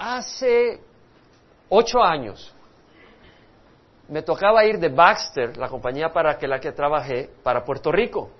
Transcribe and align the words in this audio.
hace 0.00 0.80
ocho 1.68 2.02
años 2.02 2.54
me 4.08 4.22
tocaba 4.22 4.64
ir 4.64 4.78
de 4.80 4.88
Baxter, 4.88 5.56
la 5.56 5.68
compañía 5.68 6.08
para 6.08 6.36
que 6.36 6.48
la 6.48 6.58
que 6.58 6.72
trabajé, 6.72 7.30
para 7.44 7.64
Puerto 7.64 7.92
Rico. 7.92 8.30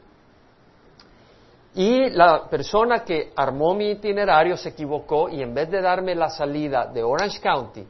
Y 1.74 2.10
la 2.10 2.48
persona 2.48 3.04
que 3.04 3.32
armó 3.36 3.74
mi 3.74 3.90
itinerario 3.90 4.56
se 4.56 4.70
equivocó 4.70 5.28
y 5.28 5.40
en 5.42 5.54
vez 5.54 5.70
de 5.70 5.80
darme 5.80 6.16
la 6.16 6.28
salida 6.28 6.86
de 6.86 7.04
Orange 7.04 7.40
County, 7.40 7.86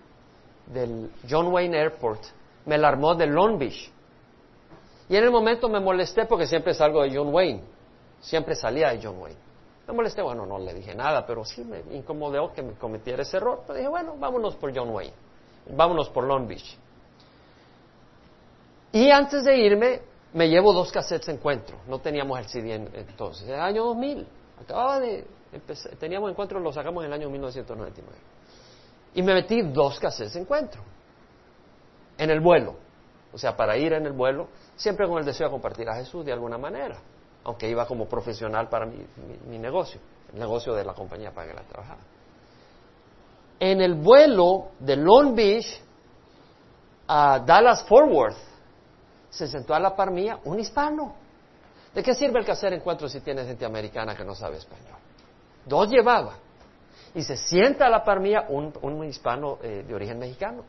del 0.67 1.11
John 1.29 1.47
Wayne 1.47 1.79
Airport, 1.79 2.23
me 2.67 2.77
la 2.77 2.89
armó 2.89 3.15
de 3.15 3.27
Long 3.27 3.59
Beach. 3.59 3.91
Y 5.09 5.17
en 5.17 5.25
el 5.25 5.31
momento 5.31 5.71
me 5.71 5.81
molesté 5.81 6.27
porque 6.27 6.47
siempre 6.47 6.75
salgo 6.75 7.03
de 7.03 7.17
John 7.17 7.33
Wayne, 7.33 7.63
siempre 8.21 8.55
salía 8.55 8.91
de 8.91 9.01
John 9.03 9.17
Wayne. 9.19 9.50
Me 9.91 9.97
molesté, 9.97 10.23
bueno, 10.23 10.47
no 10.47 10.57
le 10.57 10.73
dije 10.73 10.95
nada, 10.95 11.27
pero 11.27 11.45
sí 11.45 11.65
me 11.65 11.83
incomodó 11.91 12.53
que 12.53 12.63
me 12.63 12.75
cometiera 12.75 13.23
ese 13.23 13.39
error. 13.39 13.65
Pero 13.67 13.77
dije, 13.77 13.89
bueno, 13.89 14.15
vámonos 14.17 14.55
por 14.55 14.73
John 14.73 14.91
Wayne, 14.91 15.13
vámonos 15.75 16.09
por 16.11 16.23
Long 16.23 16.47
Beach. 16.47 16.79
Y 18.93 19.11
antes 19.11 19.45
de 19.45 19.57
irme, 19.59 20.01
me 20.33 20.49
llevo 20.49 20.73
dos 20.73 20.93
cassettes 20.93 21.27
de 21.27 21.33
encuentro. 21.33 21.79
No 21.89 21.99
teníamos 21.99 22.39
el 22.39 22.47
CD 22.47 22.75
entonces, 22.75 23.49
en 23.49 23.55
el 23.55 23.61
año 23.61 23.85
2000. 23.87 24.29
Acababa 24.63 25.01
de 25.01 25.27
empezar, 25.53 25.97
teníamos 25.97 26.31
encuentro, 26.31 26.61
lo 26.61 26.73
sacamos 26.73 27.03
en 27.03 27.09
el 27.09 27.15
año 27.15 27.29
1999. 27.29 28.17
Y 29.15 29.23
me 29.23 29.35
metí 29.35 29.61
dos 29.63 29.99
cassettes 29.99 30.35
de 30.35 30.41
encuentro 30.41 30.83
en 32.17 32.31
el 32.31 32.39
vuelo. 32.39 32.77
O 33.33 33.39
sea, 33.39 33.57
para 33.57 33.77
ir 33.77 33.93
en 33.93 34.07
el 34.07 34.13
vuelo, 34.13 34.47
siempre 34.77 35.09
con 35.09 35.19
el 35.19 35.25
deseo 35.25 35.49
de 35.49 35.51
compartir 35.51 35.89
a 35.89 35.97
Jesús 35.97 36.25
de 36.25 36.33
alguna 36.33 36.59
manera, 36.59 37.01
aunque 37.45 37.69
iba 37.69 37.87
como 37.87 38.07
profesional 38.07 38.69
para 38.69 38.87
mi, 38.87 39.59
negocio, 39.59 40.01
el 40.33 40.39
negocio 40.39 40.75
de 40.75 40.85
la 40.85 40.95
compañía 40.95 41.33
para 41.33 41.49
que 41.49 41.55
la 41.55 41.63
trabajaba. 41.63 42.01
En 43.59 43.81
el 43.81 43.95
vuelo 43.95 44.71
de 44.79 44.97
Long 44.97 45.35
Beach 45.35 45.83
a 47.07 47.41
Dallas 47.41 47.85
Fort 47.85 48.11
Worth, 48.11 48.51
se 49.31 49.47
sentó 49.47 49.75
a 49.75 49.81
la 49.81 49.95
par 49.95 50.11
mía 50.11 50.39
un 50.45 50.59
hispano. 50.59 51.15
¿De 51.95 52.03
qué 52.03 52.15
sirve 52.15 52.41
el 52.41 52.45
que 52.45 52.53
hacer 52.53 52.73
encuentro 52.73 53.09
si 53.09 53.21
tiene 53.21 53.45
gente 53.45 53.65
americana 53.65 54.15
que 54.15 54.25
no 54.25 54.35
sabe 54.35 54.59
español? 54.59 54.99
Dos 55.65 55.89
llevaba. 55.89 56.35
Y 57.15 57.23
se 57.23 57.37
sienta 57.37 57.87
a 57.87 57.91
la 57.91 58.05
par 58.05 58.21
mía 58.21 58.47
un, 58.49 59.05
hispano 59.05 59.59
eh, 59.63 59.85
de 59.87 59.95
origen 59.95 60.19
mexicano. 60.19 60.65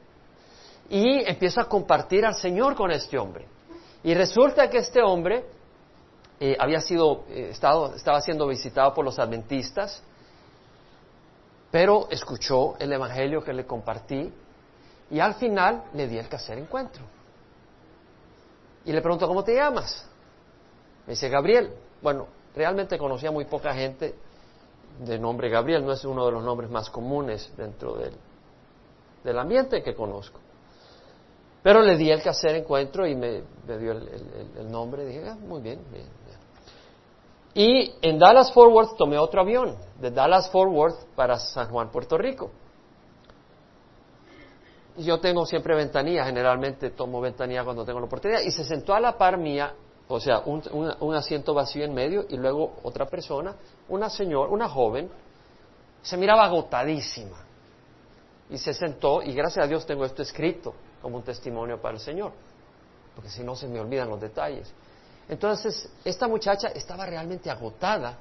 Y 0.90 1.24
empieza 1.30 1.62
a 1.62 1.66
compartir 1.66 2.26
al 2.26 2.36
Señor 2.36 2.76
con 2.76 2.92
este 2.92 3.18
hombre. 3.18 3.48
Y 4.04 4.14
resulta 4.14 4.70
que 4.70 4.80
este 4.80 5.02
hombre 5.02 5.46
eh, 6.44 6.58
había 6.60 6.82
sido, 6.82 7.26
eh, 7.30 7.50
estado, 7.52 7.94
estaba 7.94 8.20
siendo 8.20 8.48
visitado 8.48 8.96
por 8.96 9.06
los 9.06 9.20
adventistas, 9.20 10.02
pero 11.70 12.08
escuchó 12.10 12.76
el 12.80 12.92
evangelio 12.92 13.44
que 13.44 13.54
le 13.54 13.68
compartí 13.68 14.34
y 15.12 15.20
al 15.20 15.36
final 15.36 15.84
le 15.94 16.08
di 16.08 16.18
el 16.18 16.28
que 16.28 16.38
hacer 16.38 16.58
encuentro. 16.58 17.04
Y 18.86 18.92
le 18.92 19.02
pregunto, 19.04 19.28
¿cómo 19.28 19.44
te 19.44 19.54
llamas? 19.54 20.04
Me 21.06 21.14
dice, 21.14 21.30
Gabriel. 21.30 21.76
Bueno, 22.02 22.26
realmente 22.56 22.98
conocía 22.98 23.30
muy 23.30 23.46
poca 23.46 23.72
gente 23.76 24.16
de 24.98 25.20
nombre 25.20 25.48
Gabriel, 25.48 25.86
no 25.86 25.94
es 25.94 26.04
uno 26.06 26.26
de 26.26 26.32
los 26.32 26.44
nombres 26.44 26.72
más 26.72 26.90
comunes 26.90 27.54
dentro 27.56 27.94
del, 27.94 28.16
del 29.24 29.38
ambiente 29.38 29.84
que 29.84 29.94
conozco. 29.94 30.40
Pero 31.62 31.82
le 31.82 31.96
di 31.98 32.10
el 32.10 32.24
que 32.24 32.30
hacer 32.30 32.56
encuentro 32.56 33.06
y 33.06 33.14
me, 33.14 33.44
dio 33.80 33.92
el, 33.92 34.72
nombre. 34.72 35.06
Dije, 35.06 35.30
ah, 35.30 35.36
muy 35.36 35.62
bien, 35.62 35.80
bien, 35.92 36.08
Y 37.54 37.94
en 38.02 38.18
Dallas 38.18 38.54
Fort 38.54 38.72
Worth 38.72 38.96
tomé 38.98 39.18
otro 39.18 39.42
avión, 39.42 39.76
de 40.00 40.10
Dallas 40.10 40.50
Fort 40.50 40.72
Worth 40.72 41.06
para 41.16 41.38
San 41.38 41.70
Juan, 41.70 41.92
Puerto 41.92 42.18
Rico. 42.18 42.52
Yo 44.98 45.20
tengo 45.20 45.46
siempre 45.46 45.76
ventanilla, 45.76 46.26
generalmente 46.26 46.92
tomo 46.92 47.20
ventanilla 47.20 47.64
cuando 47.64 47.84
tengo 47.84 48.00
la 48.00 48.06
oportunidad, 48.06 48.42
y 48.42 48.52
se 48.52 48.64
sentó 48.64 48.94
a 48.94 49.00
la 49.00 49.18
par 49.18 49.38
mía, 49.38 49.74
o 50.08 50.20
sea, 50.20 50.40
un, 50.40 51.16
asiento 51.16 51.54
vacío 51.54 51.84
en 51.84 51.94
medio, 51.94 52.26
y 52.30 52.38
luego 52.38 52.74
otra 52.84 53.06
persona, 53.06 53.56
una 53.90 54.10
señora, 54.10 54.50
una 54.50 54.70
joven, 54.70 55.10
se 56.02 56.18
miraba 56.18 56.46
agotadísima, 56.46 57.38
y 58.50 58.58
se 58.58 58.74
sentó, 58.74 59.22
y 59.22 59.34
gracias 59.34 59.66
a 59.66 59.68
Dios 59.68 59.86
tengo 59.86 60.06
esto 60.06 60.22
escrito 60.22 60.74
como 61.02 61.18
un 61.18 61.24
testimonio 61.24 61.82
para 61.82 61.96
el 61.96 62.00
Señor, 62.00 62.32
porque 63.16 63.30
si 63.30 63.44
no 63.44 63.56
se 63.56 63.68
me 63.68 63.80
olvidan 63.80 64.10
los 64.10 64.22
detalles. 64.22 64.74
Entonces, 65.30 65.90
esta 66.04 66.28
muchacha 66.28 66.70
estaba 66.70 67.06
realmente 67.06 67.50
agotada, 67.50 68.18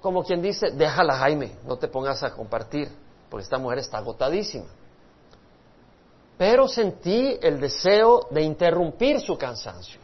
como 0.00 0.22
quien 0.24 0.40
dice, 0.40 0.70
déjala 0.70 1.18
Jaime, 1.18 1.56
no 1.66 1.76
te 1.76 1.88
pongas 1.88 2.22
a 2.22 2.32
compartir 2.32 2.90
porque 3.28 3.44
esta 3.44 3.58
mujer 3.58 3.78
está 3.78 3.98
agotadísima. 3.98 4.66
Pero 6.38 6.68
sentí 6.68 7.38
el 7.40 7.60
deseo 7.60 8.28
de 8.30 8.42
interrumpir 8.42 9.20
su 9.20 9.36
cansancio. 9.38 10.00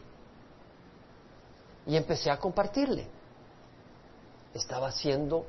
Y 1.85 1.95
empecé 1.95 2.31
a 2.31 2.37
compartirle. 2.37 3.07
Estaba 4.53 4.91
siendo 4.91 5.45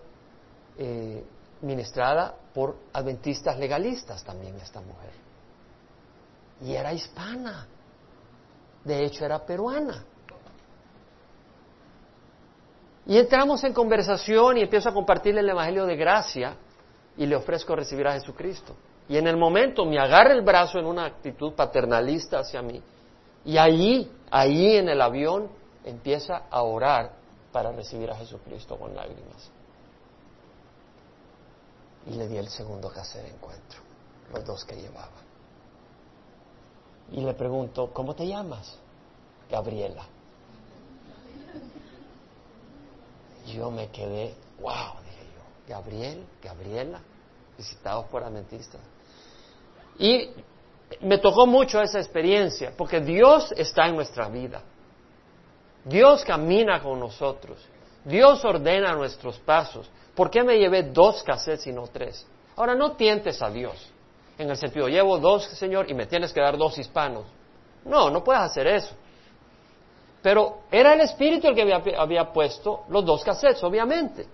eh, 0.77 1.25
ministrada 1.63 2.35
por 2.53 2.77
adventistas 2.93 3.59
legalistas 3.59 4.23
también 4.25 4.57
esta 4.57 4.81
mujer. 4.81 5.13
Y 6.63 6.75
era 6.75 6.93
hispana. 6.93 7.67
De 8.85 9.05
hecho, 9.05 9.25
era 9.25 9.45
peruana. 9.45 10.05
Y 13.07 13.19
entramos 13.19 13.63
en 13.65 13.73
conversación 13.73 14.59
y 14.59 14.63
empiezo 14.63 14.89
a 14.89 14.95
compartirle 14.95 15.41
el 15.41 15.49
Evangelio 15.49 15.85
de 15.87 15.97
Gracia 15.97 16.57
y 17.17 17.27
le 17.27 17.37
ofrezco 17.37 17.77
recibir 17.77 18.07
a 18.07 18.13
Jesucristo. 18.13 18.75
Y 19.09 19.19
en 19.19 19.27
el 19.27 19.37
momento 19.37 19.85
me 19.85 19.99
agarra 19.99 20.33
el 20.33 20.43
brazo 20.43 20.79
en 20.79 20.87
una 20.87 21.05
actitud 21.05 21.53
paternalista 21.53 22.39
hacia 22.39 22.63
mí. 22.63 22.83
Y 23.45 23.59
allí, 23.59 24.11
allí 24.31 24.77
en 24.77 24.89
el 24.89 25.01
avión, 25.03 25.51
empieza 25.85 26.45
a 26.51 26.63
orar 26.63 27.13
para 27.53 27.71
recibir 27.73 28.11
a 28.11 28.17
Jesucristo 28.17 28.79
con 28.79 28.95
lágrimas. 28.95 29.51
Y 32.07 32.15
le 32.15 32.27
di 32.27 32.39
el 32.39 32.49
segundo 32.49 32.91
que 32.91 33.01
hacer 33.01 33.27
encuentro, 33.27 33.81
los 34.33 34.45
dos 34.45 34.65
que 34.65 34.77
llevaba. 34.77 35.24
Y 37.13 37.21
le 37.21 37.35
pregunto, 37.35 37.91
¿cómo 37.93 38.15
te 38.15 38.27
llamas? 38.27 38.79
Gabriela. 39.51 40.05
Yo 43.47 43.71
me 43.71 43.89
quedé, 43.89 44.35
wow, 44.61 44.95
Gabriel, 45.69 46.25
Gabriela, 46.43 47.01
visitados 47.57 48.07
por 48.07 48.23
adventistas. 48.23 48.81
Y 49.99 50.31
me 51.01 51.19
tocó 51.19 51.47
mucho 51.47 51.81
esa 51.81 51.99
experiencia, 51.99 52.73
porque 52.77 53.01
Dios 53.01 53.53
está 53.57 53.87
en 53.87 53.97
nuestra 53.97 54.29
vida. 54.29 54.63
Dios 55.85 56.25
camina 56.25 56.83
con 56.83 56.99
nosotros. 56.99 57.59
Dios 58.05 58.45
ordena 58.45 58.95
nuestros 58.95 59.39
pasos. 59.39 59.91
¿Por 60.15 60.31
qué 60.31 60.43
me 60.43 60.59
llevé 60.59 60.83
dos 60.83 61.23
cassettes 61.23 61.67
y 61.67 61.73
no 61.73 61.87
tres? 61.89 62.27
Ahora, 62.57 62.75
no 62.75 62.93
tientes 62.93 63.43
a 63.43 63.51
Dios. 63.51 63.75
En 64.39 64.51
el 64.51 64.57
sentido, 64.57 64.89
llevo 64.89 65.19
dos, 65.19 65.45
Señor, 65.45 65.91
y 65.91 65.95
me 65.95 66.07
tienes 66.07 66.33
que 66.33 66.41
dar 66.41 66.57
dos 66.57 66.77
hispanos. 66.79 67.25
No, 67.85 68.11
no 68.11 68.25
puedes 68.25 68.43
hacer 68.43 68.67
eso. 68.67 68.95
Pero 70.23 70.61
era 70.71 70.95
el 70.95 71.03
Espíritu 71.03 71.49
el 71.49 71.55
que 71.55 71.95
había, 71.97 72.33
puesto 72.33 72.85
los 72.89 73.05
dos 73.05 73.23
cassettes, 73.23 73.63
obviamente. 73.63 74.27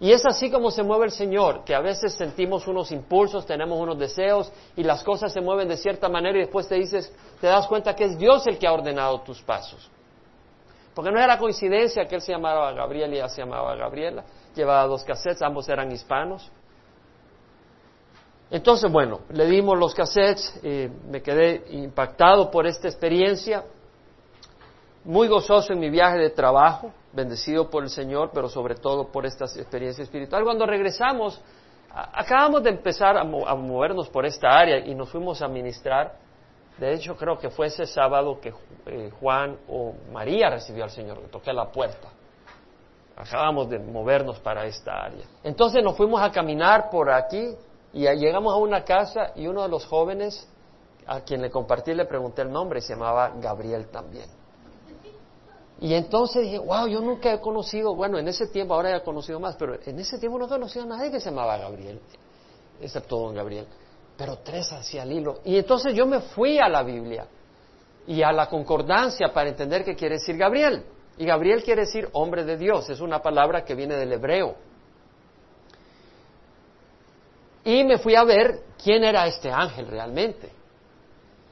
Y 0.00 0.10
es 0.10 0.26
así 0.26 0.50
como 0.50 0.72
se 0.72 0.82
mueve 0.82 1.06
el 1.06 1.12
Señor, 1.12 1.64
que 1.64 1.74
a 1.74 1.80
veces 1.80 2.14
sentimos 2.14 2.66
unos 2.66 2.90
impulsos, 2.90 3.46
tenemos 3.46 3.78
unos 3.78 3.96
deseos 3.96 4.52
y 4.74 4.82
las 4.82 5.04
cosas 5.04 5.32
se 5.32 5.40
mueven 5.40 5.68
de 5.68 5.76
cierta 5.76 6.08
manera 6.08 6.36
y 6.36 6.40
después 6.40 6.66
te 6.68 6.74
dices, 6.74 7.14
te 7.40 7.46
das 7.46 7.66
cuenta 7.68 7.94
que 7.94 8.04
es 8.04 8.18
Dios 8.18 8.44
el 8.48 8.58
que 8.58 8.66
ha 8.66 8.72
ordenado 8.72 9.20
tus 9.20 9.40
pasos. 9.40 9.88
Porque 10.94 11.12
no 11.12 11.20
era 11.20 11.38
coincidencia 11.38 12.06
que 12.06 12.16
él 12.16 12.20
se 12.20 12.32
llamaba 12.32 12.72
Gabriel 12.72 13.14
y 13.14 13.16
ella 13.16 13.28
se 13.28 13.40
llamaba 13.40 13.76
Gabriela, 13.76 14.24
llevaba 14.54 14.84
dos 14.86 15.04
cassettes, 15.04 15.42
ambos 15.42 15.68
eran 15.68 15.92
hispanos. 15.92 16.50
Entonces, 18.50 18.90
bueno, 18.90 19.20
le 19.30 19.46
dimos 19.46 19.78
los 19.78 19.94
cassettes, 19.94 20.60
eh, 20.62 20.90
me 21.08 21.22
quedé 21.22 21.64
impactado 21.70 22.50
por 22.50 22.66
esta 22.66 22.88
experiencia, 22.88 23.64
muy 25.04 25.28
gozoso 25.28 25.72
en 25.72 25.80
mi 25.80 25.90
viaje 25.90 26.18
de 26.18 26.30
trabajo, 26.30 26.92
bendecido 27.12 27.68
por 27.68 27.82
el 27.82 27.90
Señor, 27.90 28.30
pero 28.32 28.48
sobre 28.48 28.74
todo 28.74 29.08
por 29.08 29.26
esta 29.26 29.44
experiencia 29.44 30.02
espiritual. 30.02 30.44
Cuando 30.44 30.66
regresamos, 30.66 31.40
acabamos 31.90 32.62
de 32.62 32.70
empezar 32.70 33.16
a, 33.16 33.24
movernos 33.24 34.08
por 34.08 34.24
esta 34.24 34.48
área 34.50 34.78
y 34.78 34.94
nos 34.94 35.10
fuimos 35.10 35.42
a 35.42 35.48
ministrar. 35.48 36.16
De 36.78 36.92
hecho, 36.92 37.16
creo 37.16 37.38
que 37.38 37.50
fue 37.50 37.66
ese 37.66 37.86
sábado 37.86 38.40
que 38.40 38.52
eh, 38.86 39.10
Juan 39.20 39.56
o 39.68 39.94
María 40.12 40.50
recibió 40.50 40.84
al 40.84 40.90
Señor, 40.90 41.20
que 41.20 41.28
toqué 41.28 41.52
la 41.52 41.70
puerta. 41.70 42.08
Acabamos 43.16 43.68
de 43.68 43.78
movernos 43.78 44.40
para 44.40 44.64
esta 44.64 45.04
área. 45.04 45.24
Entonces 45.44 45.84
nos 45.84 45.96
fuimos 45.96 46.20
a 46.20 46.32
caminar 46.32 46.90
por 46.90 47.10
aquí 47.10 47.54
y 47.94 48.00
llegamos 48.16 48.52
a 48.52 48.56
una 48.56 48.84
casa 48.84 49.32
y 49.36 49.46
uno 49.46 49.62
de 49.62 49.68
los 49.68 49.86
jóvenes 49.86 50.48
a 51.06 51.20
quien 51.20 51.40
le 51.40 51.50
compartí 51.50 51.94
le 51.94 52.06
pregunté 52.06 52.42
el 52.42 52.50
nombre 52.50 52.80
y 52.80 52.82
se 52.82 52.94
llamaba 52.94 53.32
Gabriel 53.40 53.86
también. 53.88 54.28
Y 55.80 55.94
entonces 55.94 56.42
dije, 56.42 56.58
wow, 56.58 56.88
yo 56.88 57.00
nunca 57.00 57.32
he 57.32 57.40
conocido, 57.40 57.94
bueno, 57.94 58.18
en 58.18 58.26
ese 58.26 58.48
tiempo, 58.48 58.74
ahora 58.74 58.96
he 58.96 59.02
conocido 59.02 59.38
más, 59.38 59.54
pero 59.56 59.76
en 59.84 59.98
ese 59.98 60.18
tiempo 60.18 60.38
no 60.38 60.48
conocido 60.48 60.84
a 60.84 60.88
nadie 60.88 61.10
que 61.10 61.20
se 61.20 61.30
llamaba 61.30 61.56
Gabriel, 61.56 62.00
excepto 62.80 63.18
don 63.18 63.34
Gabriel. 63.34 63.66
Pero 64.16 64.38
tres 64.38 64.72
hacia 64.72 65.02
el 65.02 65.12
hilo. 65.12 65.40
Y 65.44 65.56
entonces 65.56 65.94
yo 65.94 66.06
me 66.06 66.20
fui 66.20 66.58
a 66.58 66.68
la 66.68 66.82
Biblia 66.82 67.26
y 68.06 68.22
a 68.22 68.32
la 68.32 68.48
concordancia 68.48 69.32
para 69.32 69.48
entender 69.48 69.84
qué 69.84 69.94
quiere 69.94 70.16
decir 70.16 70.36
Gabriel. 70.36 70.84
Y 71.16 71.26
Gabriel 71.26 71.62
quiere 71.62 71.82
decir 71.82 72.08
hombre 72.12 72.44
de 72.44 72.56
Dios, 72.56 72.88
es 72.90 73.00
una 73.00 73.22
palabra 73.22 73.64
que 73.64 73.74
viene 73.74 73.94
del 73.96 74.12
hebreo. 74.12 74.56
Y 77.64 77.84
me 77.84 77.98
fui 77.98 78.14
a 78.14 78.24
ver 78.24 78.60
quién 78.82 79.04
era 79.04 79.26
este 79.26 79.50
ángel 79.50 79.86
realmente. 79.86 80.50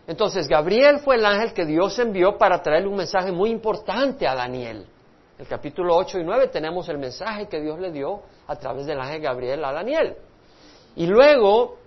Entonces, 0.06 0.46
Gabriel 0.48 0.98
fue 0.98 1.16
el 1.16 1.24
ángel 1.24 1.52
que 1.52 1.64
Dios 1.64 1.98
envió 1.98 2.36
para 2.36 2.60
traerle 2.60 2.88
un 2.88 2.96
mensaje 2.96 3.32
muy 3.32 3.50
importante 3.50 4.26
a 4.26 4.34
Daniel. 4.34 4.86
El 5.38 5.46
capítulo 5.46 5.96
8 5.96 6.18
y 6.18 6.24
9 6.24 6.48
tenemos 6.48 6.88
el 6.88 6.98
mensaje 6.98 7.48
que 7.48 7.60
Dios 7.60 7.78
le 7.78 7.90
dio 7.90 8.20
a 8.46 8.56
través 8.56 8.86
del 8.86 9.00
ángel 9.00 9.22
Gabriel 9.22 9.64
a 9.64 9.72
Daniel. 9.72 10.16
Y 10.96 11.06
luego 11.06 11.78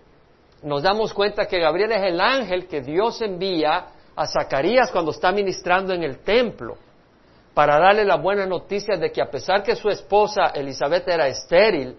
nos 0.64 0.82
damos 0.82 1.14
cuenta 1.14 1.46
que 1.46 1.60
Gabriel 1.60 1.92
es 1.92 2.04
el 2.04 2.20
ángel 2.20 2.68
que 2.68 2.82
Dios 2.82 3.22
envía 3.22 3.88
a 4.16 4.28
Zacarías 4.28 4.92
cuando 4.92 5.12
está 5.12 5.32
ministrando 5.32 5.94
en 5.94 6.04
el 6.04 6.20
templo 6.20 6.78
para 7.54 7.80
darle 7.80 8.04
la 8.04 8.16
buena 8.16 8.46
noticia 8.46 8.98
de 8.98 9.12
que 9.12 9.22
a 9.22 9.30
pesar 9.30 9.62
que 9.62 9.76
su 9.76 9.90
esposa 9.90 10.48
Elizabeth 10.54 11.08
era 11.08 11.28
estéril 11.28 11.96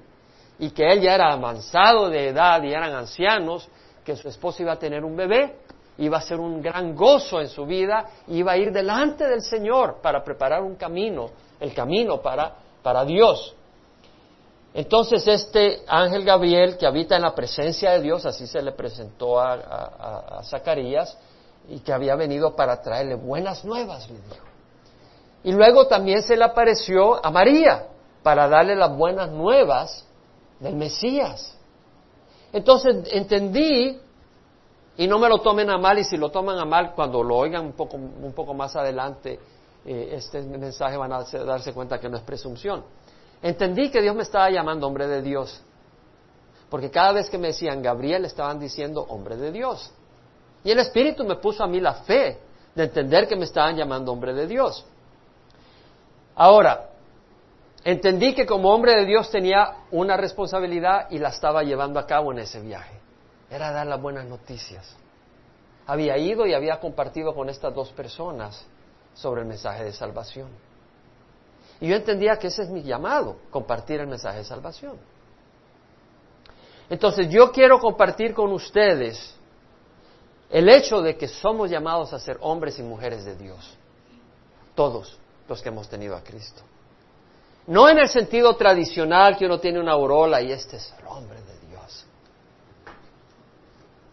y 0.58 0.70
que 0.70 0.90
él 0.90 1.00
ya 1.00 1.14
era 1.14 1.32
avanzado 1.32 2.08
de 2.08 2.28
edad 2.28 2.62
y 2.62 2.72
eran 2.72 2.94
ancianos, 2.94 3.68
que 4.04 4.16
su 4.16 4.28
esposa 4.28 4.62
iba 4.62 4.72
a 4.72 4.78
tener 4.78 5.04
un 5.04 5.16
bebé, 5.16 5.56
iba 5.98 6.18
a 6.18 6.20
ser 6.20 6.38
un 6.38 6.62
gran 6.62 6.94
gozo 6.94 7.40
en 7.40 7.48
su 7.48 7.66
vida, 7.66 8.06
iba 8.28 8.52
a 8.52 8.56
ir 8.56 8.72
delante 8.72 9.26
del 9.26 9.42
Señor 9.42 10.00
para 10.00 10.22
preparar 10.22 10.62
un 10.62 10.76
camino, 10.76 11.30
el 11.60 11.74
camino 11.74 12.20
para, 12.20 12.54
para 12.82 13.04
Dios. 13.04 13.54
Entonces 14.72 15.26
este 15.26 15.82
ángel 15.86 16.24
Gabriel 16.24 16.76
que 16.76 16.86
habita 16.86 17.16
en 17.16 17.22
la 17.22 17.34
presencia 17.34 17.92
de 17.92 18.00
Dios, 18.00 18.26
así 18.26 18.46
se 18.46 18.62
le 18.62 18.72
presentó 18.72 19.40
a, 19.40 19.54
a 19.54 20.42
Zacarías, 20.44 21.18
y 21.68 21.80
que 21.80 21.92
había 21.92 22.14
venido 22.14 22.54
para 22.54 22.80
traerle 22.80 23.16
buenas 23.16 23.64
nuevas, 23.64 24.08
le 24.08 24.20
dijo. 24.20 24.46
Y 25.42 25.52
luego 25.52 25.86
también 25.86 26.22
se 26.22 26.36
le 26.36 26.44
apareció 26.44 27.24
a 27.24 27.30
María 27.30 27.86
para 28.22 28.48
darle 28.48 28.76
las 28.76 28.96
buenas 28.96 29.30
nuevas 29.30 30.05
del 30.60 30.76
Mesías. 30.76 31.56
Entonces 32.52 33.08
entendí, 33.12 34.00
y 34.96 35.06
no 35.06 35.18
me 35.18 35.28
lo 35.28 35.40
tomen 35.40 35.68
a 35.70 35.78
mal, 35.78 35.98
y 35.98 36.04
si 36.04 36.16
lo 36.16 36.30
toman 36.30 36.58
a 36.58 36.64
mal, 36.64 36.92
cuando 36.94 37.22
lo 37.22 37.36
oigan 37.36 37.66
un 37.66 37.72
poco, 37.72 37.96
un 37.96 38.32
poco 38.34 38.54
más 38.54 38.76
adelante, 38.76 39.38
eh, 39.84 40.10
este 40.12 40.42
mensaje 40.42 40.96
van 40.96 41.12
a 41.12 41.22
darse 41.22 41.72
cuenta 41.72 41.98
que 42.00 42.08
no 42.08 42.16
es 42.16 42.22
presunción. 42.22 42.84
Entendí 43.42 43.90
que 43.90 44.00
Dios 44.00 44.16
me 44.16 44.22
estaba 44.22 44.50
llamando 44.50 44.86
hombre 44.86 45.06
de 45.06 45.22
Dios, 45.22 45.60
porque 46.70 46.90
cada 46.90 47.12
vez 47.12 47.28
que 47.28 47.38
me 47.38 47.48
decían 47.48 47.82
Gabriel 47.82 48.24
estaban 48.24 48.58
diciendo 48.58 49.04
hombre 49.08 49.36
de 49.36 49.52
Dios. 49.52 49.92
Y 50.64 50.70
el 50.70 50.78
Espíritu 50.80 51.24
me 51.24 51.36
puso 51.36 51.62
a 51.62 51.68
mí 51.68 51.78
la 51.78 51.94
fe 51.94 52.40
de 52.74 52.84
entender 52.84 53.28
que 53.28 53.36
me 53.36 53.44
estaban 53.44 53.76
llamando 53.76 54.12
hombre 54.12 54.34
de 54.34 54.46
Dios. 54.46 54.84
Ahora, 56.34 56.90
entendí 57.86 58.34
que 58.34 58.46
como 58.46 58.74
hombre 58.74 58.96
de 58.96 59.06
Dios 59.06 59.30
tenía 59.30 59.84
una 59.92 60.16
responsabilidad 60.16 61.06
y 61.08 61.18
la 61.18 61.28
estaba 61.28 61.62
llevando 61.62 62.00
a 62.00 62.06
cabo 62.06 62.32
en 62.32 62.40
ese 62.40 62.60
viaje. 62.60 62.98
Era 63.48 63.70
dar 63.70 63.86
las 63.86 64.02
buenas 64.02 64.26
noticias. 64.26 64.96
Había 65.86 66.18
ido 66.18 66.46
y 66.46 66.52
había 66.52 66.80
compartido 66.80 67.32
con 67.32 67.48
estas 67.48 67.72
dos 67.72 67.92
personas 67.92 68.66
sobre 69.14 69.42
el 69.42 69.46
mensaje 69.46 69.84
de 69.84 69.92
salvación. 69.92 70.48
Y 71.80 71.86
yo 71.86 71.94
entendía 71.94 72.36
que 72.40 72.48
ese 72.48 72.62
es 72.62 72.70
mi 72.70 72.82
llamado, 72.82 73.36
compartir 73.50 74.00
el 74.00 74.08
mensaje 74.08 74.38
de 74.38 74.44
salvación. 74.44 74.98
Entonces 76.90 77.28
yo 77.30 77.52
quiero 77.52 77.78
compartir 77.78 78.34
con 78.34 78.50
ustedes 78.50 79.36
el 80.50 80.68
hecho 80.68 81.02
de 81.02 81.16
que 81.16 81.28
somos 81.28 81.70
llamados 81.70 82.12
a 82.12 82.18
ser 82.18 82.36
hombres 82.40 82.80
y 82.80 82.82
mujeres 82.82 83.24
de 83.24 83.36
Dios, 83.36 83.76
todos 84.74 85.20
los 85.48 85.62
que 85.62 85.68
hemos 85.68 85.88
tenido 85.88 86.16
a 86.16 86.24
Cristo. 86.24 86.62
No 87.66 87.88
en 87.88 87.98
el 87.98 88.08
sentido 88.08 88.54
tradicional 88.56 89.36
que 89.36 89.46
uno 89.46 89.58
tiene 89.58 89.80
una 89.80 89.92
aurola 89.92 90.40
y 90.40 90.52
este 90.52 90.76
es 90.76 90.94
el 90.98 91.06
hombre 91.06 91.40
de 91.42 91.66
Dios. 91.68 92.06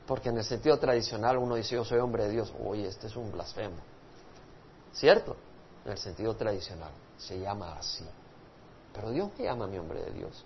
Porque 0.08 0.30
en 0.30 0.38
el 0.38 0.44
sentido 0.44 0.78
tradicional 0.80 1.38
uno 1.38 1.56
dice 1.56 1.76
yo 1.76 1.86
soy 1.86 2.00
hombre 2.00 2.24
de 2.24 2.32
Dios, 2.32 2.52
oye, 2.66 2.88
este 2.88 3.08
es 3.08 3.16
un 3.16 3.32
blasfemo. 3.32 3.78
¿Cierto? 4.92 5.36
En 5.86 5.92
el 5.92 5.98
sentido 5.98 6.36
tradicional 6.36 6.92
se 7.18 7.40
llama 7.40 7.76
así. 7.78 8.06
Pero 8.94 9.12
Dios 9.12 9.30
me 9.38 9.46
llama 9.46 9.66
a 9.66 9.68
mi 9.68 9.78
hombre 9.78 10.04
de 10.04 10.12
Dios. 10.12 10.46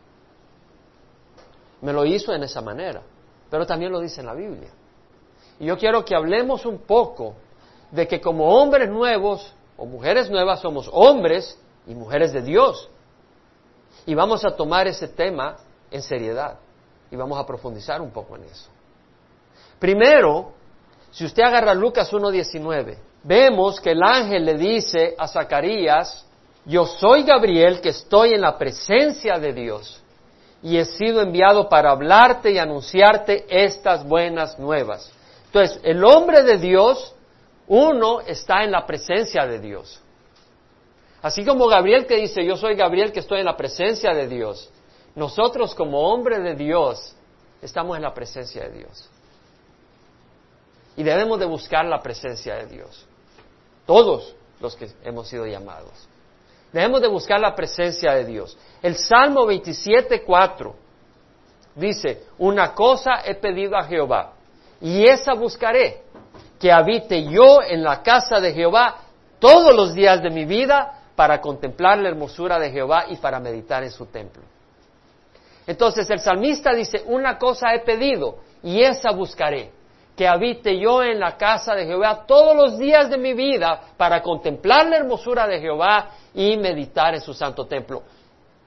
Me 1.81 1.94
lo 1.94 2.06
hizo 2.06 2.33
en 2.33 2.44
esa 2.44 2.62
manera, 2.62 3.03
pero 3.50 3.65
también 3.65 3.92
lo 3.92 4.00
dice 4.00 4.19
en 4.19 4.27
la 4.27 4.33
Biblia. 4.33 4.69
Y 5.60 5.65
yo 5.65 5.77
quiero 5.77 6.03
que 6.03 6.15
hablemos 6.15 6.65
un 6.65 6.80
poco 6.80 7.36
de 7.92 8.07
que 8.07 8.19
como 8.19 8.50
hombres 8.50 8.89
nuevos 8.89 9.53
o 9.77 9.86
mujeres 9.86 10.30
nuevas 10.30 10.60
somos 10.60 10.89
hombres 10.92 11.57
y 11.86 11.95
mujeres 11.95 12.33
de 12.33 12.42
Dios. 12.42 12.89
Y 14.07 14.15
vamos 14.15 14.44
a 14.45 14.56
tomar 14.56 14.88
ese 14.88 15.09
tema 15.09 15.57
en 15.92 16.01
seriedad 16.01 16.57
y 17.12 17.15
vamos 17.18 17.38
a 17.38 17.45
profundizar 17.45 18.01
un 18.01 18.09
poco 18.09 18.38
en 18.38 18.45
eso. 18.45 18.69
Primero, 19.77 20.54
si 21.12 21.25
usted 21.25 21.44
agarra 21.44 21.74
Lucas 21.74 22.12
1.19, 22.12 22.98
vemos 23.24 23.81
que 23.81 23.92
el 23.92 24.01
ángel 24.01 24.45
le 24.45 24.56
dice 24.56 25.13
a 25.18 25.27
Zacarías, 25.27 26.25
yo 26.65 26.86
soy 26.86 27.24
Gabriel 27.24 27.81
que 27.81 27.89
estoy 27.89 28.33
en 28.33 28.42
la 28.42 28.57
presencia 28.57 29.38
de 29.39 29.51
Dios 29.51 30.01
y 30.63 30.77
he 30.77 30.86
sido 30.86 31.21
enviado 31.21 31.68
para 31.68 31.92
hablarte 31.92 32.51
y 32.51 32.57
anunciarte 32.57 33.45
estas 33.50 34.06
buenas 34.06 34.57
nuevas. 34.57 35.12
Entonces, 35.48 35.81
el 35.83 36.03
hombre 36.06 36.44
de 36.44 36.57
Dios, 36.57 37.13
uno 37.68 38.21
está 38.21 38.63
en 38.63 38.71
la 38.71 38.86
presencia 38.86 39.45
de 39.45 39.60
Dios. 39.60 40.01
Así 41.27 41.44
como 41.44 41.68
Gabriel 41.68 42.06
que 42.06 42.15
dice, 42.15 42.45
yo 42.45 42.56
soy 42.56 42.75
Gabriel 42.75 43.12
que 43.12 43.19
estoy 43.19 43.39
en 43.39 43.45
la 43.47 43.57
presencia 43.57 44.13
de 44.13 44.29
Dios. 44.29 44.71
Nosotros 45.13 45.75
como 45.75 46.00
hombre 46.00 46.39
de 46.39 46.56
Dios 46.56 47.18
estamos 47.62 47.97
en 47.97 48.03
la 48.03 48.13
presencia 48.13 48.63
de 48.63 48.77
Dios. 48.77 49.09
Y 50.95 51.03
debemos 51.03 51.38
de 51.38 51.45
buscar 51.45 51.83
la 51.83 52.01
presencia 52.01 52.56
de 52.56 52.68
Dios. 52.68 53.06
Todos 53.85 54.38
los 54.62 54.77
que 54.77 54.88
hemos 55.03 55.27
sido 55.27 55.45
llamados. 55.45 55.91
Debemos 56.71 57.01
de 57.01 57.09
buscar 57.09 57.41
la 57.41 57.53
presencia 57.53 58.13
de 58.13 58.24
Dios. 58.24 58.57
El 58.81 58.95
Salmo 58.95 59.45
27.4 59.47 60.74
dice, 61.75 62.24
una 62.38 62.74
cosa 62.74 63.24
he 63.25 63.36
pedido 63.36 63.75
a 63.75 63.84
Jehová 63.84 64.31
y 64.79 65.05
esa 65.05 65.34
buscaré, 65.34 66.03
que 66.57 66.72
habite 66.72 67.25
yo 67.25 67.62
en 67.62 67.84
la 67.84 68.01
casa 68.01 68.39
de 68.39 68.53
Jehová 68.53 69.01
todos 69.39 69.75
los 69.75 69.93
días 69.93 70.24
de 70.24 70.29
mi 70.29 70.46
vida 70.46 70.97
para 71.17 71.41
contemplar 71.41 71.97
la 71.97 72.09
hermosura 72.09 72.59
de 72.59 72.69
Jehová 72.69 73.05
y 73.09 73.15
para 73.15 73.39
meditar 73.39 73.83
en 73.83 73.89
su 73.89 74.05
templo. 74.05 74.43
Entonces 75.65 76.07
el 76.12 76.19
salmista 76.19 76.75
dice, 76.75 77.03
una 77.07 77.39
cosa 77.39 77.74
he 77.74 77.79
pedido 77.79 78.38
y 78.62 78.83
esa 78.83 79.09
buscaré, 79.13 79.71
que 80.15 80.27
habite 80.27 80.79
yo 80.79 81.01
en 81.01 81.19
la 81.19 81.36
casa 81.36 81.74
de 81.74 81.88
Jehová 81.88 82.24
todos 82.27 82.55
los 82.55 82.77
días 82.77 83.09
de 83.09 83.17
mi 83.17 83.33
vida 83.33 83.81
para 83.97 84.21
contemplar 84.21 84.86
la 84.86 84.97
hermosura 84.97 85.47
de 85.47 85.59
Jehová 85.59 86.12
y 86.36 86.55
meditar 86.55 87.15
en 87.15 87.21
su 87.21 87.33
santo 87.33 87.65
templo. 87.65 88.03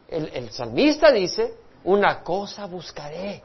El, 0.09 0.50
salmista 0.50 1.12
dice, 1.12 1.54
una 1.85 2.21
cosa 2.21 2.66
buscaré. 2.66 3.45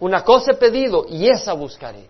Una 0.00 0.24
cosa 0.24 0.52
he 0.52 0.54
pedido 0.54 1.04
y 1.06 1.28
esa 1.28 1.52
buscaré. 1.52 2.08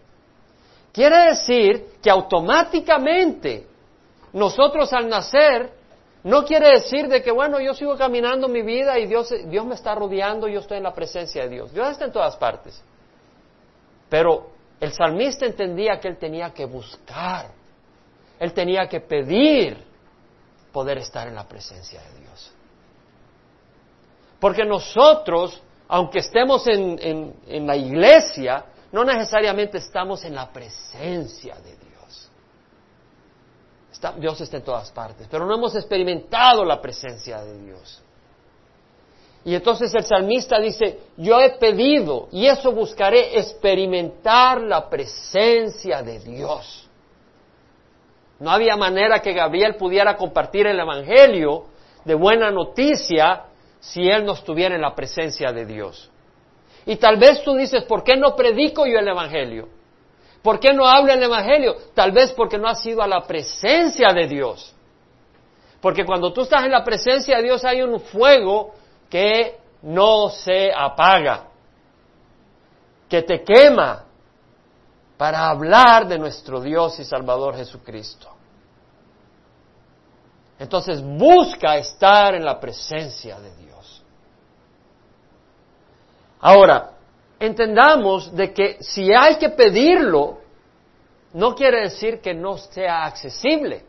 Quiere 0.92 1.30
decir 1.30 1.94
que 2.00 2.10
automáticamente 2.10 3.74
nosotros 4.34 4.92
al 4.92 5.08
nacer 5.08 5.72
no 6.22 6.44
quiere 6.44 6.68
decir 6.68 7.08
de 7.08 7.22
que, 7.22 7.30
bueno, 7.30 7.60
yo 7.60 7.72
sigo 7.72 7.96
caminando 7.96 8.48
mi 8.48 8.60
vida 8.60 8.98
y 8.98 9.06
Dios, 9.06 9.32
Dios 9.46 9.64
me 9.64 9.74
está 9.74 9.94
rodeando, 9.94 10.46
y 10.48 10.54
yo 10.54 10.60
estoy 10.60 10.76
en 10.76 10.82
la 10.82 10.94
presencia 10.94 11.42
de 11.44 11.48
Dios. 11.48 11.72
Dios 11.72 11.88
está 11.88 12.04
en 12.04 12.12
todas 12.12 12.36
partes. 12.36 12.82
Pero 14.08 14.50
el 14.80 14.92
salmista 14.92 15.46
entendía 15.46 15.98
que 15.98 16.08
él 16.08 16.18
tenía 16.18 16.50
que 16.52 16.66
buscar, 16.66 17.50
él 18.38 18.52
tenía 18.52 18.86
que 18.88 19.00
pedir 19.00 19.82
poder 20.72 20.98
estar 20.98 21.26
en 21.28 21.34
la 21.34 21.48
presencia 21.48 22.00
de 22.02 22.20
Dios. 22.20 22.52
Porque 24.40 24.64
nosotros 24.64 25.62
aunque 25.88 26.20
estemos 26.20 26.66
en, 26.66 27.66
la 27.66 27.76
iglesia, 27.76 28.64
no 28.92 29.04
necesariamente 29.04 29.78
estamos 29.78 30.24
en 30.24 30.34
la 30.34 30.52
presencia 30.52 31.56
de 31.56 31.76
Dios. 31.76 31.83
Dios 34.18 34.40
está 34.40 34.56
en 34.58 34.64
todas 34.64 34.90
partes, 34.90 35.26
pero 35.30 35.46
no 35.46 35.54
hemos 35.54 35.74
experimentado 35.74 36.64
la 36.64 36.80
presencia 36.80 37.42
de 37.42 37.58
Dios. 37.58 38.02
Y 39.44 39.54
entonces 39.54 39.94
el 39.94 40.04
salmista 40.04 40.58
dice, 40.58 41.00
yo 41.16 41.38
he 41.40 41.50
pedido 41.50 42.28
y 42.32 42.46
eso 42.46 42.72
buscaré, 42.72 43.38
experimentar 43.38 44.62
la 44.62 44.88
presencia 44.88 46.02
de 46.02 46.18
Dios. 46.20 46.88
No 48.40 48.50
había 48.50 48.76
manera 48.76 49.20
que 49.20 49.34
Gabriel 49.34 49.76
pudiera 49.76 50.16
compartir 50.16 50.66
el 50.66 50.80
Evangelio 50.80 51.66
de 52.04 52.14
buena 52.14 52.50
noticia 52.50 53.44
si 53.80 54.08
él 54.08 54.24
no 54.24 54.32
estuviera 54.32 54.74
en 54.74 54.80
la 54.80 54.94
presencia 54.94 55.52
de 55.52 55.66
Dios. 55.66 56.10
Y 56.86 56.96
tal 56.96 57.18
vez 57.18 57.42
tú 57.42 57.54
dices, 57.54 57.84
¿por 57.84 58.02
qué 58.02 58.16
no 58.16 58.34
predico 58.34 58.86
yo 58.86 58.98
el 58.98 59.08
Evangelio? 59.08 59.68
¿Por 60.44 60.60
qué 60.60 60.74
no 60.74 60.86
hablo 60.86 61.10
el 61.10 61.22
Evangelio? 61.22 61.74
Tal 61.94 62.12
vez 62.12 62.30
porque 62.32 62.58
no 62.58 62.68
has 62.68 62.84
ido 62.84 63.00
a 63.00 63.08
la 63.08 63.22
presencia 63.22 64.12
de 64.12 64.26
Dios. 64.26 64.74
Porque 65.80 66.04
cuando 66.04 66.34
tú 66.34 66.42
estás 66.42 66.64
en 66.64 66.70
la 66.70 66.84
presencia 66.84 67.38
de 67.38 67.44
Dios 67.44 67.64
hay 67.64 67.80
un 67.80 67.98
fuego 67.98 68.74
que 69.08 69.58
no 69.80 70.28
se 70.28 70.70
apaga, 70.70 71.44
que 73.08 73.22
te 73.22 73.42
quema 73.42 74.04
para 75.16 75.48
hablar 75.48 76.06
de 76.06 76.18
nuestro 76.18 76.60
Dios 76.60 76.98
y 76.98 77.06
Salvador 77.06 77.56
Jesucristo. 77.56 78.28
Entonces 80.58 81.02
busca 81.02 81.78
estar 81.78 82.34
en 82.34 82.44
la 82.44 82.60
presencia 82.60 83.40
de 83.40 83.56
Dios. 83.56 84.02
Ahora, 86.38 86.93
entendamos 87.44 88.34
de 88.34 88.52
que 88.52 88.78
si 88.80 89.12
hay 89.12 89.36
que 89.36 89.50
pedirlo, 89.50 90.38
no 91.32 91.54
quiere 91.54 91.82
decir 91.82 92.20
que 92.20 92.34
no 92.34 92.56
sea 92.58 93.04
accesible, 93.04 93.84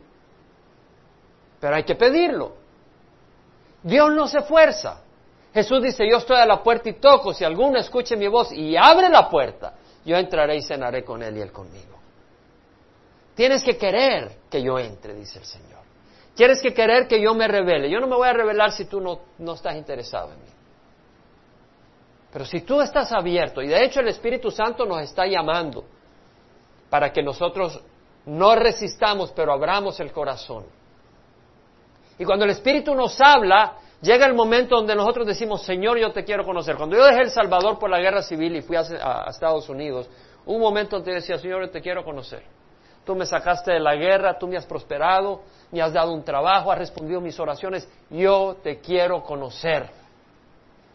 pero 1.60 1.76
hay 1.76 1.84
que 1.84 1.94
pedirlo. 1.94 2.54
Dios 3.82 4.12
no 4.12 4.26
se 4.26 4.42
fuerza. 4.42 5.02
Jesús 5.54 5.82
dice, 5.82 6.08
yo 6.10 6.18
estoy 6.18 6.36
a 6.36 6.46
la 6.46 6.62
puerta 6.62 6.88
y 6.88 6.94
toco, 6.94 7.32
si 7.32 7.44
alguno 7.44 7.78
escuche 7.78 8.16
mi 8.16 8.28
voz 8.28 8.52
y 8.52 8.76
abre 8.76 9.08
la 9.08 9.30
puerta, 9.30 9.74
yo 10.04 10.16
entraré 10.16 10.56
y 10.56 10.62
cenaré 10.62 11.04
con 11.04 11.22
él 11.22 11.36
y 11.38 11.40
él 11.40 11.52
conmigo. 11.52 11.96
Tienes 13.34 13.62
que 13.62 13.76
querer 13.76 14.32
que 14.50 14.62
yo 14.62 14.78
entre, 14.78 15.14
dice 15.14 15.38
el 15.38 15.44
Señor. 15.44 15.80
Tienes 16.34 16.60
que 16.60 16.74
querer 16.74 17.06
que 17.06 17.20
yo 17.20 17.34
me 17.34 17.48
revele. 17.48 17.90
Yo 17.90 18.00
no 18.00 18.06
me 18.06 18.16
voy 18.16 18.28
a 18.28 18.32
revelar 18.32 18.72
si 18.72 18.84
tú 18.84 19.00
no, 19.00 19.20
no 19.38 19.54
estás 19.54 19.76
interesado 19.76 20.32
en 20.32 20.38
mí. 20.40 20.55
Pero 22.36 22.44
si 22.44 22.60
tú 22.60 22.82
estás 22.82 23.10
abierto, 23.12 23.62
y 23.62 23.66
de 23.66 23.82
hecho 23.82 24.00
el 24.00 24.08
Espíritu 24.08 24.50
Santo 24.50 24.84
nos 24.84 25.00
está 25.00 25.24
llamando 25.26 25.84
para 26.90 27.10
que 27.10 27.22
nosotros 27.22 27.80
no 28.26 28.54
resistamos, 28.54 29.32
pero 29.34 29.54
abramos 29.54 29.98
el 30.00 30.12
corazón. 30.12 30.66
Y 32.18 32.26
cuando 32.26 32.44
el 32.44 32.50
Espíritu 32.50 32.94
nos 32.94 33.18
habla, 33.22 33.76
llega 34.02 34.26
el 34.26 34.34
momento 34.34 34.76
donde 34.76 34.94
nosotros 34.94 35.26
decimos, 35.26 35.62
Señor, 35.62 35.96
yo 35.96 36.12
te 36.12 36.24
quiero 36.24 36.44
conocer. 36.44 36.76
Cuando 36.76 36.98
yo 36.98 37.06
dejé 37.06 37.22
El 37.22 37.30
Salvador 37.30 37.78
por 37.78 37.88
la 37.88 38.00
guerra 38.00 38.20
civil 38.20 38.54
y 38.54 38.60
fui 38.60 38.76
a, 38.76 38.82
Estados 39.30 39.66
Unidos, 39.70 40.06
un 40.44 40.60
momento 40.60 40.96
donde 40.96 41.14
decía, 41.14 41.38
Señor, 41.38 41.62
yo 41.62 41.70
te 41.70 41.80
quiero 41.80 42.04
conocer. 42.04 42.42
Tú 43.06 43.14
me 43.14 43.24
sacaste 43.24 43.72
de 43.72 43.80
la 43.80 43.94
guerra, 43.94 44.38
tú 44.38 44.46
me 44.46 44.58
has 44.58 44.66
prosperado, 44.66 45.40
me 45.72 45.80
has 45.80 45.94
dado 45.94 46.12
un 46.12 46.22
trabajo, 46.22 46.70
has 46.70 46.80
respondido 46.80 47.18
mis 47.18 47.40
oraciones, 47.40 47.88
yo 48.10 48.58
te 48.62 48.78
quiero 48.80 49.22
conocer. 49.22 50.04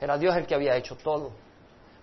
Era 0.02 0.18
Dios 0.18 0.36
el 0.36 0.48
que 0.48 0.56
había 0.56 0.76
hecho 0.76 0.98
todo. 0.98 1.32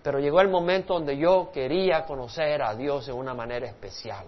Pero 0.01 0.19
llegó 0.19 0.39
el 0.39 0.47
momento 0.47 0.93
donde 0.93 1.17
yo 1.17 1.51
quería 1.53 2.05
conocer 2.05 2.63
a 2.63 2.73
Dios 2.73 3.07
de 3.07 3.11
una 3.11 3.33
manera 3.33 3.67
especial. 3.67 4.25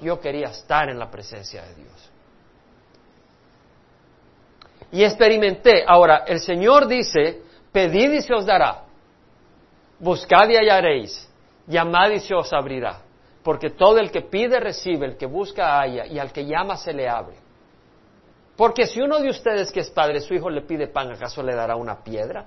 Yo 0.00 0.20
quería 0.20 0.48
estar 0.48 0.90
en 0.90 0.98
la 0.98 1.08
presencia 1.08 1.62
de 1.62 1.74
Dios. 1.76 2.10
Y 4.90 5.04
experimenté. 5.04 5.84
Ahora, 5.86 6.24
el 6.26 6.40
Señor 6.40 6.88
dice, 6.88 7.42
pedid 7.70 8.10
y 8.12 8.22
se 8.22 8.34
os 8.34 8.44
dará. 8.44 8.82
Buscad 10.00 10.48
y 10.48 10.56
hallaréis. 10.56 11.30
Llamad 11.68 12.10
y 12.10 12.18
se 12.18 12.34
os 12.34 12.52
abrirá. 12.52 13.02
Porque 13.44 13.70
todo 13.70 13.98
el 13.98 14.10
que 14.10 14.22
pide 14.22 14.58
recibe, 14.58 15.06
el 15.06 15.16
que 15.16 15.26
busca 15.26 15.78
halla, 15.78 16.06
y 16.06 16.18
al 16.18 16.32
que 16.32 16.44
llama 16.44 16.76
se 16.76 16.92
le 16.92 17.08
abre. 17.08 17.36
Porque 18.56 18.86
si 18.86 19.00
uno 19.00 19.20
de 19.20 19.30
ustedes 19.30 19.70
que 19.70 19.80
es 19.80 19.90
padre, 19.90 20.20
su 20.20 20.34
hijo 20.34 20.50
le 20.50 20.62
pide 20.62 20.88
pan, 20.88 21.12
¿acaso 21.12 21.42
le 21.42 21.54
dará 21.54 21.76
una 21.76 22.02
piedra? 22.02 22.46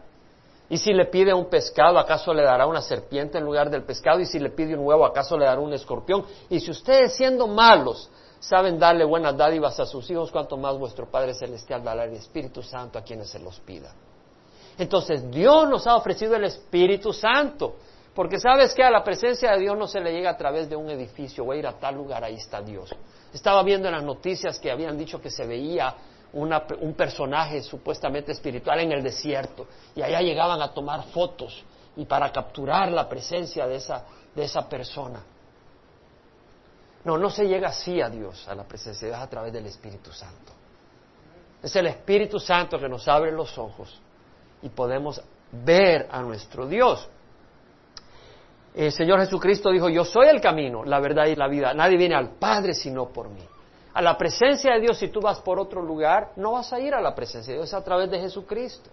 Y 0.70 0.78
si 0.78 0.94
le 0.94 1.06
pide 1.06 1.34
un 1.34 1.46
pescado, 1.46 2.00
¿acaso 2.00 2.34
le 2.34 2.44
dará 2.44 2.66
una 2.66 2.82
serpiente 2.82 3.38
en 3.38 3.44
lugar 3.44 3.70
del 3.70 3.84
pescado? 3.84 4.20
Y 4.20 4.26
si 4.26 4.40
le 4.40 4.50
pide 4.50 4.76
un 4.76 4.86
huevo, 4.86 5.06
¿acaso 5.06 5.38
le 5.38 5.46
dará 5.46 5.60
un 5.60 5.74
escorpión? 5.74 6.26
Y 6.50 6.60
si 6.60 6.72
ustedes 6.72 7.14
siendo 7.16 7.48
malos 7.48 8.10
saben 8.40 8.78
darle 8.78 9.06
buenas 9.06 9.38
dádivas 9.38 9.80
a 9.80 9.86
sus 9.86 10.10
hijos, 10.10 10.32
cuanto 10.32 10.58
más 10.58 10.78
vuestro 10.78 11.10
Padre 11.10 11.34
Celestial 11.34 11.84
dará 11.84 12.06
el 12.06 12.14
Espíritu 12.14 12.62
Santo 12.62 13.00
a 13.00 13.04
quienes 13.04 13.30
se 13.30 13.40
los 13.40 13.60
pida. 13.60 13.94
Entonces 14.78 15.30
Dios 15.32 15.70
nos 15.70 15.88
ha 15.88 15.96
ofrecido 15.96 16.36
el 16.36 16.46
Espíritu 16.46 17.14
Santo, 17.14 17.76
porque 18.14 18.40
sabes 18.40 18.74
que 18.74 18.84
a 18.84 18.90
la 18.90 19.04
presencia 19.04 19.52
de 19.52 19.60
Dios 19.60 19.78
no 19.78 19.88
se 19.88 20.00
le 20.00 20.12
llega 20.12 20.32
a 20.32 20.38
través 20.38 20.70
de 20.70 20.76
un 20.76 20.90
edificio, 20.90 21.44
voy 21.44 21.58
a 21.58 21.60
ir 21.60 21.68
a 21.68 21.74
tal 21.74 21.96
lugar, 21.96 22.24
ahí 22.24 22.36
está 22.36 22.62
Dios. 22.62 22.94
Estaba 23.34 23.64
viendo 23.64 23.88
en 23.88 23.94
las 23.94 24.04
noticias 24.04 24.60
que 24.60 24.72
habían 24.72 24.98
dicho 24.98 25.20
que 25.20 25.30
se 25.30 25.46
veía 25.46 25.96
un 26.36 26.94
personaje 26.94 27.62
supuestamente 27.62 28.34
espiritual 28.34 28.82
en 28.82 28.92
el 28.92 29.02
desierto 29.02 29.68
y 29.96 30.02
allá 30.02 30.20
llegaban 30.20 30.62
a 30.62 30.74
tomar 30.74 31.04
fotos 31.06 31.64
y 31.96 32.04
para 32.06 32.30
capturar 32.32 32.92
la 32.92 33.08
presencia 33.08 33.66
de 33.66 33.76
esa, 33.76 34.04
de 34.36 34.44
esa 34.44 34.68
persona. 34.68 35.24
No, 37.06 37.18
no 37.18 37.30
se 37.30 37.48
llega 37.48 37.70
así 37.70 38.02
a 38.02 38.10
Dios, 38.10 38.46
a 38.50 38.56
la 38.56 38.66
presencia 38.66 39.08
de 39.08 39.14
Dios 39.14 39.24
a 39.24 39.30
través 39.30 39.54
del 39.54 39.66
Espíritu 39.68 40.12
Santo. 40.12 40.52
Es 41.64 41.74
el 41.78 41.88
Espíritu 41.88 42.38
Santo 42.38 42.78
que 42.78 42.90
nos 42.90 43.08
abre 43.08 43.32
los 43.32 43.58
ojos 43.58 43.98
y 44.62 44.68
podemos 44.70 45.22
ver 45.52 46.10
a 46.12 46.22
nuestro 46.22 46.68
Dios. 46.68 47.08
El 48.74 48.92
Señor 48.92 49.22
Jesucristo 49.22 49.72
dijo, 49.72 49.88
yo 49.88 50.04
soy 50.04 50.28
el 50.28 50.42
camino, 50.42 50.84
la 50.84 51.00
verdad 51.00 51.28
y 51.28 51.36
la 51.36 51.48
vida. 51.48 51.74
Nadie 51.74 51.98
viene 51.98 52.16
al 52.16 52.32
Padre 52.32 52.74
sino 52.74 53.08
por 53.08 53.30
mí 53.30 53.48
a 53.96 54.02
la 54.02 54.18
presencia 54.18 54.74
de 54.74 54.82
Dios, 54.82 54.98
si 54.98 55.08
tú 55.08 55.22
vas 55.22 55.40
por 55.40 55.58
otro 55.58 55.82
lugar, 55.82 56.34
no 56.36 56.52
vas 56.52 56.74
a 56.74 56.80
ir 56.82 56.94
a 56.94 57.00
la 57.00 57.16
presencia 57.16 57.54
de 57.54 57.60
Dios, 57.60 57.74
a 57.74 57.82
través 57.82 58.12
de 58.12 58.20
Jesucristo. 58.20 58.90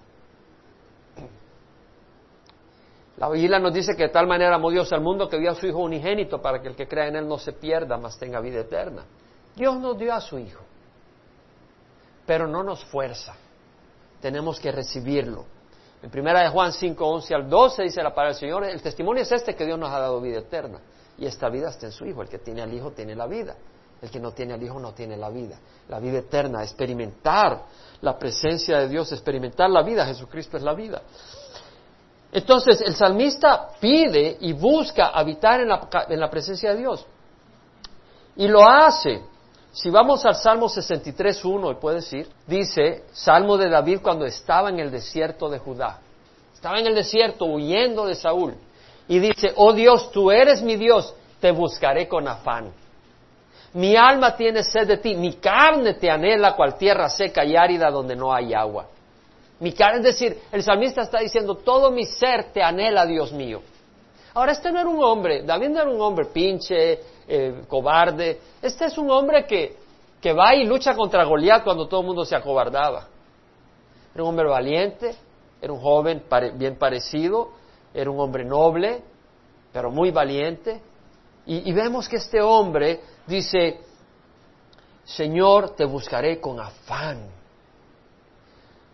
La 3.17 3.29
Biblia 3.29 3.59
nos 3.59 3.75
dice 3.75 3.97
que 3.97 4.05
de 4.05 4.09
tal 4.11 4.29
manera 4.29 4.55
amó 4.55 4.71
Dios 4.71 4.93
al 4.93 5.01
mundo 5.01 5.29
que 5.29 5.39
dio 5.39 5.51
a 5.51 5.57
su 5.57 5.67
Hijo 5.67 5.81
unigénito 5.81 6.41
para 6.41 6.63
que 6.63 6.69
el 6.69 6.77
que 6.77 6.87
crea 6.87 7.09
en 7.09 7.17
Él 7.17 7.27
no 7.27 7.37
se 7.37 7.53
pierda, 7.53 7.97
mas 7.97 8.17
tenga 8.17 8.39
vida 8.39 8.61
eterna. 8.61 9.03
Dios 9.57 9.77
nos 9.79 9.99
dio 9.99 10.15
a 10.15 10.21
su 10.21 10.39
Hijo, 10.39 10.63
pero 12.25 12.47
no 12.47 12.63
nos 12.63 12.85
fuerza. 12.85 13.35
Tenemos 14.21 14.61
que 14.61 14.71
recibirlo. 14.71 15.47
En 16.01 16.11
primera 16.11 16.43
de 16.43 16.49
Juan 16.49 16.73
5, 16.73 17.05
11 17.05 17.35
al 17.35 17.51
12 17.51 17.83
dice 17.83 18.05
la 18.05 18.15
palabra 18.15 18.35
del 18.35 18.41
Señor, 18.41 18.65
el 18.67 18.81
testimonio 18.81 19.25
es 19.25 19.33
este 19.33 19.57
que 19.57 19.67
Dios 19.67 19.81
nos 19.81 19.91
ha 19.91 19.99
dado 19.99 20.21
vida 20.21 20.39
eterna. 20.39 20.79
Y 21.19 21.27
esta 21.27 21.49
vida 21.49 21.71
está 21.71 21.87
en 21.87 21.93
su 21.93 22.07
Hijo. 22.07 22.23
El 22.23 22.29
que 22.29 22.39
tiene 22.39 22.63
al 22.63 22.73
Hijo 22.73 22.93
tiene 22.93 23.17
la 23.17 23.27
vida. 23.27 23.57
El 24.03 24.11
que 24.11 24.19
no 24.19 24.33
tiene 24.33 24.55
al 24.55 24.63
Hijo 24.63 24.81
no 24.81 24.93
tiene 24.93 25.17
la 25.17 25.31
vida. 25.31 25.57
La 25.89 26.01
vida 26.01 26.19
eterna, 26.19 26.63
experimentar 26.63 27.63
la 28.01 28.19
presencia 28.19 28.81
de 28.81 28.89
Dios, 28.89 29.13
experimentar 29.13 29.71
la 29.71 29.83
vida. 29.83 30.05
Jesucristo 30.05 30.57
es 30.57 30.65
la 30.65 30.75
vida. 30.75 31.03
Entonces, 32.33 32.81
el 32.81 32.95
salmista 32.95 33.69
pide 33.81 34.39
y 34.41 34.53
busca 34.55 35.09
habitar 35.09 35.61
en 35.61 35.69
la, 35.69 35.89
en 36.09 36.19
la 36.19 36.29
presencia 36.29 36.73
de 36.73 36.79
Dios. 36.79 37.07
Y 38.35 38.49
lo 38.49 38.69
hace. 38.69 39.23
Si 39.71 39.89
vamos 39.89 40.25
al 40.27 40.35
Salmo 40.35 40.69
63.1, 40.69 41.73
y 41.73 41.81
puedes 41.81 42.11
dice, 42.47 43.05
Salmo 43.13 43.57
de 43.57 43.71
David 43.71 44.01
cuando 44.03 44.25
estaba 44.25 44.69
en 44.69 44.81
el 44.81 44.91
desierto 44.91 45.49
de 45.49 45.59
Judá. 45.59 46.01
Estaba 46.53 46.79
en 46.79 46.87
el 46.89 46.95
desierto 46.95 47.45
huyendo 47.45 48.07
de 48.07 48.15
Saúl. 48.17 48.55
Y 49.07 49.19
dice, 49.21 49.53
oh 49.57 49.73
Dios, 49.73 50.11
tú 50.11 50.31
eres 50.31 50.63
mi 50.63 50.77
Dios, 50.77 51.15
te 51.41 51.53
buscaré 51.53 52.09
con 52.09 52.27
afán. 52.27 52.73
Mi 53.75 53.97
alma 53.97 54.37
tiene 54.37 54.63
sed 54.63 54.87
de 54.87 54.99
ti, 54.99 55.15
mi 55.15 55.35
carne 55.35 55.95
te 55.95 56.11
anhela 56.11 56.55
cual 56.55 56.77
tierra 56.77 57.09
seca 57.09 57.45
y 57.45 57.57
árida 57.57 57.91
donde 57.91 58.15
no 58.15 58.33
hay 58.33 58.53
agua. 58.53 58.87
Mi 59.61 59.73
carne, 59.73 59.99
es 59.99 60.05
decir, 60.05 60.39
el 60.51 60.63
salmista 60.63 61.03
está 61.03 61.21
diciendo, 61.21 61.55
todo 61.55 61.91
mi 61.91 62.05
ser 62.05 62.53
te 62.53 62.63
anhela, 62.63 63.07
Dios 63.07 63.33
mío. 63.33 63.63
Ahora, 64.35 64.53
este 64.53 64.73
no 64.73 64.81
era 64.81 64.89
un 64.89 65.03
hombre, 65.03 65.43
David 65.43 65.69
no 65.69 65.81
era 65.83 65.91
un 65.91 66.01
hombre 66.01 66.27
pinche, 66.27 67.01
eh, 67.29 67.63
cobarde. 67.69 68.41
Este 68.61 68.87
es 68.87 68.99
un 68.99 69.11
hombre 69.11 69.47
que, 69.47 69.77
que 70.21 70.33
va 70.33 70.55
y 70.55 70.65
lucha 70.65 70.95
contra 70.95 71.25
Goliat 71.25 71.65
cuando 71.65 71.87
todo 71.87 72.01
el 72.01 72.07
mundo 72.07 72.25
se 72.25 72.35
acobardaba. 72.35 73.07
Era 74.15 74.25
un 74.25 74.31
hombre 74.31 74.49
valiente, 74.49 75.15
era 75.61 75.73
un 75.73 75.81
joven 75.81 76.25
bien 76.55 76.77
parecido, 76.77 77.53
era 77.95 78.11
un 78.11 78.21
hombre 78.21 78.45
noble, 78.45 79.03
pero 79.73 79.91
muy 79.91 80.11
valiente. 80.11 80.83
Y 81.47 81.73
vemos 81.73 82.09
que 82.09 82.17
este 82.17 82.41
hombre 82.41 83.01
dice, 83.27 83.81
Señor, 85.05 85.75
te 85.75 85.85
buscaré 85.85 86.41
con 86.41 86.61
afán. 86.61 87.29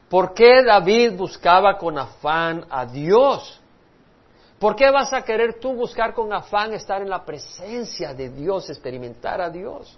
¿Por 0.08 0.32
qué 0.32 0.62
David 0.64 1.12
buscaba 1.16 1.76
con 1.76 1.98
afán 1.98 2.64
a 2.70 2.86
Dios? 2.86 3.60
¿Por 4.58 4.74
qué 4.74 4.90
vas 4.90 5.12
a 5.12 5.22
querer 5.22 5.60
tú 5.60 5.74
buscar 5.74 6.14
con 6.14 6.32
afán 6.32 6.72
estar 6.72 7.02
en 7.02 7.10
la 7.10 7.24
presencia 7.24 8.14
de 8.14 8.30
Dios, 8.30 8.70
experimentar 8.70 9.40
a 9.40 9.50
Dios? 9.50 9.96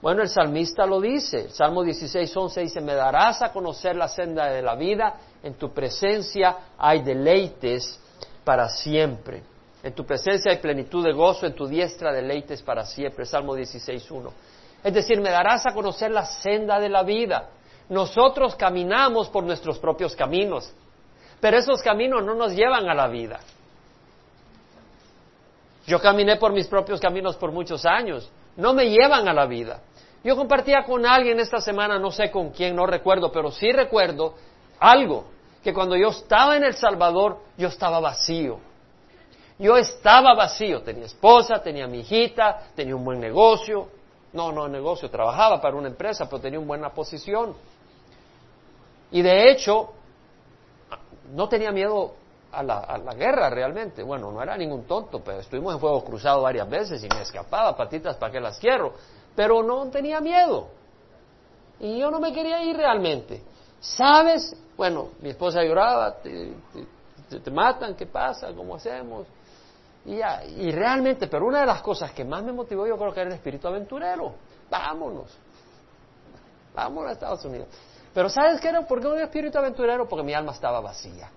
Bueno, 0.00 0.22
el 0.22 0.28
salmista 0.28 0.86
lo 0.86 1.00
dice, 1.00 1.48
Salmo 1.50 1.82
16, 1.82 2.36
11 2.36 2.60
dice, 2.60 2.80
me 2.80 2.94
darás 2.94 3.42
a 3.42 3.50
conocer 3.50 3.96
la 3.96 4.06
senda 4.06 4.46
de 4.46 4.62
la 4.62 4.76
vida, 4.76 5.14
en 5.42 5.54
tu 5.54 5.72
presencia 5.72 6.56
hay 6.78 7.02
deleites 7.02 7.98
para 8.44 8.68
siempre. 8.68 9.42
En 9.82 9.92
tu 9.94 10.04
presencia 10.04 10.50
hay 10.50 10.58
plenitud 10.58 11.04
de 11.04 11.12
gozo, 11.12 11.46
en 11.46 11.54
tu 11.54 11.66
diestra 11.66 12.12
deleites 12.12 12.62
para 12.62 12.84
siempre. 12.84 13.24
Salmo 13.24 13.56
16.1. 13.56 14.30
Es 14.82 14.94
decir, 14.94 15.20
me 15.20 15.30
darás 15.30 15.66
a 15.66 15.74
conocer 15.74 16.10
la 16.10 16.24
senda 16.24 16.80
de 16.80 16.88
la 16.88 17.02
vida. 17.02 17.50
Nosotros 17.88 18.54
caminamos 18.56 19.28
por 19.28 19.44
nuestros 19.44 19.78
propios 19.78 20.14
caminos, 20.14 20.72
pero 21.40 21.56
esos 21.56 21.82
caminos 21.82 22.24
no 22.24 22.34
nos 22.34 22.52
llevan 22.52 22.88
a 22.88 22.94
la 22.94 23.08
vida. 23.08 23.40
Yo 25.86 26.00
caminé 26.00 26.36
por 26.36 26.52
mis 26.52 26.66
propios 26.66 27.00
caminos 27.00 27.36
por 27.36 27.50
muchos 27.50 27.86
años, 27.86 28.30
no 28.56 28.74
me 28.74 28.90
llevan 28.90 29.26
a 29.26 29.32
la 29.32 29.46
vida. 29.46 29.80
Yo 30.22 30.36
compartía 30.36 30.82
con 30.84 31.06
alguien 31.06 31.40
esta 31.40 31.60
semana, 31.60 31.98
no 31.98 32.10
sé 32.10 32.30
con 32.30 32.50
quién, 32.50 32.76
no 32.76 32.86
recuerdo, 32.86 33.32
pero 33.32 33.50
sí 33.50 33.72
recuerdo 33.72 34.34
algo, 34.80 35.24
que 35.62 35.72
cuando 35.72 35.96
yo 35.96 36.08
estaba 36.08 36.56
en 36.56 36.64
El 36.64 36.74
Salvador, 36.74 37.38
yo 37.56 37.68
estaba 37.68 38.00
vacío. 38.00 38.67
Yo 39.58 39.76
estaba 39.76 40.34
vacío, 40.34 40.82
tenía 40.82 41.06
esposa, 41.06 41.60
tenía 41.60 41.86
mi 41.88 42.00
hijita, 42.00 42.68
tenía 42.76 42.94
un 42.94 43.04
buen 43.04 43.18
negocio, 43.18 43.88
no, 44.32 44.52
no 44.52 44.68
negocio, 44.68 45.10
trabajaba 45.10 45.60
para 45.60 45.76
una 45.76 45.88
empresa, 45.88 46.26
pero 46.26 46.40
tenía 46.40 46.58
una 46.58 46.68
buena 46.68 46.90
posición. 46.90 47.54
Y 49.10 49.22
de 49.22 49.50
hecho, 49.50 49.90
no 51.34 51.48
tenía 51.48 51.72
miedo 51.72 52.14
a 52.52 52.62
la, 52.62 53.14
guerra 53.16 53.50
realmente. 53.50 54.02
Bueno, 54.02 54.30
no 54.30 54.42
era 54.42 54.56
ningún 54.56 54.84
tonto, 54.84 55.20
pero 55.20 55.40
estuvimos 55.40 55.74
en 55.74 55.80
fuego 55.80 56.04
cruzado 56.04 56.42
varias 56.42 56.68
veces 56.68 57.02
y 57.02 57.08
me 57.08 57.22
escapaba, 57.22 57.76
patitas, 57.76 58.16
¿para 58.16 58.32
que 58.32 58.40
las 58.40 58.58
quiero? 58.58 58.94
Pero 59.34 59.62
no 59.62 59.88
tenía 59.88 60.20
miedo. 60.20 60.68
Y 61.80 61.98
yo 61.98 62.10
no 62.10 62.20
me 62.20 62.32
quería 62.32 62.62
ir 62.62 62.76
realmente. 62.76 63.42
¿Sabes? 63.80 64.54
Bueno, 64.76 65.08
mi 65.20 65.30
esposa 65.30 65.62
lloraba, 65.62 66.16
te, 66.16 66.52
te 67.28 67.50
matan, 67.50 67.94
¿qué 67.94 68.06
pasa? 68.06 68.52
¿Cómo 68.54 68.74
hacemos? 68.74 69.26
Y, 70.08 70.72
realmente, 70.72 71.26
pero 71.26 71.46
una 71.46 71.60
de 71.60 71.66
las 71.66 71.82
cosas 71.82 72.12
que 72.12 72.24
más 72.24 72.42
me 72.42 72.50
motivó 72.50 72.86
yo 72.86 72.96
creo 72.96 73.12
que 73.12 73.20
era 73.20 73.28
el 73.28 73.34
espíritu 73.36 73.68
aventurero. 73.68 74.34
Vámonos. 74.70 75.38
Vámonos 76.74 77.10
a 77.10 77.12
Estados 77.12 77.44
Unidos. 77.44 77.68
Pero 78.14 78.30
¿sabes 78.30 78.58
qué 78.58 78.68
era? 78.68 78.86
¿Por 78.86 79.02
qué 79.02 79.06
un 79.06 79.18
espíritu 79.18 79.58
aventurero? 79.58 80.08
Porque 80.08 80.24
mi 80.24 80.32
alma 80.32 80.52
estaba 80.52 80.80
vacía. 80.80 81.30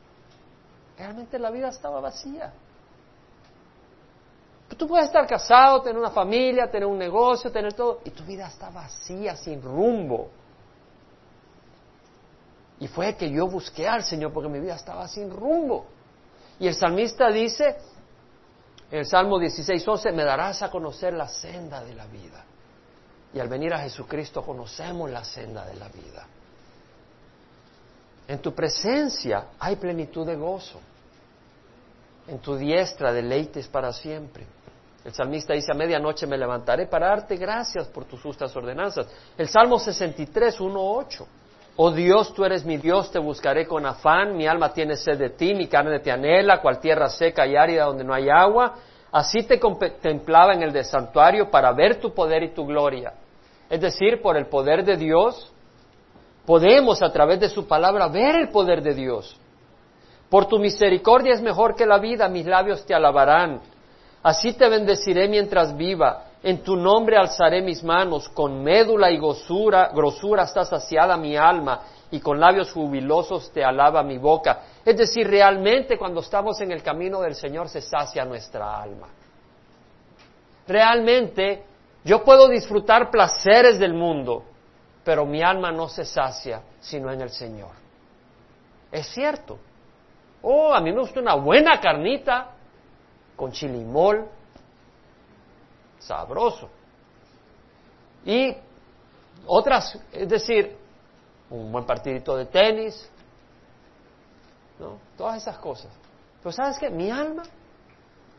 Realmente 0.98 1.38
la 1.38 1.52
vida 1.52 1.68
estaba 1.68 2.00
vacía. 2.00 2.54
Tú 4.78 4.88
puedes 4.88 5.08
estar 5.08 5.28
casado, 5.28 5.82
tener 5.82 5.98
una 5.98 6.12
familia, 6.12 6.72
tener 6.72 6.88
un 6.88 6.98
negocio, 6.98 7.52
tener 7.52 7.74
todo, 7.74 8.00
y 8.06 8.12
tu 8.12 8.24
vida 8.24 8.48
está 8.48 8.70
vacía, 8.70 9.36
sin 9.36 9.62
rumbo. 9.62 10.30
Y 12.80 12.88
fue 12.88 13.16
que 13.18 13.30
yo 13.30 13.48
busqué 13.48 13.86
al 13.86 14.04
Señor 14.04 14.32
porque 14.32 14.48
mi 14.48 14.62
vida 14.62 14.76
estaba 14.76 15.10
sin 15.10 15.30
rumbo. 15.30 15.88
Y 16.58 16.68
el 16.68 16.74
salmista 16.74 17.30
dice, 17.30 17.76
el 18.92 19.06
Salmo 19.06 19.40
16, 19.40 19.88
11, 19.88 20.12
me 20.12 20.24
darás 20.24 20.62
a 20.62 20.70
conocer 20.70 21.14
la 21.14 21.28
senda 21.28 21.84
de 21.84 21.96
la 21.96 22.06
vida. 22.08 22.44
Y 23.34 23.40
al 23.40 23.48
venir 23.48 23.74
a 23.74 23.80
Jesucristo 23.80 24.44
conocemos 24.44 25.10
la 25.10 25.24
senda 25.24 25.66
de 25.66 25.76
la 25.76 25.88
vida. 25.88 26.28
En 28.28 28.40
tu 28.40 28.54
presencia 28.54 29.48
hay 29.58 29.78
plenitud 29.78 30.26
de 30.26 30.36
gozo. 30.36 30.80
En 32.28 32.40
tu 32.40 32.56
diestra 32.56 33.14
deleites 33.14 33.68
para 33.68 33.94
siempre. 33.94 34.46
El 35.04 35.14
salmista 35.14 35.54
dice, 35.54 35.72
a 35.72 35.76
medianoche 35.76 36.28
me 36.28 36.38
levantaré 36.38 36.86
para 36.86 37.08
darte 37.08 37.36
gracias 37.36 37.88
por 37.88 38.06
tus 38.06 38.22
justas 38.22 38.56
ordenanzas. 38.56 39.08
El 39.38 39.48
Salmo 39.48 39.80
63, 39.80 40.60
1, 40.60 40.80
8. 40.80 41.28
Oh 41.84 41.90
Dios, 41.90 42.32
tú 42.36 42.46
eres 42.46 42.64
mi 42.64 42.78
Dios, 42.78 43.10
te 43.10 43.18
buscaré 43.18 43.66
con 43.66 43.88
afán, 43.88 44.38
mi 44.38 44.46
alma 44.46 44.72
tiene 44.72 44.96
sed 44.96 45.18
de 45.18 45.32
ti, 45.32 45.56
mi 45.56 45.66
carne 45.66 45.98
te 45.98 46.12
anhela, 46.12 46.62
cual 46.62 46.80
tierra 46.80 47.10
seca 47.10 47.48
y 47.48 47.56
árida 47.56 47.86
donde 47.86 48.04
no 48.04 48.14
hay 48.14 48.30
agua. 48.30 48.76
Así 49.12 49.42
te 49.42 49.60
contemplaba 49.60 50.54
en 50.54 50.62
el 50.62 50.72
de 50.72 50.84
santuario 50.84 51.50
para 51.50 51.72
ver 51.72 52.00
tu 52.00 52.14
poder 52.14 52.44
y 52.44 52.54
tu 52.54 52.68
gloria. 52.68 53.14
Es 53.68 53.82
decir, 53.82 54.22
por 54.22 54.38
el 54.38 54.46
poder 54.46 54.86
de 54.86 54.96
Dios, 54.96 55.52
podemos 56.46 57.02
a 57.02 57.12
través 57.12 57.40
de 57.40 57.50
su 57.50 57.66
palabra 57.66 58.08
ver 58.10 58.36
el 58.36 58.50
poder 58.50 58.84
de 58.84 58.94
Dios. 58.94 59.36
Por 60.30 60.46
tu 60.46 60.60
misericordia 60.60 61.34
es 61.34 61.42
mejor 61.42 61.74
que 61.74 61.88
la 61.88 61.98
vida, 61.98 62.30
mis 62.30 62.46
labios 62.46 62.86
te 62.86 62.94
alabarán. 62.94 63.60
Así 64.22 64.54
te 64.54 64.70
bendeciré 64.70 65.28
mientras 65.28 65.76
viva. 65.76 66.26
En 66.44 66.64
tu 66.64 66.76
nombre 66.76 67.18
alzaré 67.18 67.62
mis 67.62 67.84
manos, 67.84 68.28
con 68.30 68.64
médula 68.64 69.12
y 69.12 69.18
grosura, 69.18 70.44
está 70.44 70.66
saciada 70.66 71.16
mi 71.16 71.38
alma, 71.38 71.82
y 72.10 72.20
con 72.20 72.40
labios 72.40 72.72
jubilosos 72.72 73.52
te 73.52 73.64
alaba 73.64 74.04
mi 74.04 74.18
boca. 74.18 74.64
Es 74.84 74.98
decir, 74.98 75.28
realmente 75.28 75.98
cuando 75.98 76.22
estamos 76.22 76.60
en 76.62 76.72
el 76.72 76.82
camino 76.82 77.22
del 77.22 77.36
Señor 77.36 77.70
se 77.70 77.82
sacia 77.82 78.26
nuestra 78.26 78.82
alma. 78.82 79.08
Realmente 80.68 81.64
yo 82.04 82.24
puedo 82.24 82.48
disfrutar 82.48 83.12
placeres 83.12 83.80
del 83.80 83.94
mundo, 83.94 84.44
pero 85.04 85.26
mi 85.26 85.42
alma 85.42 85.72
no 85.72 85.88
se 85.88 86.06
sacia 86.06 86.62
sino 86.80 87.12
en 87.12 87.22
el 87.22 87.30
Señor. 87.30 87.72
Es 88.92 89.08
cierto. 89.08 89.60
Oh, 90.42 90.74
a 90.74 90.82
mí 90.82 90.92
me 90.92 91.00
gusta 91.00 91.20
una 91.20 91.36
buena 91.36 91.80
carnita 91.80 92.50
con 93.36 93.52
chilimol, 93.52 94.28
sabroso. 96.02 96.70
Y 98.26 98.56
otras, 99.46 99.98
es 100.12 100.30
decir, 100.30 100.78
un 101.50 101.72
buen 101.72 101.86
partidito 101.86 102.36
de 102.36 102.46
tenis, 102.46 103.10
¿no? 104.80 105.00
Todas 105.18 105.42
esas 105.42 105.58
cosas. 105.58 105.92
Pero 106.42 106.52
¿sabes 106.52 106.78
qué? 106.80 106.90
Mi 106.90 107.10
alma 107.10 107.44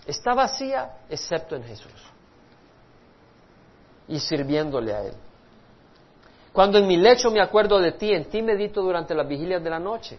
está 0.06 0.34
vacía 0.34 0.98
excepto 1.08 1.56
en 1.56 1.64
Jesús 1.64 1.92
y 4.08 4.18
sirviéndole 4.18 4.92
a 4.92 5.02
Él. 5.02 5.14
Cuando 6.52 6.78
en 6.78 6.86
mi 6.86 6.96
lecho 6.96 7.30
me 7.30 7.40
acuerdo 7.40 7.80
de 7.80 7.92
ti, 7.92 8.12
en 8.12 8.28
ti 8.28 8.42
medito 8.42 8.82
durante 8.82 9.14
las 9.14 9.26
vigilias 9.26 9.62
de 9.62 9.70
la 9.70 9.78
noche. 9.78 10.18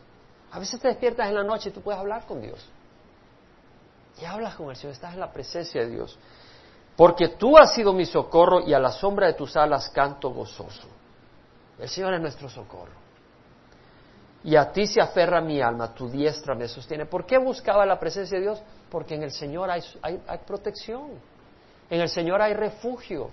A 0.51 0.59
veces 0.59 0.79
te 0.79 0.87
despiertas 0.87 1.27
en 1.27 1.35
la 1.35 1.43
noche 1.43 1.69
y 1.69 1.71
tú 1.71 1.81
puedes 1.81 1.99
hablar 1.99 2.25
con 2.25 2.41
Dios. 2.41 2.65
Y 4.19 4.25
hablas 4.25 4.55
con 4.55 4.69
el 4.69 4.75
Señor, 4.75 4.93
estás 4.93 5.13
en 5.13 5.19
la 5.19 5.31
presencia 5.31 5.81
de 5.81 5.89
Dios. 5.89 6.17
Porque 6.95 7.29
tú 7.29 7.57
has 7.57 7.73
sido 7.73 7.91
mi 7.93 8.05
socorro 8.05 8.61
y 8.61 8.73
a 8.73 8.79
la 8.79 8.91
sombra 8.91 9.27
de 9.27 9.33
tus 9.33 9.55
alas 9.55 9.89
canto 9.89 10.29
gozoso. 10.29 10.87
El 11.79 11.89
Señor 11.89 12.13
es 12.13 12.21
nuestro 12.21 12.49
socorro. 12.49 13.03
Y 14.43 14.55
a 14.55 14.71
ti 14.71 14.85
se 14.85 15.01
aferra 15.01 15.41
mi 15.41 15.61
alma, 15.61 15.93
tu 15.93 16.09
diestra 16.09 16.53
me 16.53 16.67
sostiene. 16.67 17.05
¿Por 17.05 17.25
qué 17.25 17.37
buscaba 17.37 17.85
la 17.85 17.97
presencia 17.97 18.37
de 18.37 18.43
Dios? 18.43 18.61
Porque 18.91 19.15
en 19.15 19.23
el 19.23 19.31
Señor 19.31 19.71
hay, 19.71 19.81
protección. 20.45 21.11
En 21.89 22.01
el 22.01 22.09
Señor 22.09 22.41
hay 22.41 22.53
refugio. 22.53 23.29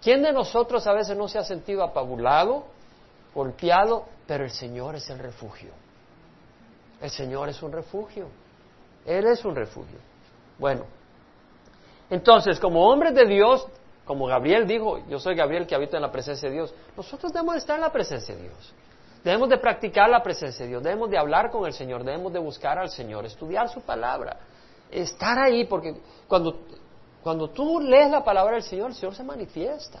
¿Quién 0.00 0.22
de 0.22 0.32
nosotros 0.32 0.86
a 0.86 0.92
veces 0.92 1.16
no 1.16 1.28
se 1.28 1.38
ha 1.38 1.44
sentido 1.44 1.82
apabulado, 1.82 2.66
golpeado? 3.34 4.06
Pero 4.26 4.44
el 4.44 4.50
Señor 4.50 4.94
es 4.94 5.10
el 5.10 5.18
refugio. 5.18 5.70
El 7.00 7.10
Señor 7.10 7.48
es 7.48 7.60
un 7.62 7.72
refugio. 7.72 8.28
Él 9.04 9.26
es 9.26 9.44
un 9.44 9.56
refugio. 9.56 9.98
Bueno, 10.58 10.84
entonces, 12.12 12.60
como 12.60 12.90
hombres 12.90 13.14
de 13.14 13.24
Dios, 13.24 13.66
como 14.04 14.26
Gabriel 14.26 14.66
dijo, 14.66 14.98
yo 15.08 15.18
soy 15.18 15.34
Gabriel 15.34 15.66
que 15.66 15.74
habita 15.74 15.96
en 15.96 16.02
la 16.02 16.12
presencia 16.12 16.46
de 16.46 16.56
Dios, 16.56 16.74
nosotros 16.94 17.32
debemos 17.32 17.56
estar 17.56 17.76
en 17.76 17.80
la 17.80 17.90
presencia 17.90 18.36
de 18.36 18.42
Dios. 18.42 18.74
Debemos 19.24 19.48
de 19.48 19.56
practicar 19.56 20.10
la 20.10 20.22
presencia 20.22 20.66
de 20.66 20.72
Dios, 20.72 20.82
debemos 20.82 21.08
de 21.08 21.16
hablar 21.16 21.50
con 21.50 21.64
el 21.64 21.72
Señor, 21.72 22.04
debemos 22.04 22.30
de 22.30 22.38
buscar 22.38 22.78
al 22.78 22.90
Señor, 22.90 23.24
estudiar 23.24 23.70
su 23.70 23.80
palabra, 23.80 24.36
estar 24.90 25.38
ahí, 25.38 25.64
porque 25.64 25.96
cuando, 26.28 26.60
cuando 27.22 27.48
tú 27.48 27.80
lees 27.80 28.10
la 28.10 28.22
palabra 28.22 28.56
del 28.56 28.62
Señor, 28.62 28.90
el 28.90 28.94
Señor 28.94 29.14
se 29.14 29.24
manifiesta. 29.24 30.00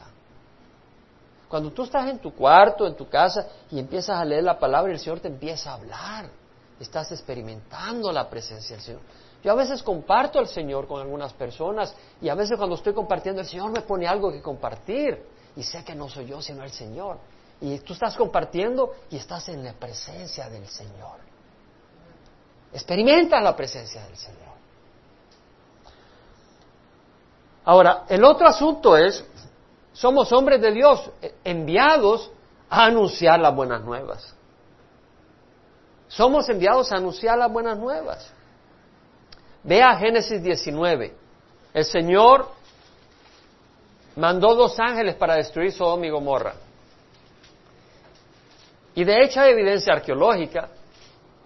Cuando 1.48 1.70
tú 1.70 1.84
estás 1.84 2.10
en 2.10 2.18
tu 2.18 2.34
cuarto, 2.34 2.86
en 2.86 2.94
tu 2.94 3.08
casa, 3.08 3.46
y 3.70 3.78
empiezas 3.78 4.20
a 4.20 4.24
leer 4.26 4.44
la 4.44 4.58
palabra, 4.58 4.92
el 4.92 4.98
Señor 4.98 5.20
te 5.20 5.28
empieza 5.28 5.70
a 5.70 5.74
hablar 5.76 6.42
estás 6.82 7.12
experimentando 7.12 8.12
la 8.12 8.28
presencia 8.28 8.76
del 8.76 8.84
Señor. 8.84 9.00
Yo 9.42 9.50
a 9.50 9.54
veces 9.56 9.82
comparto 9.82 10.38
al 10.38 10.46
Señor 10.46 10.86
con 10.86 11.00
algunas 11.00 11.32
personas 11.32 11.94
y 12.20 12.28
a 12.28 12.34
veces 12.34 12.56
cuando 12.56 12.76
estoy 12.76 12.94
compartiendo 12.94 13.40
el 13.40 13.46
Señor 13.46 13.72
me 13.72 13.80
pone 13.80 14.06
algo 14.06 14.30
que 14.30 14.40
compartir 14.40 15.20
y 15.56 15.62
sé 15.62 15.84
que 15.84 15.94
no 15.94 16.08
soy 16.08 16.26
yo 16.26 16.40
sino 16.40 16.62
el 16.62 16.70
Señor. 16.70 17.18
Y 17.60 17.78
tú 17.80 17.92
estás 17.92 18.16
compartiendo 18.16 18.92
y 19.10 19.16
estás 19.16 19.48
en 19.48 19.64
la 19.64 19.72
presencia 19.72 20.48
del 20.48 20.66
Señor. 20.68 21.18
Experimenta 22.72 23.40
la 23.40 23.54
presencia 23.54 24.04
del 24.04 24.16
Señor. 24.16 24.52
Ahora, 27.64 28.04
el 28.08 28.24
otro 28.24 28.48
asunto 28.48 28.96
es, 28.96 29.24
somos 29.92 30.32
hombres 30.32 30.60
de 30.60 30.72
Dios 30.72 31.10
enviados 31.44 32.30
a 32.68 32.86
anunciar 32.86 33.38
las 33.38 33.54
buenas 33.54 33.82
nuevas. 33.82 34.34
Somos 36.08 36.48
enviados 36.48 36.90
a 36.92 36.96
anunciar 36.96 37.38
las 37.38 37.52
buenas 37.52 37.78
nuevas. 37.78 38.32
Vea 39.64 39.96
Génesis 39.96 40.42
19. 40.42 41.14
El 41.72 41.84
Señor 41.84 42.48
mandó 44.16 44.54
dos 44.54 44.78
ángeles 44.78 45.14
para 45.14 45.36
destruir 45.36 45.72
Sodoma 45.72 46.06
y 46.06 46.10
Gomorra. 46.10 46.54
Y 48.94 49.04
de 49.04 49.24
hecho 49.24 49.40
hay 49.40 49.52
evidencia 49.52 49.94
arqueológica, 49.94 50.68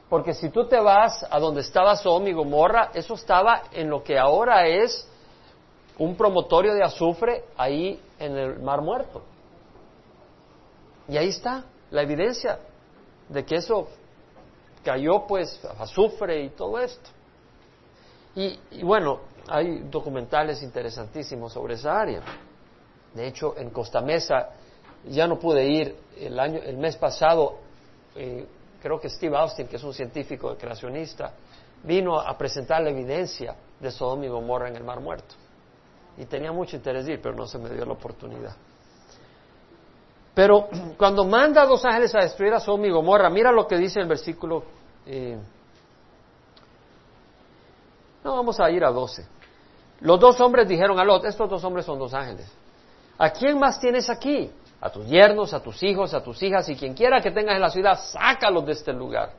porque 0.08 0.34
si 0.34 0.48
tú 0.50 0.66
te 0.66 0.80
vas 0.80 1.24
a 1.30 1.38
donde 1.38 1.60
estaba 1.60 1.94
Sodoma 1.96 2.28
y 2.28 2.32
Gomorra, 2.32 2.90
eso 2.94 3.14
estaba 3.14 3.64
en 3.72 3.88
lo 3.90 4.02
que 4.02 4.18
ahora 4.18 4.66
es 4.66 5.08
un 5.98 6.16
promotorio 6.16 6.74
de 6.74 6.82
azufre 6.82 7.44
ahí 7.56 8.00
en 8.18 8.36
el 8.36 8.58
Mar 8.60 8.82
Muerto. 8.82 9.22
Y 11.08 11.16
ahí 11.16 11.28
está 11.28 11.64
la 11.90 12.02
evidencia 12.02 12.58
de 13.28 13.44
que 13.44 13.56
eso 13.56 13.88
cayó 14.82 15.26
pues 15.26 15.60
azufre 15.78 16.42
y 16.44 16.50
todo 16.50 16.78
esto. 16.80 17.10
Y, 18.36 18.82
bueno, 18.82 19.20
hay 19.48 19.78
documentales 19.90 20.62
interesantísimos 20.62 21.54
sobre 21.54 21.74
esa 21.74 21.98
área. 21.98 22.20
De 23.14 23.26
hecho, 23.26 23.56
en 23.56 23.70
Costa 23.70 24.02
Mesa 24.02 24.50
ya 25.08 25.26
no 25.26 25.38
pude 25.38 25.66
ir 25.66 25.96
el 26.18 26.38
año, 26.38 26.60
el 26.62 26.76
mes 26.76 26.96
pasado. 26.96 27.54
Eh, 28.14 28.46
creo 28.82 29.00
que 29.00 29.08
Steve 29.08 29.34
Austin, 29.38 29.66
que 29.66 29.76
es 29.76 29.84
un 29.84 29.94
científico 29.94 30.54
creacionista, 30.58 31.32
vino 31.82 32.20
a 32.20 32.36
presentar 32.36 32.82
la 32.82 32.90
evidencia 32.90 33.56
de 33.80 33.90
Sodoma 33.90 34.26
y 34.26 34.28
Gomorra 34.28 34.68
en 34.68 34.76
el 34.76 34.84
Mar 34.84 35.00
Muerto. 35.00 35.34
Y 36.18 36.26
tenía 36.26 36.52
mucho 36.52 36.76
interés 36.76 37.06
de 37.06 37.14
ir, 37.14 37.22
pero 37.22 37.34
no 37.34 37.46
se 37.46 37.58
me 37.58 37.70
dio 37.70 37.86
la 37.86 37.92
oportunidad. 37.94 38.54
Pero 40.34 40.68
cuando 40.98 41.24
manda 41.24 41.62
a 41.62 41.66
dos 41.66 41.82
ángeles 41.86 42.14
a 42.14 42.18
destruir 42.20 42.52
a 42.52 42.60
Sodoma 42.60 42.86
y 42.86 42.90
Gomorra, 42.90 43.30
mira 43.30 43.50
lo 43.50 43.66
que 43.66 43.78
dice 43.78 43.98
el 43.98 44.06
versículo. 44.06 44.62
Eh, 45.06 45.38
no, 48.26 48.34
vamos 48.34 48.58
a 48.58 48.68
ir 48.70 48.84
a 48.84 48.90
12. 48.90 49.24
Los 50.00 50.18
dos 50.18 50.40
hombres 50.40 50.68
dijeron 50.68 50.98
a 50.98 51.04
Lot, 51.04 51.24
estos 51.24 51.48
dos 51.48 51.62
hombres 51.62 51.86
son 51.86 51.96
dos 51.98 52.12
ángeles. 52.12 52.52
¿A 53.16 53.30
quién 53.30 53.56
más 53.58 53.78
tienes 53.78 54.10
aquí? 54.10 54.50
A 54.80 54.90
tus 54.90 55.06
yernos, 55.06 55.54
a 55.54 55.62
tus 55.62 55.80
hijos, 55.84 56.12
a 56.12 56.22
tus 56.22 56.42
hijas 56.42 56.68
y 56.68 56.76
quien 56.76 56.92
quiera 56.92 57.20
que 57.20 57.30
tengas 57.30 57.54
en 57.54 57.62
la 57.62 57.70
ciudad, 57.70 57.98
sácalos 57.98 58.66
de 58.66 58.72
este 58.72 58.92
lugar. 58.92 59.30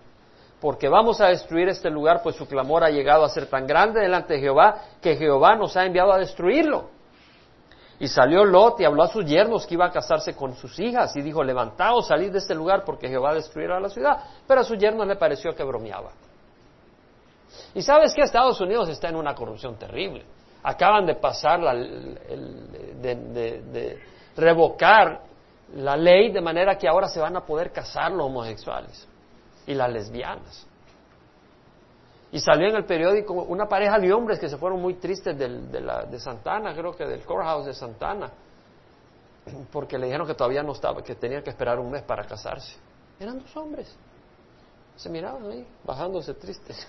Porque 0.61 0.87
vamos 0.87 1.19
a 1.19 1.27
destruir 1.27 1.67
este 1.67 1.89
lugar, 1.89 2.21
pues 2.23 2.37
su 2.37 2.47
clamor 2.47 2.83
ha 2.83 2.89
llegado 2.89 3.25
a 3.25 3.29
ser 3.29 3.47
tan 3.47 3.67
grande 3.67 3.99
delante 3.99 4.35
de 4.35 4.39
Jehová 4.39 4.81
que 5.01 5.17
Jehová 5.17 5.55
nos 5.55 5.75
ha 5.75 5.85
enviado 5.85 6.13
a 6.13 6.17
destruirlo. 6.17 6.89
Y 7.99 8.07
salió 8.07 8.45
Lot 8.45 8.79
y 8.79 8.85
habló 8.85 9.03
a 9.03 9.07
sus 9.09 9.25
yernos 9.25 9.67
que 9.67 9.73
iba 9.73 9.85
a 9.85 9.91
casarse 9.91 10.33
con 10.33 10.55
sus 10.55 10.79
hijas 10.79 11.15
y 11.17 11.21
dijo, 11.21 11.43
levantaos, 11.43 12.07
salid 12.07 12.31
de 12.31 12.37
este 12.37 12.55
lugar 12.55 12.83
porque 12.85 13.09
Jehová 13.09 13.33
destruirá 13.33 13.79
la 13.79 13.89
ciudad. 13.89 14.17
Pero 14.47 14.61
a 14.61 14.63
sus 14.63 14.77
yernos 14.77 15.05
le 15.05 15.17
pareció 15.17 15.53
que 15.53 15.63
bromeaba. 15.63 16.11
Y 17.73 17.81
sabes 17.81 18.13
que 18.13 18.21
Estados 18.21 18.59
Unidos 18.61 18.89
está 18.89 19.09
en 19.09 19.15
una 19.15 19.33
corrupción 19.33 19.75
terrible. 19.77 20.25
Acaban 20.63 21.05
de 21.05 21.15
pasar, 21.15 21.59
la, 21.59 21.73
de, 21.73 22.37
revocar 24.35 25.21
la 25.75 25.95
ley 25.95 26.31
de 26.31 26.41
manera 26.41 26.77
que 26.77 26.87
ahora 26.87 27.07
se 27.07 27.19
van 27.19 27.35
a 27.35 27.45
poder 27.45 27.71
casar 27.71 28.11
los 28.11 28.25
homosexuales 28.27 29.07
y 29.65 29.73
las 29.73 29.91
lesbianas. 29.91 30.65
Y 32.31 32.39
salió 32.39 32.67
en 32.67 32.75
el 32.75 32.85
periódico 32.85 33.33
una 33.33 33.67
pareja 33.67 33.99
de 33.99 34.11
hombres 34.11 34.39
que 34.39 34.49
se 34.49 34.57
fueron 34.57 34.81
muy 34.81 34.95
tristes 34.95 35.37
de, 35.37 35.47
de 35.47 36.19
Santana, 36.19 36.73
creo 36.73 36.93
que 36.95 37.05
del 37.05 37.23
courthouse 37.23 37.67
de 37.67 37.73
Santana, 37.73 38.29
porque 39.71 39.97
le 39.97 40.07
dijeron 40.07 40.27
que 40.27 40.33
todavía 40.33 40.61
no 40.63 40.73
estaba, 40.73 41.01
que 41.01 41.15
tenían 41.15 41.41
que 41.41 41.51
esperar 41.51 41.79
un 41.79 41.89
mes 41.89 42.03
para 42.03 42.25
casarse. 42.25 42.75
Eran 43.19 43.39
dos 43.39 43.55
hombres. 43.55 43.95
Se 44.97 45.09
miraban 45.09 45.49
ahí, 45.49 45.65
bajándose 45.85 46.33
tristes. 46.33 46.87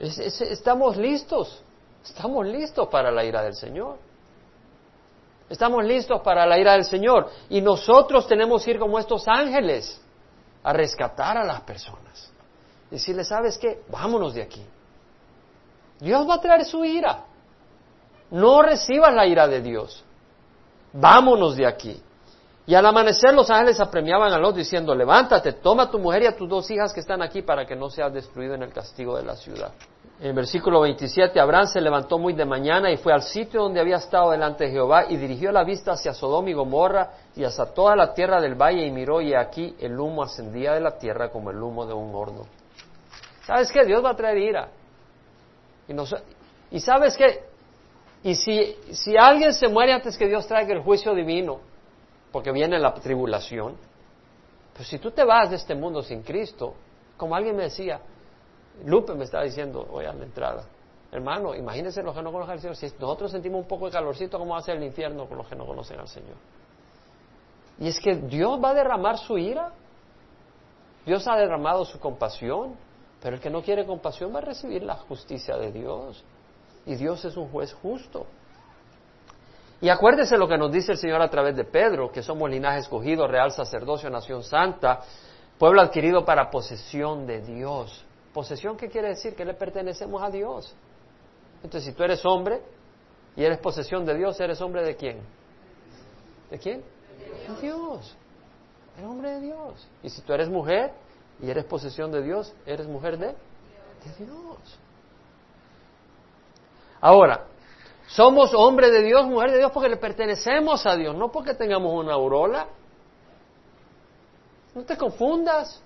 Estamos 0.00 0.96
listos, 0.96 1.62
estamos 2.04 2.46
listos 2.46 2.88
para 2.88 3.10
la 3.10 3.24
ira 3.24 3.42
del 3.42 3.54
Señor. 3.54 3.98
Estamos 5.48 5.82
listos 5.84 6.20
para 6.20 6.44
la 6.44 6.58
ira 6.58 6.72
del 6.72 6.84
Señor. 6.84 7.30
Y 7.48 7.60
nosotros 7.60 8.26
tenemos 8.26 8.64
que 8.64 8.72
ir 8.72 8.78
como 8.78 8.98
estos 8.98 9.26
ángeles 9.26 10.00
a 10.62 10.72
rescatar 10.72 11.38
a 11.38 11.44
las 11.44 11.62
personas. 11.62 12.30
Decirle, 12.90 13.24
¿sabes 13.24 13.56
qué? 13.58 13.82
Vámonos 13.88 14.34
de 14.34 14.42
aquí. 14.42 14.64
Dios 16.00 16.28
va 16.28 16.34
a 16.34 16.40
traer 16.40 16.64
su 16.64 16.84
ira. 16.84 17.24
No 18.30 18.62
recibas 18.62 19.12
la 19.14 19.26
ira 19.26 19.48
de 19.48 19.62
Dios. 19.62 20.04
Vámonos 20.92 21.56
de 21.56 21.66
aquí. 21.66 22.02
Y 22.68 22.74
al 22.74 22.84
amanecer 22.84 23.32
los 23.32 23.48
ángeles 23.48 23.80
apremiaban 23.80 24.30
a 24.30 24.36
Lot 24.36 24.56
diciendo, 24.56 24.94
levántate, 24.94 25.54
toma 25.54 25.90
tu 25.90 25.98
mujer 25.98 26.24
y 26.24 26.26
a 26.26 26.36
tus 26.36 26.46
dos 26.46 26.70
hijas 26.70 26.92
que 26.92 27.00
están 27.00 27.22
aquí 27.22 27.40
para 27.40 27.64
que 27.64 27.74
no 27.74 27.88
seas 27.88 28.12
destruido 28.12 28.54
en 28.54 28.62
el 28.62 28.74
castigo 28.74 29.16
de 29.16 29.22
la 29.22 29.36
ciudad. 29.36 29.72
En 30.20 30.26
el 30.26 30.32
versículo 30.34 30.82
27, 30.82 31.40
Abraham 31.40 31.66
se 31.66 31.80
levantó 31.80 32.18
muy 32.18 32.34
de 32.34 32.44
mañana 32.44 32.90
y 32.90 32.98
fue 32.98 33.14
al 33.14 33.22
sitio 33.22 33.62
donde 33.62 33.80
había 33.80 33.96
estado 33.96 34.32
delante 34.32 34.64
de 34.64 34.72
Jehová 34.72 35.06
y 35.08 35.16
dirigió 35.16 35.50
la 35.50 35.64
vista 35.64 35.92
hacia 35.92 36.12
Sodoma 36.12 36.50
y 36.50 36.52
Gomorra 36.52 37.12
y 37.34 37.42
hasta 37.42 37.72
toda 37.72 37.96
la 37.96 38.12
tierra 38.12 38.38
del 38.38 38.54
valle 38.54 38.84
y 38.84 38.90
miró 38.90 39.22
y 39.22 39.32
aquí 39.32 39.74
el 39.80 39.98
humo 39.98 40.22
ascendía 40.22 40.74
de 40.74 40.80
la 40.80 40.98
tierra 40.98 41.30
como 41.30 41.50
el 41.50 41.62
humo 41.62 41.86
de 41.86 41.94
un 41.94 42.14
horno. 42.14 42.42
¿Sabes 43.46 43.72
qué? 43.72 43.86
Dios 43.86 44.04
va 44.04 44.10
a 44.10 44.14
traer 44.14 44.36
ira. 44.36 44.68
Y, 45.88 45.94
y 46.76 46.80
sabes 46.80 47.16
qué? 47.16 47.44
Y 48.24 48.34
si, 48.34 48.76
si 48.90 49.16
alguien 49.16 49.54
se 49.54 49.68
muere 49.68 49.94
antes 49.94 50.18
que 50.18 50.28
Dios 50.28 50.46
traiga 50.46 50.74
el 50.74 50.82
juicio 50.82 51.14
divino, 51.14 51.60
porque 52.32 52.52
viene 52.52 52.78
la 52.78 52.94
tribulación, 52.94 53.76
pues 54.74 54.88
si 54.88 54.98
tú 54.98 55.10
te 55.10 55.24
vas 55.24 55.50
de 55.50 55.56
este 55.56 55.74
mundo 55.74 56.02
sin 56.02 56.22
Cristo, 56.22 56.74
como 57.16 57.34
alguien 57.34 57.56
me 57.56 57.64
decía, 57.64 58.00
Lupe 58.84 59.14
me 59.14 59.24
estaba 59.24 59.44
diciendo 59.44 59.86
hoy 59.90 60.04
a 60.04 60.12
la 60.12 60.24
entrada, 60.24 60.64
hermano, 61.10 61.54
imagínense 61.54 62.02
los 62.02 62.14
que 62.14 62.22
no 62.22 62.30
conocen 62.30 62.52
al 62.52 62.60
Señor, 62.60 62.76
si 62.76 62.86
nosotros 62.98 63.30
sentimos 63.32 63.60
un 63.60 63.68
poco 63.68 63.86
de 63.86 63.92
calorcito, 63.92 64.38
¿cómo 64.38 64.52
va 64.52 64.58
a 64.58 64.62
ser 64.62 64.76
el 64.76 64.84
infierno 64.84 65.26
con 65.26 65.38
los 65.38 65.48
que 65.48 65.56
no 65.56 65.66
conocen 65.66 65.98
al 65.98 66.08
Señor? 66.08 66.36
Y 67.80 67.88
es 67.88 68.00
que 68.00 68.14
Dios 68.16 68.62
va 68.62 68.70
a 68.70 68.74
derramar 68.74 69.18
su 69.18 69.38
ira, 69.38 69.72
Dios 71.06 71.26
ha 71.26 71.36
derramado 71.36 71.84
su 71.84 71.98
compasión, 71.98 72.76
pero 73.20 73.36
el 73.36 73.42
que 73.42 73.50
no 73.50 73.62
quiere 73.62 73.86
compasión 73.86 74.34
va 74.34 74.38
a 74.38 74.42
recibir 74.42 74.82
la 74.82 74.96
justicia 74.96 75.56
de 75.56 75.72
Dios. 75.72 76.22
Y 76.86 76.94
Dios 76.96 77.24
es 77.24 77.36
un 77.36 77.48
juez 77.48 77.72
justo. 77.74 78.26
Y 79.80 79.88
acuérdese 79.88 80.36
lo 80.36 80.48
que 80.48 80.58
nos 80.58 80.72
dice 80.72 80.92
el 80.92 80.98
Señor 80.98 81.22
a 81.22 81.30
través 81.30 81.56
de 81.56 81.64
Pedro, 81.64 82.10
que 82.10 82.22
somos 82.22 82.50
linaje 82.50 82.80
escogido, 82.80 83.28
real 83.28 83.52
sacerdocio, 83.52 84.10
nación 84.10 84.42
santa, 84.42 85.00
pueblo 85.58 85.80
adquirido 85.80 86.24
para 86.24 86.50
posesión 86.50 87.26
de 87.26 87.40
Dios. 87.40 88.04
¿Posesión 88.32 88.76
qué 88.76 88.88
quiere 88.88 89.08
decir? 89.08 89.36
Que 89.36 89.44
le 89.44 89.54
pertenecemos 89.54 90.22
a 90.22 90.30
Dios. 90.30 90.74
Entonces, 91.62 91.90
si 91.90 91.96
tú 91.96 92.02
eres 92.02 92.24
hombre 92.24 92.60
y 93.36 93.44
eres 93.44 93.58
posesión 93.58 94.04
de 94.04 94.16
Dios, 94.16 94.38
¿eres 94.40 94.60
hombre 94.60 94.82
de 94.82 94.96
quién? 94.96 95.20
¿De 96.50 96.58
quién? 96.58 96.82
De 97.48 97.60
Dios. 97.60 98.16
Eres 98.96 99.08
hombre 99.08 99.30
de 99.30 99.40
Dios. 99.40 99.88
Y 100.02 100.10
si 100.10 100.22
tú 100.22 100.32
eres 100.32 100.48
mujer, 100.48 100.92
y 101.40 101.50
eres 101.50 101.64
posesión 101.64 102.10
de 102.10 102.22
Dios, 102.22 102.52
eres 102.66 102.86
mujer 102.86 103.16
de, 103.16 103.26
de 103.28 104.24
Dios. 104.24 104.78
Ahora, 107.00 107.46
somos 108.08 108.52
hombre 108.54 108.90
de 108.90 109.02
Dios, 109.02 109.26
mujer 109.26 109.52
de 109.52 109.58
Dios 109.58 109.70
porque 109.72 109.88
le 109.88 109.96
pertenecemos 109.96 110.84
a 110.86 110.96
Dios, 110.96 111.14
no 111.14 111.30
porque 111.30 111.54
tengamos 111.54 111.92
una 111.92 112.14
aurola. 112.14 112.66
No 114.74 114.82
te 114.82 114.96
confundas, 114.96 115.82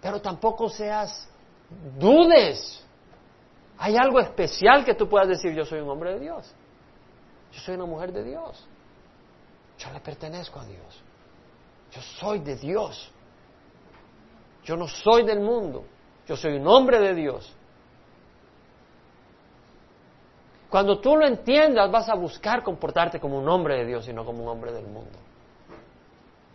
pero 0.00 0.20
tampoco 0.20 0.68
seas 0.68 1.28
dudes. 1.98 2.84
Hay 3.78 3.96
algo 3.96 4.20
especial 4.20 4.84
que 4.84 4.94
tú 4.94 5.08
puedas 5.08 5.28
decir, 5.28 5.54
yo 5.54 5.64
soy 5.64 5.80
un 5.80 5.88
hombre 5.88 6.14
de 6.14 6.20
Dios, 6.20 6.52
yo 7.52 7.60
soy 7.60 7.74
una 7.76 7.86
mujer 7.86 8.12
de 8.12 8.24
Dios, 8.24 8.66
yo 9.78 9.90
le 9.92 10.00
pertenezco 10.00 10.60
a 10.60 10.64
Dios, 10.64 11.02
yo 11.92 12.02
soy 12.20 12.40
de 12.40 12.56
Dios. 12.56 13.12
Yo 14.68 14.76
no 14.76 14.86
soy 14.86 15.24
del 15.24 15.40
mundo, 15.40 15.86
yo 16.26 16.36
soy 16.36 16.58
un 16.58 16.66
hombre 16.66 16.98
de 16.98 17.14
Dios. 17.14 17.50
Cuando 20.70 20.98
tú 21.00 21.16
lo 21.16 21.26
entiendas, 21.26 21.90
vas 21.90 22.08
a 22.08 22.14
buscar 22.14 22.62
comportarte 22.62 23.18
como 23.18 23.38
un 23.38 23.48
hombre 23.48 23.76
de 23.76 23.86
Dios 23.86 24.06
y 24.08 24.12
no 24.12 24.24
como 24.24 24.42
un 24.42 24.48
hombre 24.48 24.72
del 24.72 24.86
mundo. 24.86 25.18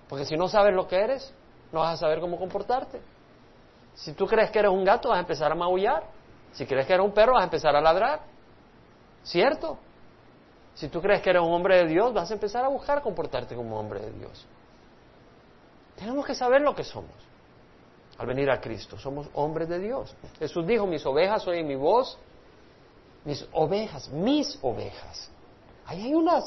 Porque 0.08 0.26
si 0.26 0.38
no 0.38 0.48
sabes 0.48 0.74
lo 0.76 0.88
que 0.88 0.98
eres, 0.98 1.34
no 1.72 1.80
vas 1.80 1.96
a 1.96 1.98
saber 1.98 2.20
cómo 2.20 2.38
comportarte. 2.38 3.02
Si 3.96 4.14
tú 4.14 4.28
crees 4.28 4.52
que 4.52 4.60
eres 4.60 4.72
un 4.72 4.84
gato, 4.84 5.10
vas 5.10 5.18
a 5.18 5.22
empezar 5.22 5.52
a 5.52 5.56
maullar. 5.56 6.04
Si 6.52 6.66
crees 6.66 6.86
que 6.86 6.94
eres 6.94 7.06
un 7.06 7.14
perro, 7.14 7.34
vas 7.34 7.42
a 7.42 7.46
empezar 7.46 7.76
a 7.76 7.82
ladrar. 7.82 8.22
¿Cierto? 9.24 9.80
Si 10.76 10.90
tú 10.90 11.02
crees 11.02 11.22
que 11.22 11.32
eres 11.32 11.42
un 11.42 11.52
hombre 11.52 11.78
de 11.78 11.88
Dios, 11.88 12.14
vas 12.14 12.30
a 12.30 12.34
empezar 12.34 12.64
a 12.64 12.68
buscar 12.68 13.02
comportarte 13.02 13.56
como 13.56 13.76
un 13.76 13.86
hombre 13.86 14.00
de 14.02 14.12
Dios. 14.12 14.46
Tenemos 15.96 16.26
que 16.26 16.36
saber 16.36 16.62
lo 16.62 16.76
que 16.76 16.84
somos 16.84 17.12
al 18.18 18.28
venir 18.28 18.50
a 18.52 18.60
Cristo. 18.60 18.98
Somos 18.98 19.28
hombres 19.34 19.70
de 19.70 19.80
Dios. 19.80 20.16
Jesús 20.38 20.66
dijo, 20.68 20.86
mis 20.86 21.06
ovejas 21.06 21.48
oyen 21.48 21.68
mi 21.68 21.76
voz, 21.76 22.20
mis 23.26 23.48
ovejas, 23.52 24.10
mis 24.10 24.58
ovejas. 24.62 25.30
Ahí 25.86 26.04
hay 26.04 26.14
una, 26.14 26.42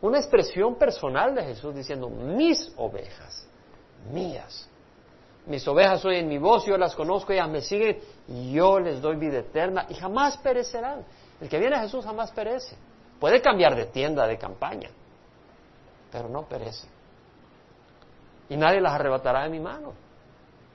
una 0.00 0.18
expresión 0.18 0.76
personal 0.76 1.34
de 1.34 1.44
Jesús 1.44 1.74
diciendo, 1.74 2.08
mis 2.08 2.72
ovejas, 2.76 3.46
mías. 4.10 4.68
Mis 5.46 5.66
ovejas 5.66 6.04
oyen 6.04 6.28
mi 6.28 6.38
voz, 6.38 6.64
yo 6.64 6.78
las 6.78 6.94
conozco, 6.94 7.32
ellas 7.32 7.48
me 7.48 7.60
siguen, 7.60 7.98
y 8.28 8.52
yo 8.52 8.78
les 8.78 9.00
doy 9.00 9.16
vida 9.16 9.38
eterna 9.38 9.86
y 9.88 9.94
jamás 9.94 10.36
perecerán. 10.38 11.04
El 11.40 11.48
que 11.48 11.58
viene 11.58 11.76
a 11.76 11.80
Jesús 11.80 12.04
jamás 12.04 12.30
perece. 12.30 12.76
Puede 13.18 13.42
cambiar 13.42 13.74
de 13.74 13.86
tienda, 13.86 14.26
de 14.26 14.38
campaña, 14.38 14.90
pero 16.10 16.28
no 16.28 16.46
perece. 16.48 16.86
Y 18.48 18.56
nadie 18.56 18.80
las 18.80 18.92
arrebatará 18.92 19.44
de 19.44 19.48
mi 19.48 19.60
mano. 19.60 19.94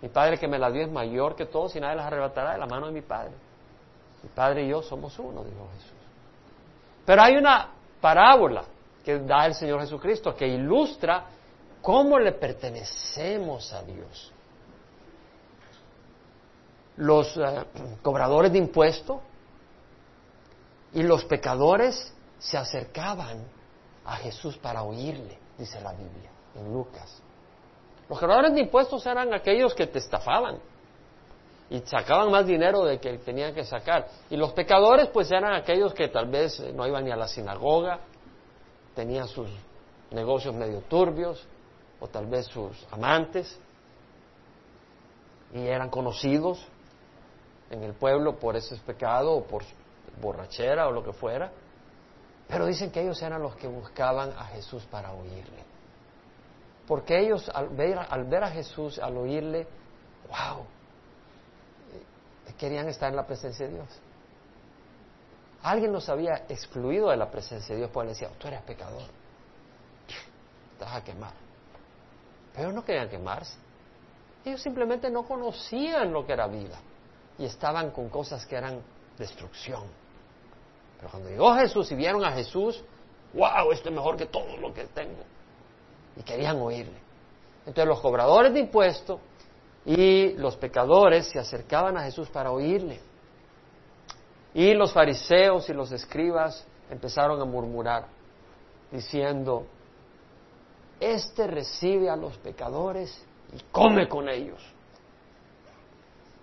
Mi 0.02 0.10
Padre 0.10 0.38
que 0.38 0.48
me 0.48 0.60
la 0.60 0.70
dio 0.70 0.84
es 0.84 0.92
mayor 0.92 1.36
que 1.36 1.46
todos 1.46 1.76
y 1.76 1.80
nadie 1.80 1.96
las 1.96 2.06
arrebatará 2.08 2.54
de 2.54 2.58
la 2.58 2.66
mano 2.66 2.88
de 2.88 2.92
mi 2.92 3.02
Padre. 3.02 3.32
Mi 4.24 4.30
Padre 4.30 4.66
y 4.66 4.70
yo 4.70 4.82
somos 4.82 5.18
uno, 5.20 5.44
dijo 5.44 5.68
Jesús. 5.76 5.98
Pero 7.06 7.22
hay 7.22 7.38
una 7.38 7.70
parábola 8.02 8.64
que 9.04 9.20
da 9.20 9.46
el 9.46 9.54
Señor 9.54 9.80
Jesucristo 9.82 10.36
que 10.36 10.48
ilustra 10.48 11.26
cómo 11.82 12.20
le 12.20 12.34
pertenecemos 12.34 13.72
a 13.74 13.84
Dios. 13.84 14.34
Los 16.98 17.38
eh, 17.38 17.64
cobradores 18.02 18.52
de 18.52 18.58
impuestos 18.58 19.20
y 20.94 21.04
los 21.04 21.24
pecadores 21.26 22.14
se 22.40 22.58
acercaban 22.58 23.46
a 24.04 24.16
Jesús 24.18 24.58
para 24.58 24.84
oírle, 24.84 25.38
dice 25.58 25.80
la 25.82 25.94
Biblia 25.94 26.32
en 26.56 26.74
Lucas. 26.74 27.22
Los 28.10 28.20
cobradores 28.20 28.54
de 28.54 28.62
impuestos 28.62 29.06
eran 29.06 29.34
aquellos 29.34 29.74
que 29.74 29.88
te 29.88 30.00
estafaban 30.00 30.60
y 31.70 31.80
sacaban 31.82 32.32
más 32.32 32.46
dinero 32.46 32.86
de 32.86 33.00
que 33.00 33.18
tenían 33.18 33.54
que 33.54 33.64
sacar. 33.66 34.08
Y 34.30 34.38
los 34.38 34.54
pecadores 34.54 35.10
pues 35.10 35.30
eran 35.32 35.54
aquellos 35.54 35.94
que 35.94 36.08
tal 36.08 36.28
vez 36.28 36.60
no 36.74 36.88
iban 36.88 37.04
ni 37.04 37.12
a 37.12 37.16
la 37.16 37.28
sinagoga, 37.28 38.00
tenían 38.96 39.28
sus 39.28 39.50
negocios 40.12 40.56
medio 40.56 40.82
turbios, 40.82 41.46
o 42.00 42.08
tal 42.08 42.28
vez 42.28 42.46
sus 42.46 42.86
amantes, 42.92 43.60
y 45.54 45.60
eran 45.60 45.90
conocidos 45.90 46.66
en 47.70 47.84
el 47.84 47.94
pueblo 47.94 48.38
por 48.38 48.56
ese 48.56 48.76
pecado 48.78 49.34
o 49.34 49.44
por 49.44 49.64
borrachera 50.22 50.88
o 50.88 50.92
lo 50.92 51.04
que 51.04 51.14
fuera. 51.14 51.52
Pero 52.48 52.66
dicen 52.66 52.92
que 52.92 53.02
ellos 53.02 53.22
eran 53.22 53.42
los 53.42 53.56
que 53.56 53.68
buscaban 53.68 54.32
a 54.38 54.46
Jesús 54.46 54.86
para 54.86 55.12
oírle. 55.12 55.66
Porque 56.88 57.20
ellos 57.20 57.50
al 57.54 57.68
ver, 57.70 58.00
al 58.00 58.24
ver 58.24 58.44
a 58.44 58.50
Jesús, 58.50 59.00
al 59.00 59.18
oírle, 59.18 59.68
wow, 60.30 60.66
querían 62.54 62.88
estar 62.88 63.10
en 63.10 63.16
la 63.16 63.26
presencia 63.26 63.68
de 63.68 63.74
Dios. 63.74 63.88
Alguien 65.64 65.92
los 65.92 66.08
había 66.08 66.46
excluido 66.50 67.10
de 67.10 67.18
la 67.18 67.30
presencia 67.30 67.74
de 67.74 67.82
Dios 67.82 67.92
porque 67.92 68.08
le 68.08 68.14
decía, 68.14 68.30
tú 68.38 68.48
eres 68.48 68.62
pecador, 68.62 69.10
te 70.78 70.86
vas 70.86 70.96
a 70.96 71.04
quemar. 71.04 71.34
Pero 72.54 72.72
no 72.72 72.84
querían 72.84 73.10
quemarse. 73.10 73.58
Ellos 74.46 74.62
simplemente 74.62 75.10
no 75.10 75.24
conocían 75.24 76.14
lo 76.14 76.26
que 76.26 76.34
era 76.34 76.48
vida 76.48 76.80
y 77.38 77.46
estaban 77.46 77.92
con 77.92 78.10
cosas 78.10 78.46
que 78.46 78.56
eran 78.56 78.82
destrucción. 79.18 79.84
Pero 80.98 81.12
cuando 81.12 81.30
llegó 81.30 81.54
Jesús 81.56 81.92
y 81.92 81.96
vieron 81.96 82.24
a 82.24 82.32
Jesús, 82.32 82.84
wow, 83.34 83.72
esto 83.72 83.90
es 83.90 83.96
mejor 83.96 84.18
que 84.18 84.28
todo 84.28 84.58
lo 84.58 84.74
que 84.74 84.86
tengo. 84.86 85.24
Y 86.16 86.24
querían 86.24 86.58
oírle. 86.58 86.98
Entonces 87.60 87.88
los 87.88 88.00
cobradores 88.00 88.54
de 88.54 88.62
impuestos 88.62 89.20
y 89.88 90.34
los 90.34 90.58
pecadores 90.58 91.28
se 91.28 91.40
acercaban 91.40 91.96
a 91.96 92.04
Jesús 92.04 92.28
para 92.28 92.52
oírle. 92.52 93.00
Y 94.54 94.74
los 94.74 94.92
fariseos 94.92 95.70
y 95.70 95.74
los 95.74 95.94
escribas 95.94 96.66
empezaron 96.90 97.42
a 97.42 97.46
murmurar, 97.46 98.08
diciendo, 98.92 99.66
Este 101.00 101.48
recibe 101.48 102.10
a 102.10 102.18
los 102.18 102.38
pecadores 102.38 103.18
y 103.54 103.64
come 103.72 104.10
con 104.10 104.28
ellos. 104.28 104.62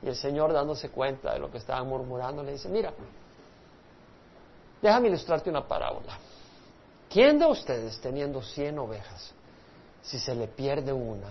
Y 0.03 0.09
el 0.09 0.17
Señor, 0.17 0.55
dándose 0.55 0.89
cuenta 0.89 1.35
de 1.35 1.39
lo 1.39 1.51
que 1.51 1.59
estaban 1.59 1.87
murmurando, 1.87 2.43
le 2.43 2.53
dice, 2.53 2.71
mira, 2.71 2.95
Déjame 4.81 5.09
ilustrarte 5.09 5.51
una 5.51 5.67
parábola. 5.69 6.19
¿Quién 7.11 7.39
de 7.39 7.47
ustedes, 7.47 8.01
teniendo 8.01 8.43
cien 8.43 8.79
ovejas, 8.79 9.33
si 10.03 10.19
se 10.19 10.35
le 10.35 10.49
pierde 10.49 10.93
una, 10.93 11.29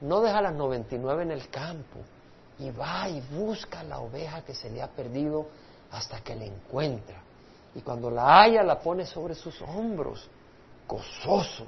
no 0.00 0.20
deja 0.20 0.40
las 0.40 0.54
noventa 0.54 0.94
y 0.94 0.98
nueve 0.98 1.22
en 1.22 1.30
el 1.30 1.48
campo 1.48 1.98
y 2.58 2.70
va 2.70 3.08
y 3.08 3.20
busca 3.20 3.82
la 3.82 4.00
oveja 4.00 4.42
que 4.42 4.54
se 4.54 4.70
le 4.70 4.82
ha 4.82 4.88
perdido 4.88 5.48
hasta 5.90 6.20
que 6.20 6.34
la 6.34 6.44
encuentra? 6.44 7.22
Y 7.74 7.80
cuando 7.82 8.10
la 8.10 8.42
haya, 8.42 8.62
la 8.62 8.80
pone 8.80 9.06
sobre 9.06 9.34
sus 9.34 9.60
hombros, 9.62 10.28
gozoso, 10.88 11.66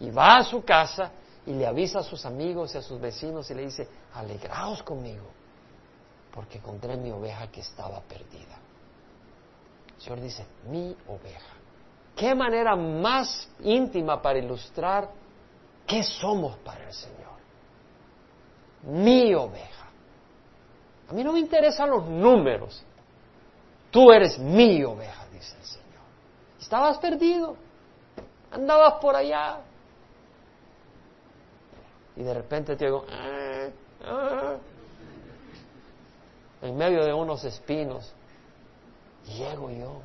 y 0.00 0.10
va 0.10 0.38
a 0.38 0.44
su 0.44 0.64
casa 0.64 1.10
y 1.46 1.52
le 1.52 1.66
avisa 1.66 2.00
a 2.00 2.02
sus 2.02 2.24
amigos 2.24 2.74
y 2.74 2.78
a 2.78 2.82
sus 2.82 3.00
vecinos 3.00 3.50
y 3.50 3.54
le 3.54 3.62
dice, 3.62 3.88
alegraos 4.14 4.82
conmigo, 4.82 5.26
porque 6.32 6.58
encontré 6.58 6.96
mi 6.96 7.10
oveja 7.10 7.50
que 7.50 7.60
estaba 7.60 8.00
perdida. 8.00 8.58
El 9.96 10.02
Señor 10.02 10.20
dice, 10.20 10.44
mi 10.68 10.96
oveja. 11.08 11.54
¿Qué 12.16 12.34
manera 12.34 12.76
más 12.76 13.48
íntima 13.60 14.20
para 14.20 14.38
ilustrar 14.38 15.10
qué 15.86 16.02
somos 16.02 16.56
para 16.58 16.86
el 16.86 16.92
Señor? 16.92 17.23
Mi 18.86 19.34
oveja. 19.34 19.86
A 21.08 21.12
mí 21.12 21.24
no 21.24 21.32
me 21.32 21.40
interesan 21.40 21.90
los 21.90 22.06
números. 22.06 22.82
Tú 23.90 24.10
eres 24.10 24.38
mi 24.38 24.82
oveja, 24.82 25.26
dice 25.32 25.56
el 25.56 25.64
Señor. 25.64 26.02
Estabas 26.60 26.98
perdido. 26.98 27.56
Andabas 28.50 28.94
por 29.00 29.14
allá. 29.14 29.60
Y 32.16 32.22
de 32.22 32.34
repente 32.34 32.76
te 32.76 32.84
digo, 32.84 33.04
ah, 33.10 33.68
ah", 34.04 34.56
en 36.62 36.76
medio 36.76 37.04
de 37.04 37.12
unos 37.12 37.44
espinos 37.44 38.12
llego 39.26 39.70
yo. 39.70 40.00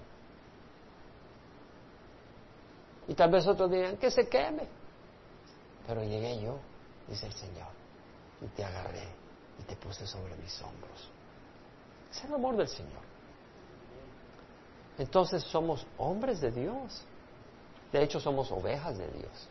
Y 3.07 3.13
tal 3.13 3.31
vez 3.31 3.47
otros 3.47 3.71
digan, 3.71 3.97
que 3.97 4.11
se 4.11 4.27
queme. 4.27 4.67
Pero 5.87 6.03
llegué 6.03 6.41
yo, 6.41 6.57
dice 7.07 7.25
el 7.25 7.33
Señor, 7.33 7.67
y 8.41 8.47
te 8.47 8.63
agarré 8.63 9.07
y 9.59 9.63
te 9.63 9.75
puse 9.75 10.05
sobre 10.07 10.35
mis 10.37 10.61
hombros. 10.61 11.09
Es 12.11 12.23
el 12.23 12.33
amor 12.33 12.57
del 12.57 12.67
Señor. 12.67 13.09
Entonces 14.97 15.43
somos 15.43 15.85
hombres 15.97 16.41
de 16.41 16.51
Dios. 16.51 17.03
De 17.91 18.03
hecho, 18.03 18.19
somos 18.19 18.51
ovejas 18.51 18.97
de 18.97 19.07
Dios. 19.07 19.49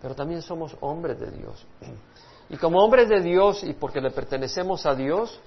Pero 0.00 0.14
también 0.14 0.42
somos 0.42 0.76
hombres 0.80 1.18
de 1.20 1.30
Dios. 1.30 1.64
Y 2.48 2.56
como 2.56 2.82
hombres 2.82 3.08
de 3.08 3.20
Dios 3.20 3.62
y 3.62 3.72
porque 3.72 4.00
le 4.00 4.10
pertenecemos 4.10 4.84
a 4.84 4.94
Dios, 4.94 5.40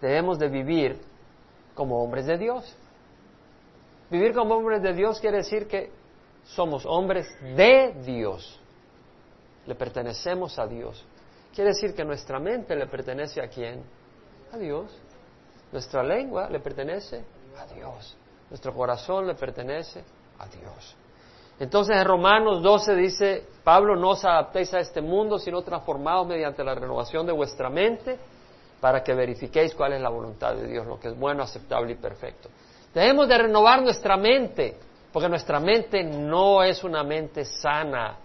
debemos 0.00 0.38
de 0.38 0.48
vivir 0.48 1.00
como 1.74 2.02
hombres 2.02 2.26
de 2.26 2.36
Dios. 2.36 2.76
Vivir 4.10 4.34
como 4.34 4.56
hombres 4.56 4.82
de 4.82 4.92
Dios 4.92 5.20
quiere 5.20 5.38
decir 5.38 5.68
que 5.68 5.90
somos 6.44 6.84
hombres 6.84 7.28
de 7.56 7.94
Dios. 8.04 8.60
Le 9.66 9.74
pertenecemos 9.74 10.58
a 10.58 10.66
Dios. 10.66 11.04
Quiere 11.54 11.70
decir 11.70 11.94
que 11.94 12.04
nuestra 12.04 12.38
mente 12.38 12.76
le 12.76 12.86
pertenece 12.86 13.40
a 13.40 13.48
quién? 13.48 13.82
A 14.52 14.58
Dios. 14.58 14.96
Nuestra 15.72 16.02
lengua 16.02 16.48
le 16.48 16.60
pertenece 16.60 17.24
a 17.58 17.66
Dios. 17.72 18.16
Nuestro 18.50 18.72
corazón 18.74 19.26
le 19.26 19.34
pertenece 19.34 20.04
a 20.38 20.46
Dios. 20.46 20.96
Entonces 21.58 21.96
en 21.96 22.04
Romanos 22.04 22.62
12 22.62 22.94
dice, 22.94 23.44
Pablo, 23.64 23.96
no 23.96 24.10
os 24.10 24.24
adaptéis 24.24 24.72
a 24.74 24.80
este 24.80 25.00
mundo, 25.00 25.38
sino 25.38 25.62
transformados 25.62 26.26
mediante 26.26 26.62
la 26.62 26.74
renovación 26.74 27.26
de 27.26 27.32
vuestra 27.32 27.70
mente 27.70 28.18
para 28.80 29.02
que 29.02 29.14
verifiquéis 29.14 29.74
cuál 29.74 29.94
es 29.94 30.00
la 30.00 30.10
voluntad 30.10 30.54
de 30.54 30.66
Dios, 30.66 30.86
lo 30.86 31.00
que 31.00 31.08
es 31.08 31.18
bueno, 31.18 31.42
aceptable 31.42 31.92
y 31.92 31.96
perfecto. 31.96 32.50
Debemos 32.92 33.26
de 33.28 33.38
renovar 33.38 33.82
nuestra 33.82 34.16
mente, 34.16 34.76
porque 35.12 35.28
nuestra 35.28 35.58
mente 35.58 36.04
no 36.04 36.62
es 36.62 36.84
una 36.84 37.02
mente 37.02 37.44
sana. 37.44 38.16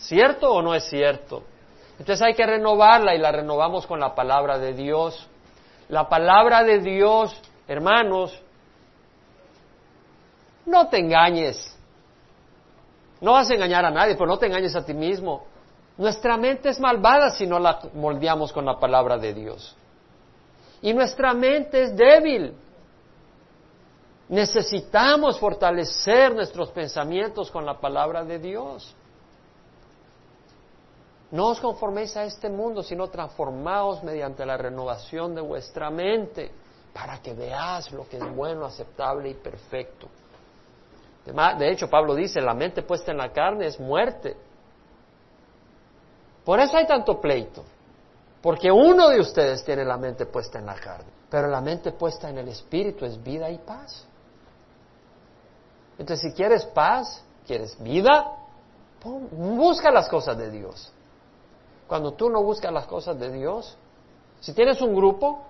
¿Cierto 0.00 0.52
o 0.52 0.62
no 0.62 0.74
es 0.74 0.84
cierto? 0.84 1.42
Entonces 1.98 2.22
hay 2.22 2.34
que 2.34 2.46
renovarla 2.46 3.14
y 3.14 3.18
la 3.18 3.30
renovamos 3.30 3.86
con 3.86 4.00
la 4.00 4.14
palabra 4.14 4.58
de 4.58 4.72
Dios. 4.72 5.28
La 5.88 6.08
palabra 6.08 6.64
de 6.64 6.78
Dios, 6.78 7.38
hermanos, 7.68 8.40
no 10.64 10.88
te 10.88 10.98
engañes. 10.98 11.76
No 13.20 13.32
vas 13.32 13.50
a 13.50 13.54
engañar 13.54 13.84
a 13.84 13.90
nadie, 13.90 14.14
pero 14.14 14.26
no 14.26 14.38
te 14.38 14.46
engañes 14.46 14.74
a 14.74 14.84
ti 14.84 14.94
mismo. 14.94 15.44
Nuestra 15.98 16.38
mente 16.38 16.70
es 16.70 16.80
malvada 16.80 17.30
si 17.30 17.46
no 17.46 17.58
la 17.58 17.80
moldeamos 17.92 18.52
con 18.52 18.64
la 18.64 18.78
palabra 18.80 19.18
de 19.18 19.34
Dios. 19.34 19.76
Y 20.80 20.94
nuestra 20.94 21.34
mente 21.34 21.82
es 21.82 21.94
débil. 21.94 22.54
Necesitamos 24.30 25.38
fortalecer 25.38 26.34
nuestros 26.34 26.70
pensamientos 26.70 27.50
con 27.50 27.66
la 27.66 27.78
palabra 27.78 28.24
de 28.24 28.38
Dios. 28.38 28.94
No 31.30 31.48
os 31.48 31.60
conforméis 31.60 32.16
a 32.16 32.24
este 32.24 32.48
mundo, 32.48 32.82
sino 32.82 33.08
transformaos 33.08 34.02
mediante 34.02 34.44
la 34.44 34.56
renovación 34.56 35.34
de 35.34 35.40
vuestra 35.40 35.90
mente, 35.90 36.50
para 36.92 37.18
que 37.22 37.34
veáis 37.34 37.92
lo 37.92 38.08
que 38.08 38.16
es 38.16 38.34
bueno, 38.34 38.64
aceptable 38.64 39.30
y 39.30 39.34
perfecto. 39.34 40.08
De 41.24 41.70
hecho, 41.70 41.88
Pablo 41.88 42.14
dice, 42.14 42.40
la 42.40 42.54
mente 42.54 42.82
puesta 42.82 43.12
en 43.12 43.18
la 43.18 43.32
carne 43.32 43.66
es 43.66 43.78
muerte. 43.78 44.36
Por 46.44 46.58
eso 46.58 46.76
hay 46.76 46.86
tanto 46.86 47.20
pleito. 47.20 47.62
Porque 48.42 48.72
uno 48.72 49.08
de 49.08 49.20
ustedes 49.20 49.62
tiene 49.62 49.84
la 49.84 49.98
mente 49.98 50.26
puesta 50.26 50.58
en 50.58 50.66
la 50.66 50.74
carne, 50.74 51.10
pero 51.28 51.46
la 51.46 51.60
mente 51.60 51.92
puesta 51.92 52.30
en 52.30 52.38
el 52.38 52.48
Espíritu 52.48 53.04
es 53.04 53.22
vida 53.22 53.50
y 53.50 53.58
paz. 53.58 54.04
Entonces, 55.98 56.30
si 56.30 56.34
quieres 56.34 56.64
paz, 56.64 57.22
quieres 57.46 57.80
vida, 57.80 58.32
busca 59.04 59.90
las 59.90 60.08
cosas 60.08 60.38
de 60.38 60.50
Dios. 60.50 60.90
Cuando 61.90 62.12
tú 62.12 62.30
no 62.30 62.40
buscas 62.40 62.72
las 62.72 62.86
cosas 62.86 63.18
de 63.18 63.32
Dios, 63.32 63.76
si 64.38 64.54
tienes 64.54 64.80
un 64.80 64.94
grupo 64.94 65.42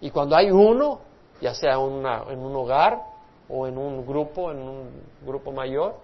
y 0.00 0.10
cuando 0.10 0.34
hay 0.34 0.50
uno 0.50 0.98
ya 1.40 1.54
sea 1.54 1.74
en 1.74 2.40
un 2.40 2.56
hogar 2.56 3.00
o 3.48 3.68
en 3.68 3.78
un 3.78 4.04
grupo, 4.04 4.50
en 4.50 4.58
un 4.58 4.90
grupo 5.24 5.52
mayor. 5.52 5.94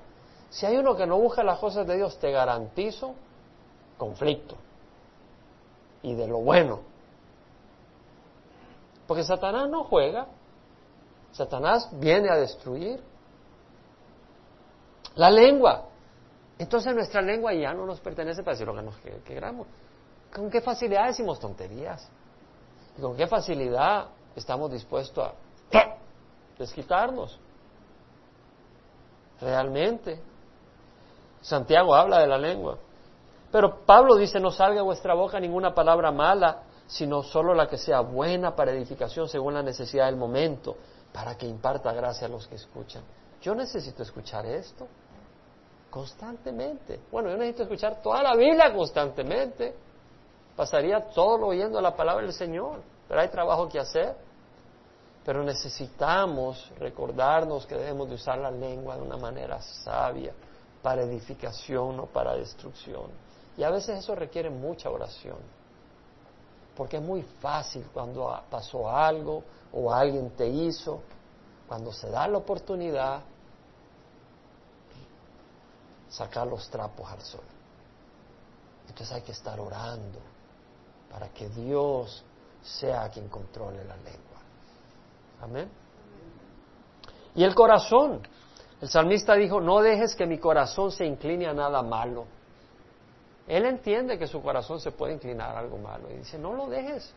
Si 0.50 0.66
hay 0.66 0.76
uno 0.76 0.94
que 0.94 1.04
no 1.04 1.18
busca 1.18 1.42
las 1.42 1.58
cosas 1.58 1.84
de 1.84 1.96
Dios, 1.96 2.16
te 2.20 2.30
garantizo 2.30 3.16
conflicto 3.98 4.54
y 6.00 6.14
de 6.14 6.28
lo 6.28 6.38
bueno. 6.38 6.82
Porque 9.08 9.24
Satanás 9.24 9.68
no 9.68 9.82
juega, 9.82 10.28
Satanás 11.32 11.90
viene 11.94 12.30
a 12.30 12.36
destruir. 12.36 13.02
La 15.16 15.28
lengua. 15.28 15.86
Entonces 16.58 16.94
nuestra 16.94 17.20
lengua 17.20 17.52
ya 17.52 17.72
no 17.74 17.84
nos 17.84 18.00
pertenece 18.00 18.42
para 18.42 18.52
decir 18.52 18.66
lo 18.66 18.74
que 18.74 18.82
nos 18.82 18.96
queramos. 19.24 19.66
¿Con 20.32 20.50
qué 20.50 20.60
facilidad 20.60 21.06
decimos 21.06 21.40
tonterías? 21.40 22.08
¿Y 22.96 23.00
con 23.00 23.16
qué 23.16 23.26
facilidad 23.26 24.06
estamos 24.36 24.70
dispuestos 24.70 25.26
a 25.26 25.96
desquitarnos? 26.58 27.38
Realmente. 29.40 30.20
Santiago 31.40 31.94
habla 31.94 32.20
de 32.20 32.26
la 32.26 32.38
lengua. 32.38 32.78
Pero 33.50 33.84
Pablo 33.84 34.16
dice, 34.16 34.40
no 34.40 34.50
salga 34.50 34.76
de 34.76 34.82
vuestra 34.82 35.14
boca 35.14 35.38
ninguna 35.38 35.74
palabra 35.74 36.10
mala, 36.10 36.62
sino 36.86 37.22
solo 37.22 37.54
la 37.54 37.68
que 37.68 37.78
sea 37.78 38.00
buena 38.00 38.54
para 38.54 38.72
edificación 38.72 39.28
según 39.28 39.54
la 39.54 39.62
necesidad 39.62 40.06
del 40.06 40.16
momento, 40.16 40.76
para 41.12 41.36
que 41.36 41.46
imparta 41.46 41.92
gracia 41.92 42.26
a 42.26 42.30
los 42.30 42.46
que 42.46 42.56
escuchan. 42.56 43.02
Yo 43.40 43.54
necesito 43.54 44.02
escuchar 44.02 44.46
esto 44.46 44.88
constantemente. 45.94 46.98
Bueno, 47.12 47.30
yo 47.30 47.36
necesito 47.36 47.62
escuchar 47.62 48.02
toda 48.02 48.20
la 48.20 48.34
Biblia 48.34 48.74
constantemente. 48.74 49.72
Pasaría 50.56 51.08
todo 51.10 51.46
oyendo 51.46 51.80
la 51.80 51.94
palabra 51.94 52.24
del 52.24 52.32
Señor, 52.32 52.82
pero 53.06 53.20
hay 53.20 53.28
trabajo 53.28 53.68
que 53.68 53.78
hacer. 53.78 54.16
Pero 55.24 55.44
necesitamos 55.44 56.72
recordarnos 56.80 57.64
que 57.64 57.76
debemos 57.76 58.08
de 58.08 58.16
usar 58.16 58.38
la 58.38 58.50
lengua 58.50 58.96
de 58.96 59.02
una 59.02 59.16
manera 59.16 59.62
sabia, 59.62 60.32
para 60.82 61.02
edificación, 61.02 61.96
no 61.96 62.06
para 62.06 62.34
destrucción. 62.34 63.06
Y 63.56 63.62
a 63.62 63.70
veces 63.70 64.00
eso 64.00 64.16
requiere 64.16 64.50
mucha 64.50 64.90
oración. 64.90 65.38
Porque 66.76 66.96
es 66.96 67.02
muy 67.04 67.22
fácil 67.40 67.86
cuando 67.94 68.36
pasó 68.50 68.90
algo 68.90 69.44
o 69.72 69.94
alguien 69.94 70.30
te 70.30 70.48
hizo, 70.48 71.02
cuando 71.68 71.92
se 71.92 72.10
da 72.10 72.26
la 72.26 72.38
oportunidad, 72.38 73.20
sacar 76.14 76.46
los 76.46 76.68
trapos 76.70 77.10
al 77.10 77.20
sol. 77.20 77.44
Entonces 78.88 79.12
hay 79.12 79.22
que 79.22 79.32
estar 79.32 79.58
orando 79.58 80.20
para 81.10 81.28
que 81.30 81.48
Dios 81.48 82.24
sea 82.62 83.08
quien 83.08 83.28
controle 83.28 83.84
la 83.84 83.96
lengua. 83.96 84.38
Amén. 85.42 85.68
Y 87.34 87.42
el 87.42 87.54
corazón. 87.54 88.26
El 88.80 88.88
salmista 88.88 89.34
dijo, 89.34 89.60
no 89.60 89.80
dejes 89.80 90.14
que 90.14 90.26
mi 90.26 90.38
corazón 90.38 90.92
se 90.92 91.06
incline 91.06 91.46
a 91.46 91.54
nada 91.54 91.82
malo. 91.82 92.26
Él 93.46 93.64
entiende 93.64 94.18
que 94.18 94.26
su 94.26 94.42
corazón 94.42 94.80
se 94.80 94.92
puede 94.92 95.14
inclinar 95.14 95.56
a 95.56 95.58
algo 95.58 95.78
malo. 95.78 96.10
Y 96.10 96.18
dice, 96.18 96.38
no 96.38 96.52
lo 96.52 96.68
dejes 96.68 97.12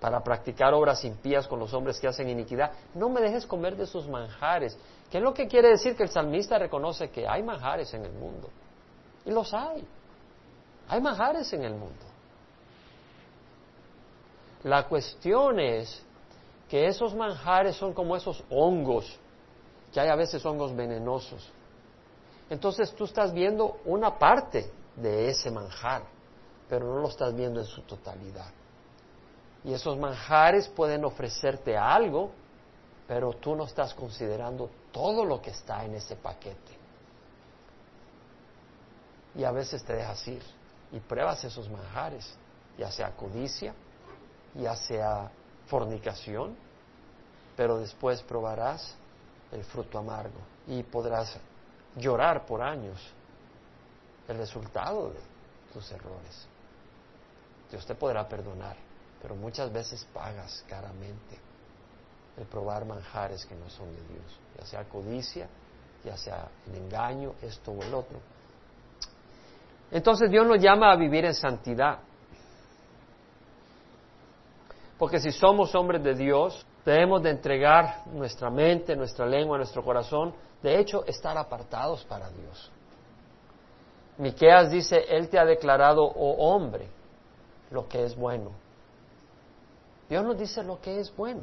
para 0.00 0.22
practicar 0.22 0.72
obras 0.74 1.04
impías 1.04 1.46
con 1.48 1.58
los 1.58 1.72
hombres 1.74 1.98
que 1.98 2.06
hacen 2.06 2.28
iniquidad. 2.28 2.70
No 2.94 3.08
me 3.08 3.20
dejes 3.20 3.46
comer 3.46 3.76
de 3.76 3.86
sus 3.86 4.08
manjares. 4.08 4.78
¿Qué 5.10 5.18
es 5.18 5.24
lo 5.24 5.34
que 5.34 5.48
quiere 5.48 5.70
decir? 5.70 5.96
Que 5.96 6.04
el 6.04 6.10
salmista 6.10 6.58
reconoce 6.58 7.10
que 7.10 7.26
hay 7.26 7.42
manjares 7.42 7.92
en 7.94 8.04
el 8.04 8.12
mundo. 8.12 8.48
Y 9.24 9.30
los 9.30 9.52
hay. 9.52 9.86
Hay 10.88 11.00
manjares 11.00 11.52
en 11.52 11.64
el 11.64 11.74
mundo. 11.74 12.04
La 14.64 14.86
cuestión 14.86 15.60
es 15.60 16.02
que 16.68 16.86
esos 16.86 17.14
manjares 17.14 17.76
son 17.76 17.92
como 17.92 18.16
esos 18.16 18.42
hongos, 18.50 19.18
que 19.92 20.00
hay 20.00 20.08
a 20.08 20.16
veces 20.16 20.44
hongos 20.44 20.74
venenosos. 20.74 21.50
Entonces 22.50 22.92
tú 22.94 23.04
estás 23.04 23.32
viendo 23.32 23.78
una 23.84 24.18
parte 24.18 24.70
de 24.96 25.28
ese 25.28 25.50
manjar, 25.50 26.02
pero 26.68 26.86
no 26.86 27.00
lo 27.00 27.08
estás 27.08 27.34
viendo 27.34 27.60
en 27.60 27.66
su 27.66 27.82
totalidad. 27.82 28.52
Y 29.68 29.74
esos 29.74 29.98
manjares 29.98 30.66
pueden 30.66 31.04
ofrecerte 31.04 31.76
algo, 31.76 32.30
pero 33.06 33.34
tú 33.34 33.54
no 33.54 33.64
estás 33.64 33.92
considerando 33.92 34.70
todo 34.90 35.26
lo 35.26 35.42
que 35.42 35.50
está 35.50 35.84
en 35.84 35.94
ese 35.94 36.16
paquete. 36.16 36.72
Y 39.34 39.44
a 39.44 39.50
veces 39.50 39.84
te 39.84 39.92
dejas 39.92 40.26
ir 40.26 40.42
y 40.90 41.00
pruebas 41.00 41.44
esos 41.44 41.68
manjares, 41.68 42.34
ya 42.78 42.90
sea 42.90 43.14
codicia, 43.14 43.74
ya 44.54 44.74
sea 44.74 45.30
fornicación, 45.66 46.56
pero 47.54 47.78
después 47.78 48.22
probarás 48.22 48.96
el 49.52 49.62
fruto 49.64 49.98
amargo 49.98 50.40
y 50.66 50.82
podrás 50.82 51.36
llorar 51.94 52.46
por 52.46 52.62
años 52.62 52.98
el 54.28 54.38
resultado 54.38 55.10
de 55.10 55.20
tus 55.74 55.92
errores. 55.92 56.46
Dios 57.70 57.84
te 57.84 57.94
podrá 57.94 58.26
perdonar, 58.26 58.87
pero 59.20 59.34
muchas 59.34 59.72
veces 59.72 60.06
pagas 60.12 60.64
caramente 60.68 61.38
el 62.36 62.46
probar 62.46 62.84
manjares 62.84 63.44
que 63.46 63.54
no 63.54 63.68
son 63.68 63.94
de 63.94 64.02
Dios, 64.02 64.40
ya 64.58 64.64
sea 64.64 64.84
codicia, 64.84 65.48
ya 66.04 66.16
sea 66.16 66.48
el 66.68 66.76
engaño, 66.76 67.34
esto 67.42 67.72
o 67.72 67.82
el 67.82 67.92
otro. 67.92 68.18
Entonces 69.90 70.30
Dios 70.30 70.46
nos 70.46 70.60
llama 70.60 70.92
a 70.92 70.96
vivir 70.96 71.24
en 71.24 71.34
santidad. 71.34 71.98
Porque 74.98 75.18
si 75.18 75.30
somos 75.32 75.74
hombres 75.74 76.02
de 76.02 76.14
Dios, 76.14 76.64
debemos 76.84 77.22
de 77.22 77.30
entregar 77.30 78.06
nuestra 78.06 78.50
mente, 78.50 78.96
nuestra 78.96 79.26
lengua, 79.26 79.56
nuestro 79.56 79.82
corazón, 79.82 80.34
de 80.62 80.78
hecho, 80.78 81.04
estar 81.06 81.36
apartados 81.38 82.04
para 82.04 82.28
Dios. 82.30 82.70
Miqueas 84.18 84.70
dice, 84.70 85.04
Él 85.08 85.28
te 85.28 85.38
ha 85.38 85.44
declarado, 85.44 86.02
oh 86.02 86.52
hombre, 86.52 86.88
lo 87.70 87.88
que 87.88 88.04
es 88.04 88.16
bueno. 88.16 88.50
Dios 90.08 90.24
nos 90.24 90.38
dice 90.38 90.62
lo 90.62 90.80
que 90.80 91.00
es 91.00 91.14
bueno. 91.14 91.42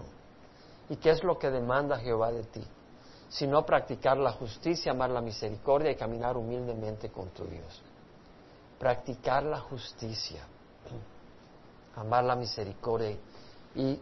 ¿Y 0.89 0.97
qué 0.97 1.11
es 1.11 1.23
lo 1.23 1.37
que 1.37 1.49
demanda 1.49 1.97
Jehová 1.97 2.31
de 2.31 2.43
ti? 2.43 2.63
Sino 3.29 3.65
practicar 3.65 4.17
la 4.17 4.31
justicia, 4.31 4.91
amar 4.91 5.09
la 5.09 5.21
misericordia 5.21 5.91
y 5.91 5.95
caminar 5.95 6.37
humildemente 6.37 7.09
con 7.09 7.29
tu 7.29 7.45
Dios. 7.45 7.81
Practicar 8.79 9.43
la 9.43 9.59
justicia, 9.59 10.41
amar 11.95 12.23
la 12.23 12.35
misericordia 12.35 13.17
y 13.75 13.99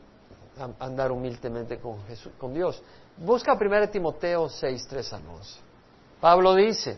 andar 0.80 1.12
humildemente 1.12 1.80
con, 1.80 2.54
Dios. 2.54 2.82
Busca 3.17 3.54
1 3.54 3.89
Timoteo 3.89 4.49
6, 4.49 4.88
3 4.88 5.13
a 5.13 5.17
11. 5.17 5.60
Pablo 6.19 6.56
dice, 6.56 6.97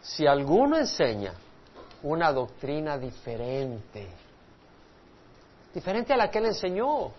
si 0.00 0.26
alguno 0.26 0.76
enseña 0.76 1.34
una 2.02 2.32
doctrina 2.32 2.96
diferente, 2.96 4.08
diferente 5.74 6.12
a 6.12 6.16
la 6.16 6.30
que 6.30 6.38
él 6.38 6.46
enseñó, 6.46 7.12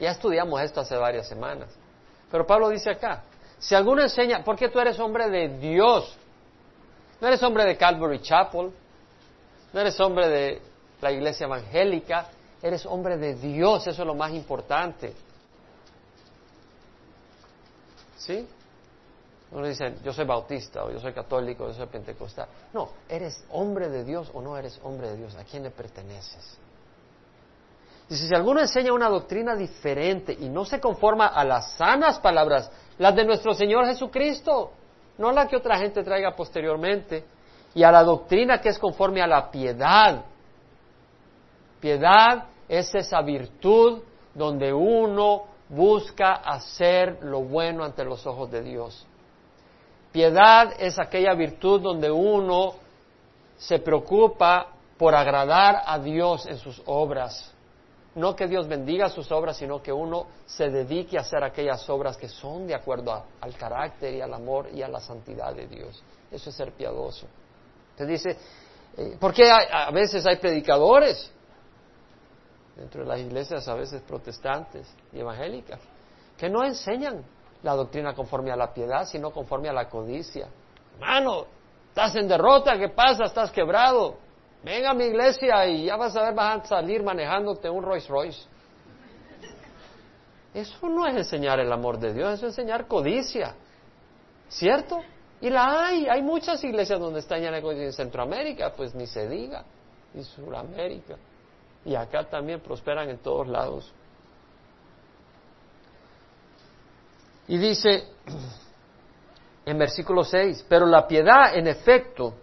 ya 0.00 0.10
estudiamos 0.10 0.60
esto 0.60 0.80
hace 0.80 0.96
varias 0.96 1.28
semanas, 1.28 1.70
pero 2.30 2.46
Pablo 2.46 2.68
dice 2.68 2.90
acá, 2.90 3.22
si 3.58 3.74
alguno 3.74 4.02
enseña, 4.02 4.42
porque 4.44 4.68
tú 4.68 4.78
eres 4.80 4.98
hombre 4.98 5.30
de 5.30 5.58
Dios, 5.58 6.16
no 7.20 7.28
eres 7.28 7.42
hombre 7.42 7.64
de 7.64 7.76
Calvary 7.76 8.20
Chapel, 8.20 8.72
no 9.72 9.80
eres 9.80 9.98
hombre 10.00 10.28
de 10.28 10.62
la 11.00 11.12
iglesia 11.12 11.46
evangélica, 11.46 12.28
eres 12.62 12.84
hombre 12.86 13.16
de 13.16 13.34
Dios, 13.34 13.86
eso 13.86 14.02
es 14.02 14.06
lo 14.06 14.14
más 14.14 14.32
importante. 14.32 15.14
¿Sí? 18.18 18.46
Uno 19.50 19.66
dice, 19.66 19.94
yo 20.02 20.12
soy 20.12 20.24
bautista, 20.24 20.84
o 20.84 20.90
yo 20.90 20.98
soy 20.98 21.12
católico, 21.12 21.64
o 21.64 21.68
yo 21.68 21.74
soy 21.74 21.86
pentecostal. 21.86 22.48
No, 22.72 22.90
¿eres 23.08 23.44
hombre 23.50 23.88
de 23.88 24.02
Dios 24.02 24.30
o 24.34 24.42
no 24.42 24.56
eres 24.56 24.80
hombre 24.82 25.10
de 25.10 25.16
Dios? 25.16 25.34
¿A 25.36 25.44
quién 25.44 25.62
le 25.62 25.70
perteneces? 25.70 26.58
Dice, 28.08 28.28
si 28.28 28.34
alguno 28.34 28.60
enseña 28.60 28.92
una 28.92 29.08
doctrina 29.08 29.56
diferente 29.56 30.36
y 30.38 30.48
no 30.48 30.64
se 30.64 30.80
conforma 30.80 31.26
a 31.28 31.44
las 31.44 31.72
sanas 31.72 32.18
palabras, 32.18 32.70
las 32.98 33.14
de 33.14 33.24
nuestro 33.24 33.54
Señor 33.54 33.86
Jesucristo, 33.86 34.72
no 35.18 35.32
la 35.32 35.48
que 35.48 35.56
otra 35.56 35.78
gente 35.78 36.02
traiga 36.02 36.34
posteriormente, 36.34 37.24
y 37.74 37.82
a 37.82 37.90
la 37.90 38.04
doctrina 38.04 38.60
que 38.60 38.68
es 38.68 38.78
conforme 38.78 39.22
a 39.22 39.26
la 39.26 39.50
piedad. 39.50 40.24
Piedad 41.80 42.44
es 42.68 42.94
esa 42.94 43.20
virtud 43.22 44.02
donde 44.34 44.72
uno 44.72 45.44
busca 45.68 46.34
hacer 46.34 47.18
lo 47.22 47.40
bueno 47.42 47.84
ante 47.84 48.04
los 48.04 48.26
ojos 48.26 48.50
de 48.50 48.62
Dios. 48.62 49.06
Piedad 50.12 50.74
es 50.78 50.98
aquella 50.98 51.34
virtud 51.34 51.80
donde 51.80 52.10
uno 52.10 52.74
se 53.56 53.78
preocupa 53.78 54.68
por 54.96 55.14
agradar 55.14 55.82
a 55.84 55.98
Dios 55.98 56.46
en 56.46 56.58
sus 56.58 56.80
obras. 56.86 57.53
No 58.14 58.36
que 58.36 58.46
Dios 58.46 58.68
bendiga 58.68 59.08
sus 59.08 59.30
obras, 59.32 59.56
sino 59.56 59.82
que 59.82 59.92
uno 59.92 60.26
se 60.46 60.70
dedique 60.70 61.18
a 61.18 61.22
hacer 61.22 61.42
aquellas 61.42 61.88
obras 61.90 62.16
que 62.16 62.28
son 62.28 62.66
de 62.66 62.74
acuerdo 62.74 63.24
al 63.40 63.56
carácter 63.56 64.14
y 64.14 64.20
al 64.20 64.32
amor 64.32 64.68
y 64.72 64.82
a 64.82 64.88
la 64.88 65.00
santidad 65.00 65.52
de 65.54 65.66
Dios. 65.66 66.02
Eso 66.30 66.50
es 66.50 66.56
ser 66.56 66.72
piadoso. 66.72 67.26
Entonces 67.90 68.22
dice, 68.22 68.38
eh, 68.96 69.16
¿por 69.18 69.32
qué 69.32 69.50
a 69.50 69.90
veces 69.90 70.24
hay 70.26 70.36
predicadores 70.36 71.32
dentro 72.76 73.02
de 73.02 73.08
las 73.08 73.20
iglesias 73.20 73.66
a 73.68 73.74
veces 73.74 74.02
protestantes 74.02 74.86
y 75.12 75.20
evangélicas, 75.20 75.80
que 76.36 76.48
no 76.48 76.64
enseñan 76.64 77.24
la 77.62 77.74
doctrina 77.74 78.14
conforme 78.14 78.50
a 78.50 78.56
la 78.56 78.72
piedad, 78.72 79.06
sino 79.06 79.30
conforme 79.30 79.68
a 79.68 79.72
la 79.72 79.88
codicia. 79.88 80.48
Hermano, 80.94 81.46
estás 81.88 82.16
en 82.16 82.28
derrota, 82.28 82.76
¿qué 82.78 82.88
pasa? 82.88 83.24
Estás 83.24 83.50
quebrado. 83.50 84.16
Venga 84.64 84.90
a 84.90 84.94
mi 84.94 85.04
iglesia 85.04 85.66
y 85.66 85.84
ya 85.84 85.96
vas 85.96 86.16
a 86.16 86.22
ver, 86.22 86.34
vas 86.34 86.64
a 86.64 86.66
salir 86.66 87.02
manejándote 87.02 87.68
un 87.68 87.84
Rolls 87.84 88.08
Royce. 88.08 88.40
Eso 90.54 90.88
no 90.88 91.06
es 91.06 91.14
enseñar 91.16 91.60
el 91.60 91.70
amor 91.70 91.98
de 91.98 92.14
Dios, 92.14 92.34
eso 92.34 92.46
es 92.46 92.56
enseñar 92.58 92.86
codicia. 92.86 93.54
¿Cierto? 94.48 95.02
Y 95.42 95.50
la 95.50 95.86
hay, 95.86 96.06
hay 96.08 96.22
muchas 96.22 96.64
iglesias 96.64 96.98
donde 96.98 97.20
están 97.20 97.42
ya 97.42 97.54
en 97.54 97.92
Centroamérica, 97.92 98.72
pues 98.74 98.94
ni 98.94 99.06
se 99.06 99.28
diga, 99.28 99.64
y 100.14 100.22
Sudamérica. 100.22 101.16
Y 101.84 101.94
acá 101.94 102.24
también 102.24 102.60
prosperan 102.60 103.10
en 103.10 103.18
todos 103.18 103.46
lados. 103.46 103.92
Y 107.48 107.58
dice 107.58 108.04
en 109.66 109.76
versículo 109.76 110.24
6, 110.24 110.64
pero 110.68 110.86
la 110.86 111.06
piedad 111.06 111.54
en 111.54 111.66
efecto 111.66 112.34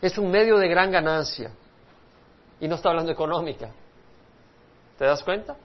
es 0.00 0.16
un 0.18 0.30
medio 0.30 0.58
de 0.58 0.68
gran 0.68 0.90
ganancia. 0.90 1.50
Y 2.60 2.68
no 2.68 2.76
está 2.76 2.90
hablando 2.90 3.12
económica. 3.12 3.70
¿Te 4.98 5.04
das 5.04 5.22
cuenta? 5.22 5.56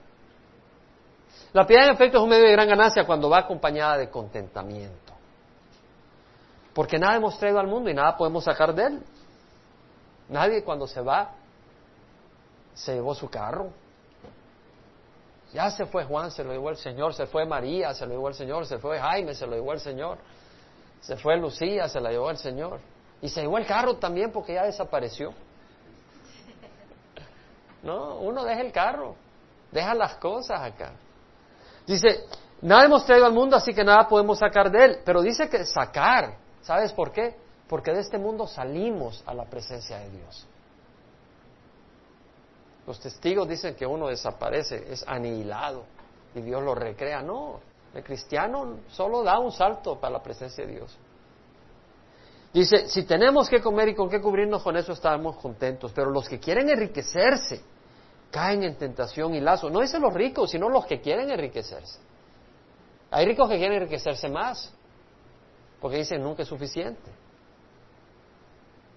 La 1.52 1.66
piedad 1.66 1.84
en 1.86 1.94
efecto 1.94 2.18
es 2.18 2.24
un 2.24 2.30
medio 2.30 2.46
de 2.46 2.52
gran 2.52 2.68
ganancia 2.68 3.04
cuando 3.04 3.28
va 3.28 3.38
acompañada 3.38 3.96
de 3.96 4.10
contentamiento. 4.10 5.12
Porque 6.72 6.98
nada 6.98 7.16
hemos 7.16 7.38
traído 7.38 7.60
al 7.60 7.68
mundo 7.68 7.90
y 7.90 7.94
nada 7.94 8.16
podemos 8.16 8.44
sacar 8.44 8.74
de 8.74 8.86
él. 8.86 9.02
Nadie 10.28 10.64
cuando 10.64 10.86
se 10.86 11.00
va 11.00 11.30
se 12.74 12.94
llevó 12.94 13.14
su 13.14 13.28
carro. 13.30 13.70
Ya 15.52 15.70
se 15.70 15.86
fue 15.86 16.04
Juan, 16.04 16.32
se 16.32 16.42
lo 16.42 16.50
llevó 16.52 16.70
el 16.70 16.76
Señor, 16.76 17.14
se 17.14 17.26
fue 17.26 17.46
María, 17.46 17.94
se 17.94 18.04
lo 18.06 18.12
llevó 18.12 18.28
el 18.28 18.34
Señor, 18.34 18.66
se 18.66 18.78
fue 18.78 18.98
Jaime, 18.98 19.34
se 19.34 19.46
lo 19.46 19.54
llevó 19.54 19.72
el 19.72 19.78
Señor, 19.78 20.18
se 21.00 21.16
fue 21.16 21.36
Lucía, 21.36 21.88
se 21.88 22.00
la 22.00 22.10
llevó 22.10 22.30
el 22.30 22.38
Señor. 22.38 22.80
Y 23.22 23.28
se 23.28 23.40
llevó 23.40 23.58
el 23.58 23.66
carro 23.66 23.96
también 23.96 24.30
porque 24.32 24.54
ya 24.54 24.64
desapareció. 24.64 25.32
No, 27.82 28.16
uno 28.16 28.44
deja 28.44 28.62
el 28.62 28.72
carro, 28.72 29.14
deja 29.70 29.94
las 29.94 30.14
cosas 30.16 30.60
acá. 30.60 30.92
Dice, 31.86 32.24
nada 32.62 32.84
hemos 32.86 33.04
traído 33.04 33.26
al 33.26 33.32
mundo, 33.32 33.56
así 33.56 33.74
que 33.74 33.84
nada 33.84 34.08
podemos 34.08 34.38
sacar 34.38 34.70
de 34.70 34.84
él. 34.84 34.98
Pero 35.04 35.20
dice 35.20 35.48
que 35.48 35.64
sacar, 35.66 36.36
¿sabes 36.62 36.92
por 36.92 37.12
qué? 37.12 37.36
Porque 37.68 37.92
de 37.92 38.00
este 38.00 38.18
mundo 38.18 38.46
salimos 38.46 39.22
a 39.26 39.34
la 39.34 39.44
presencia 39.44 39.98
de 39.98 40.10
Dios. 40.10 40.46
Los 42.86 43.00
testigos 43.00 43.48
dicen 43.48 43.74
que 43.74 43.86
uno 43.86 44.08
desaparece, 44.08 44.92
es 44.92 45.04
anihilado 45.06 45.84
y 46.34 46.40
Dios 46.40 46.62
lo 46.62 46.74
recrea. 46.74 47.22
No, 47.22 47.60
el 47.94 48.02
cristiano 48.02 48.78
solo 48.88 49.22
da 49.22 49.38
un 49.38 49.52
salto 49.52 49.98
para 49.98 50.14
la 50.14 50.22
presencia 50.22 50.66
de 50.66 50.72
Dios. 50.72 50.98
Dice, 52.54 52.88
si 52.88 53.02
tenemos 53.02 53.48
que 53.48 53.60
comer 53.60 53.88
y 53.88 53.94
con 53.96 54.08
qué 54.08 54.20
cubrirnos, 54.20 54.62
con 54.62 54.76
eso 54.76 54.92
estamos 54.92 55.36
contentos. 55.38 55.90
Pero 55.92 56.10
los 56.10 56.28
que 56.28 56.38
quieren 56.38 56.68
enriquecerse 56.70 57.60
caen 58.30 58.62
en 58.62 58.76
tentación 58.76 59.34
y 59.34 59.40
lazo. 59.40 59.68
No 59.70 59.80
dicen 59.80 60.00
los 60.00 60.14
ricos, 60.14 60.52
sino 60.52 60.68
los 60.68 60.86
que 60.86 61.00
quieren 61.00 61.28
enriquecerse. 61.30 61.98
Hay 63.10 63.26
ricos 63.26 63.48
que 63.48 63.56
quieren 63.56 63.78
enriquecerse 63.78 64.28
más, 64.28 64.72
porque 65.80 65.96
dicen 65.98 66.22
nunca 66.22 66.44
es 66.44 66.48
suficiente. 66.48 67.10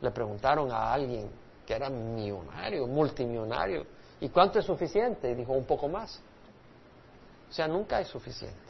Le 0.01 0.11
preguntaron 0.11 0.71
a 0.71 0.93
alguien 0.93 1.27
que 1.65 1.73
era 1.73 1.89
millonario, 1.89 2.85
multimillonario. 2.85 3.87
¿Y 4.19 4.29
cuánto 4.29 4.59
es 4.59 4.65
suficiente? 4.65 5.31
Y 5.31 5.33
dijo, 5.33 5.53
un 5.53 5.65
poco 5.65 5.87
más. 5.87 6.21
O 7.49 7.53
sea, 7.53 7.67
nunca 7.67 7.99
es 8.01 8.07
suficiente. 8.07 8.66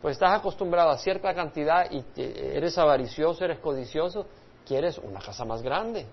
Pues 0.00 0.16
estás 0.16 0.38
acostumbrado 0.38 0.90
a 0.90 0.98
cierta 0.98 1.34
cantidad 1.34 1.90
y 1.90 2.04
eres 2.16 2.78
avaricioso, 2.78 3.44
eres 3.44 3.58
codicioso, 3.58 4.26
quieres 4.64 4.96
una 4.98 5.20
casa 5.20 5.44
más 5.44 5.60
grande. 5.60 6.06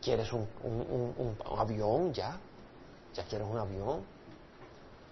Quieres 0.00 0.32
un, 0.32 0.48
avión 1.58 2.12
ya. 2.12 2.38
Ya 3.14 3.24
quieres 3.24 3.46
un 3.46 3.58
avión. 3.58 4.02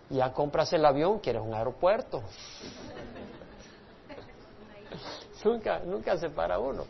Ya 0.09 0.33
compras 0.33 0.73
el 0.73 0.85
avión, 0.85 1.19
quieres 1.19 1.43
un 1.43 1.53
aeropuerto. 1.53 2.23
nunca, 5.45 5.81
nunca 5.81 6.17
se 6.17 6.31
para 6.31 6.59
uno. 6.59 6.85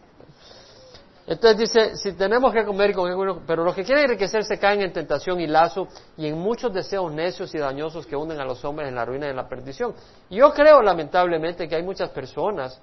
Entonces 1.26 1.58
dice, 1.58 1.96
si 1.96 2.12
tenemos 2.12 2.52
que 2.52 2.64
comer 2.64 2.94
con 2.94 3.42
pero 3.46 3.64
los 3.64 3.74
que 3.74 3.82
quieren 3.82 4.04
enriquecerse 4.04 4.58
caen 4.60 4.80
en 4.82 4.92
tentación 4.92 5.40
y 5.40 5.48
lazo 5.48 5.88
y 6.16 6.28
en 6.28 6.38
muchos 6.38 6.72
deseos 6.72 7.12
necios 7.12 7.52
y 7.52 7.58
dañosos 7.58 8.06
que 8.06 8.14
hunden 8.14 8.38
a 8.38 8.44
los 8.44 8.64
hombres 8.64 8.88
en 8.88 8.94
la 8.94 9.04
ruina 9.04 9.26
y 9.26 9.30
en 9.30 9.36
la 9.36 9.48
perdición. 9.48 9.92
yo 10.30 10.52
creo 10.52 10.80
lamentablemente 10.82 11.66
que 11.66 11.74
hay 11.74 11.82
muchas 11.82 12.10
personas 12.10 12.80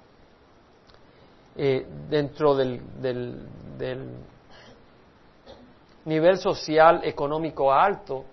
eh, 1.56 1.86
dentro 2.10 2.54
del, 2.54 2.82
del 3.78 4.10
nivel 6.04 6.36
social 6.36 7.00
económico 7.02 7.72
alto 7.72 8.26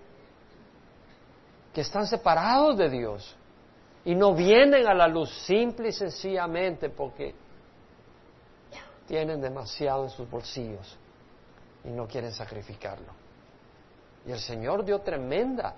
que 1.72 1.80
están 1.80 2.06
separados 2.06 2.76
de 2.76 2.90
Dios 2.90 3.34
y 4.04 4.14
no 4.14 4.34
vienen 4.34 4.86
a 4.86 4.92
la 4.92 5.08
luz 5.08 5.30
simple 5.46 5.88
y 5.88 5.92
sencillamente 5.92 6.90
porque 6.90 7.34
tienen 9.12 9.42
demasiado 9.42 10.04
en 10.04 10.08
sus 10.08 10.30
bolsillos 10.30 10.96
y 11.84 11.90
no 11.90 12.08
quieren 12.08 12.32
sacrificarlo. 12.32 13.12
Y 14.24 14.32
el 14.32 14.38
Señor 14.38 14.86
dio 14.86 15.00
tremenda 15.00 15.74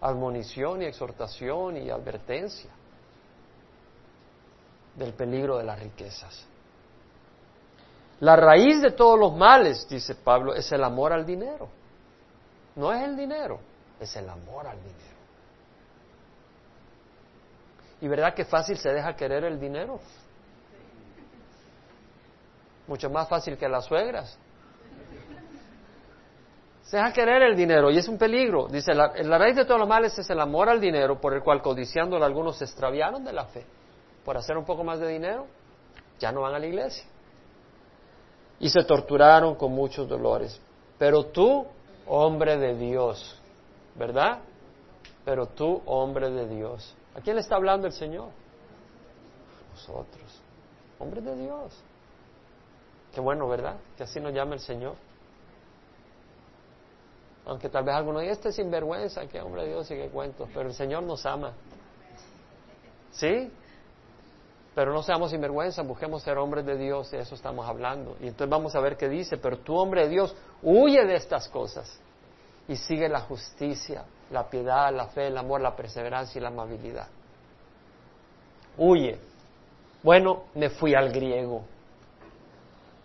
admonición 0.00 0.80
y 0.80 0.86
exhortación 0.86 1.76
y 1.76 1.90
advertencia 1.90 2.70
del 4.96 5.12
peligro 5.12 5.58
de 5.58 5.64
las 5.64 5.78
riquezas. 5.78 6.46
La 8.20 8.36
raíz 8.36 8.80
de 8.80 8.92
todos 8.92 9.20
los 9.20 9.36
males, 9.36 9.86
dice 9.86 10.14
Pablo, 10.14 10.54
es 10.54 10.72
el 10.72 10.82
amor 10.82 11.12
al 11.12 11.26
dinero. 11.26 11.68
No 12.74 12.90
es 12.90 13.04
el 13.04 13.18
dinero, 13.18 13.60
es 14.00 14.16
el 14.16 14.30
amor 14.30 14.66
al 14.66 14.78
dinero. 14.78 15.18
¿Y 18.00 18.08
verdad 18.08 18.32
que 18.32 18.46
fácil 18.46 18.78
se 18.78 18.88
deja 18.88 19.14
querer 19.14 19.44
el 19.44 19.60
dinero? 19.60 20.00
Mucho 22.88 23.10
más 23.10 23.28
fácil 23.28 23.56
que 23.56 23.68
las 23.68 23.84
suegras. 23.84 24.36
Se 26.82 26.96
deja 26.96 27.12
querer 27.12 27.42
el 27.42 27.54
dinero 27.54 27.90
y 27.90 27.98
es 27.98 28.08
un 28.08 28.16
peligro. 28.16 28.66
Dice, 28.66 28.94
la, 28.94 29.12
raíz 29.38 29.54
de 29.56 29.66
todos 29.66 29.78
los 29.78 29.88
males 29.88 30.18
es 30.18 30.28
el 30.30 30.40
amor 30.40 30.70
al 30.70 30.80
dinero, 30.80 31.20
por 31.20 31.34
el 31.34 31.42
cual 31.42 31.60
codiciándolo 31.60 32.24
algunos 32.24 32.56
se 32.56 32.64
extraviaron 32.64 33.22
de 33.24 33.32
la 33.34 33.44
fe. 33.44 33.66
Por 34.24 34.38
hacer 34.38 34.56
un 34.56 34.64
poco 34.64 34.84
más 34.84 34.98
de 34.98 35.06
dinero, 35.06 35.46
ya 36.18 36.32
no 36.32 36.40
van 36.40 36.54
a 36.54 36.58
la 36.58 36.66
iglesia. 36.66 37.04
Y 38.58 38.70
se 38.70 38.82
torturaron 38.84 39.54
con 39.54 39.72
muchos 39.72 40.08
dolores. 40.08 40.58
Pero 40.98 41.26
tú, 41.26 41.66
hombre 42.06 42.56
de 42.56 42.74
Dios, 42.74 43.38
¿verdad? 43.94 44.38
Pero 45.26 45.46
tú, 45.46 45.82
hombre 45.84 46.30
de 46.30 46.48
Dios. 46.48 46.96
¿A 47.14 47.20
quién 47.20 47.36
le 47.36 47.42
está 47.42 47.56
hablando 47.56 47.86
el 47.86 47.92
Señor? 47.92 48.30
Nosotros, 49.72 50.40
hombre 50.98 51.20
de 51.20 51.36
Dios. 51.36 51.82
Qué 53.14 53.20
bueno, 53.20 53.48
¿verdad? 53.48 53.76
Que 53.96 54.04
así 54.04 54.20
nos 54.20 54.32
llama 54.32 54.54
el 54.54 54.60
Señor. 54.60 54.94
Aunque 57.46 57.68
tal 57.70 57.84
vez 57.84 57.94
alguno 57.94 58.20
diga, 58.20 58.32
este 58.32 58.50
es 58.50 58.56
sinvergüenza, 58.56 59.26
que 59.26 59.40
hombre 59.40 59.62
de 59.62 59.68
Dios 59.68 59.90
y 59.90 59.94
qué 59.94 60.08
cuentos, 60.08 60.48
pero 60.52 60.68
el 60.68 60.74
Señor 60.74 61.02
nos 61.02 61.24
ama. 61.24 61.52
¿Sí? 63.12 63.50
Pero 64.74 64.92
no 64.92 65.02
seamos 65.02 65.30
sinvergüenza, 65.30 65.82
busquemos 65.82 66.22
ser 66.22 66.36
hombres 66.36 66.66
de 66.66 66.76
Dios, 66.76 67.10
de 67.10 67.20
eso 67.20 67.34
estamos 67.34 67.66
hablando. 67.66 68.16
Y 68.20 68.28
entonces 68.28 68.50
vamos 68.50 68.74
a 68.74 68.80
ver 68.80 68.96
qué 68.96 69.08
dice, 69.08 69.38
pero 69.38 69.58
tú, 69.58 69.74
hombre 69.74 70.02
de 70.02 70.10
Dios, 70.10 70.36
huye 70.62 71.04
de 71.04 71.16
estas 71.16 71.48
cosas 71.48 71.98
y 72.68 72.76
sigue 72.76 73.08
la 73.08 73.20
justicia, 73.22 74.04
la 74.30 74.48
piedad, 74.48 74.94
la 74.94 75.06
fe, 75.06 75.28
el 75.28 75.38
amor, 75.38 75.62
la 75.62 75.74
perseverancia 75.74 76.38
y 76.38 76.42
la 76.42 76.48
amabilidad. 76.48 77.08
Huye. 78.76 79.18
Bueno, 80.02 80.44
me 80.54 80.68
fui 80.68 80.94
al 80.94 81.10
griego. 81.10 81.62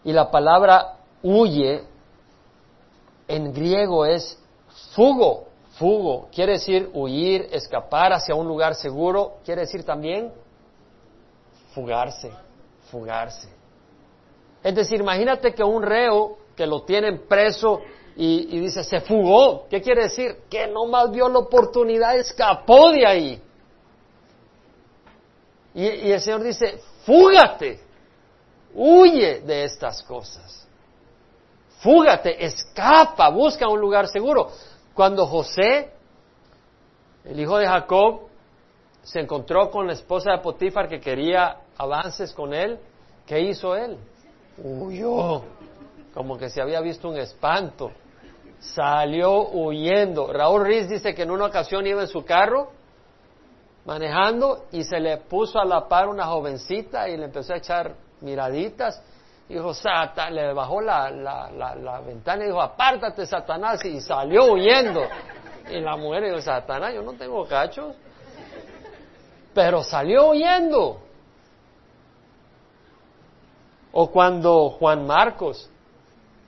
Y 0.04 0.12
la 0.12 0.30
palabra 0.30 0.98
huye 1.22 1.84
en 3.28 3.54
griego 3.54 4.06
es 4.06 4.38
fugo, 4.94 5.46
fugo, 5.78 6.28
quiere 6.34 6.54
decir 6.54 6.90
huir, 6.94 7.48
escapar 7.52 8.14
hacia 8.14 8.36
un 8.36 8.48
lugar 8.48 8.76
seguro, 8.76 9.36
quiere 9.46 9.62
decir 9.62 9.84
también 9.84 10.32
fugarse, 11.74 12.32
fugarse. 12.92 13.50
Es 14.64 14.76
decir, 14.76 15.00
imagínate 15.00 15.54
que 15.54 15.64
un 15.64 15.84
reo 15.84 16.38
que 16.56 16.68
lo 16.68 16.84
tienen 16.84 17.24
preso 17.28 17.82
y, 18.16 18.60
dice, 18.60 18.84
se 18.84 19.02
fugó, 19.02 19.68
¿qué 19.70 19.82
quiere 19.82 20.04
decir? 20.04 20.44
Que 20.50 20.68
no 20.68 20.86
más 20.86 21.10
vio 21.12 21.28
la 21.28 21.40
oportunidad, 21.40 22.16
escapó 22.16 22.92
de 22.92 23.08
ahí. 23.08 23.42
Y, 25.74 25.84
y 25.84 26.12
el 26.12 26.22
Señor 26.22 26.44
dice, 26.44 26.80
fúgate, 27.06 27.80
Huye 28.74 29.42
de 29.42 29.66
estas 29.66 30.02
cosas. 30.04 30.68
fúgate, 31.80 32.46
escapa, 32.46 33.30
busca 33.30 33.68
un 33.68 33.80
lugar 33.80 34.08
seguro. 34.08 34.50
Cuando 34.94 35.28
José, 35.28 35.92
el 37.26 37.40
hijo 37.40 37.58
de 37.58 37.68
Jacob, 37.68 38.22
se 39.04 39.20
encontró 39.20 39.70
con 39.70 39.88
la 39.88 39.94
esposa 39.94 40.32
de 40.32 40.38
Potifar 40.38 40.88
que 40.88 41.02
quería 41.02 41.58
avances 41.78 42.32
con 42.34 42.54
él, 42.54 42.80
¿qué 43.26 43.42
hizo 43.42 43.76
él? 43.76 43.98
Huyó, 44.58 45.44
como 46.14 46.38
que 46.38 46.50
se 46.50 46.62
había 46.62 46.80
visto 46.80 47.10
un 47.10 47.18
espanto. 47.18 47.92
Salió 48.60 49.50
huyendo. 49.50 50.32
Raúl 50.32 50.66
Riz 50.66 50.88
dice 50.88 51.14
que 51.14 51.24
en 51.24 51.32
una 51.32 51.48
ocasión 51.48 51.86
iba 51.86 52.02
en 52.02 52.08
su 52.08 52.24
carro 52.24 52.72
manejando 53.86 54.66
y 54.72 54.86
se 54.86 55.02
le 55.02 55.18
puso 55.18 55.60
a 55.60 55.66
la 55.66 55.90
par 55.90 56.08
una 56.08 56.26
jovencita 56.28 57.10
y 57.10 57.18
le 57.18 57.26
empezó 57.26 57.54
a 57.54 57.58
echar 57.58 57.96
miraditas. 58.24 59.02
Dijo, 59.48 59.74
Satan, 59.74 60.34
le 60.34 60.54
bajó 60.54 60.82
la, 60.82 61.12
la, 61.12 61.76
la, 61.76 62.00
ventana 62.02 62.44
y 62.44 62.48
dijo, 62.48 62.62
apártate, 62.62 63.26
Satanás, 63.26 63.84
y 63.86 64.00
salió 64.02 64.54
huyendo. 64.54 65.04
Y 65.70 65.80
la 65.80 65.96
mujer 65.96 66.24
dijo, 66.24 66.42
Satanás, 66.42 66.94
yo 66.94 67.04
no 67.04 67.14
tengo 67.14 67.46
cachos. 67.46 67.96
Pero 69.54 69.84
salió 69.84 70.30
huyendo. 70.30 71.00
O 73.92 74.10
cuando 74.10 74.72
Juan 74.72 75.06
Marcos, 75.06 75.70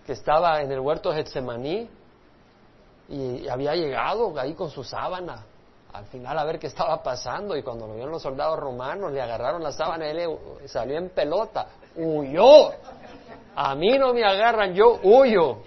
que 0.06 0.14
estaba 0.14 0.62
en 0.62 0.72
el 0.72 0.80
huerto 0.80 1.12
de 1.12 1.18
Getsemaní, 1.18 1.90
y 3.08 3.48
había 3.48 3.76
llegado 3.76 4.34
ahí 4.40 4.54
con 4.54 4.72
su 4.72 4.84
sábana, 4.84 5.46
al 5.98 6.06
final 6.08 6.38
a 6.38 6.44
ver 6.44 6.60
qué 6.60 6.68
estaba 6.68 7.02
pasando 7.02 7.56
y 7.56 7.64
cuando 7.64 7.88
lo 7.88 7.94
vieron 7.94 8.12
los 8.12 8.22
soldados 8.22 8.60
romanos 8.60 9.12
le 9.12 9.22
agarraron 9.22 9.64
la 9.64 9.72
sábana 9.72 10.08
y 10.08 10.10
él 10.18 10.38
salió 10.66 10.98
en 10.98 11.10
pelota, 11.10 11.68
huyó. 11.96 12.72
A 13.56 13.74
mí 13.76 13.98
no 13.98 14.14
me 14.14 14.24
agarran, 14.26 14.74
yo 14.74 15.00
huyo. 15.04 15.60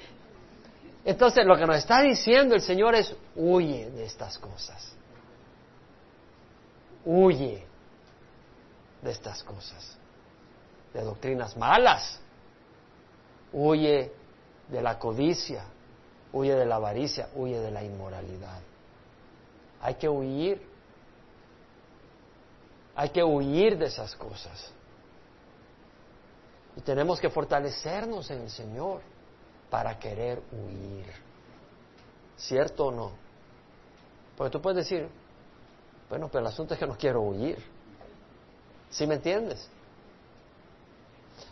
Entonces 1.05 1.47
lo 1.47 1.57
que 1.57 1.67
nos 1.67 1.77
está 1.77 2.03
diciendo 2.03 2.55
el 2.55 2.61
Señor 2.61 2.95
es, 2.95 3.15
huye 3.35 3.91
de 3.91 4.05
estas 4.05 4.39
cosas. 4.39 4.95
Huye 7.05 7.65
de 9.01 9.11
estas 9.11 9.43
cosas, 9.43 9.97
de 10.93 11.03
doctrinas 11.03 11.57
malas. 11.57 12.21
Huye 13.53 14.13
de 14.69 14.83
la 14.83 14.99
codicia, 14.99 15.65
huye 16.35 16.55
de 16.55 16.67
la 16.67 16.77
avaricia, 16.77 17.31
huye 17.35 17.59
de 17.59 17.71
la 17.71 17.83
inmoralidad. 17.83 18.61
Hay 19.81 19.95
que 19.95 20.09
huir. 20.09 20.61
Hay 22.95 23.11
que 23.11 23.23
huir 23.23 23.79
de 23.79 23.87
esas 23.87 24.15
cosas. 24.17 24.73
Y 26.77 26.81
tenemos 26.81 27.21
que 27.21 27.29
fortalecernos 27.29 28.31
en 28.31 28.43
el 28.43 28.51
Señor 28.51 29.01
para 29.71 29.99
querer 29.99 30.43
huir. 30.53 31.07
¿Cierto 32.37 32.87
o 32.87 32.93
no? 32.93 33.13
Porque 34.37 34.53
tú 34.53 34.63
puedes 34.63 34.89
decir, 34.89 35.09
bueno, 36.09 36.29
pero 36.29 36.41
el 36.41 36.47
asunto 36.47 36.75
es 36.75 36.81
que 36.81 36.87
no 36.87 36.97
quiero 36.97 37.23
huir. 37.23 37.59
¿Sí 38.91 39.07
me 39.07 39.17
entiendes? 39.17 39.69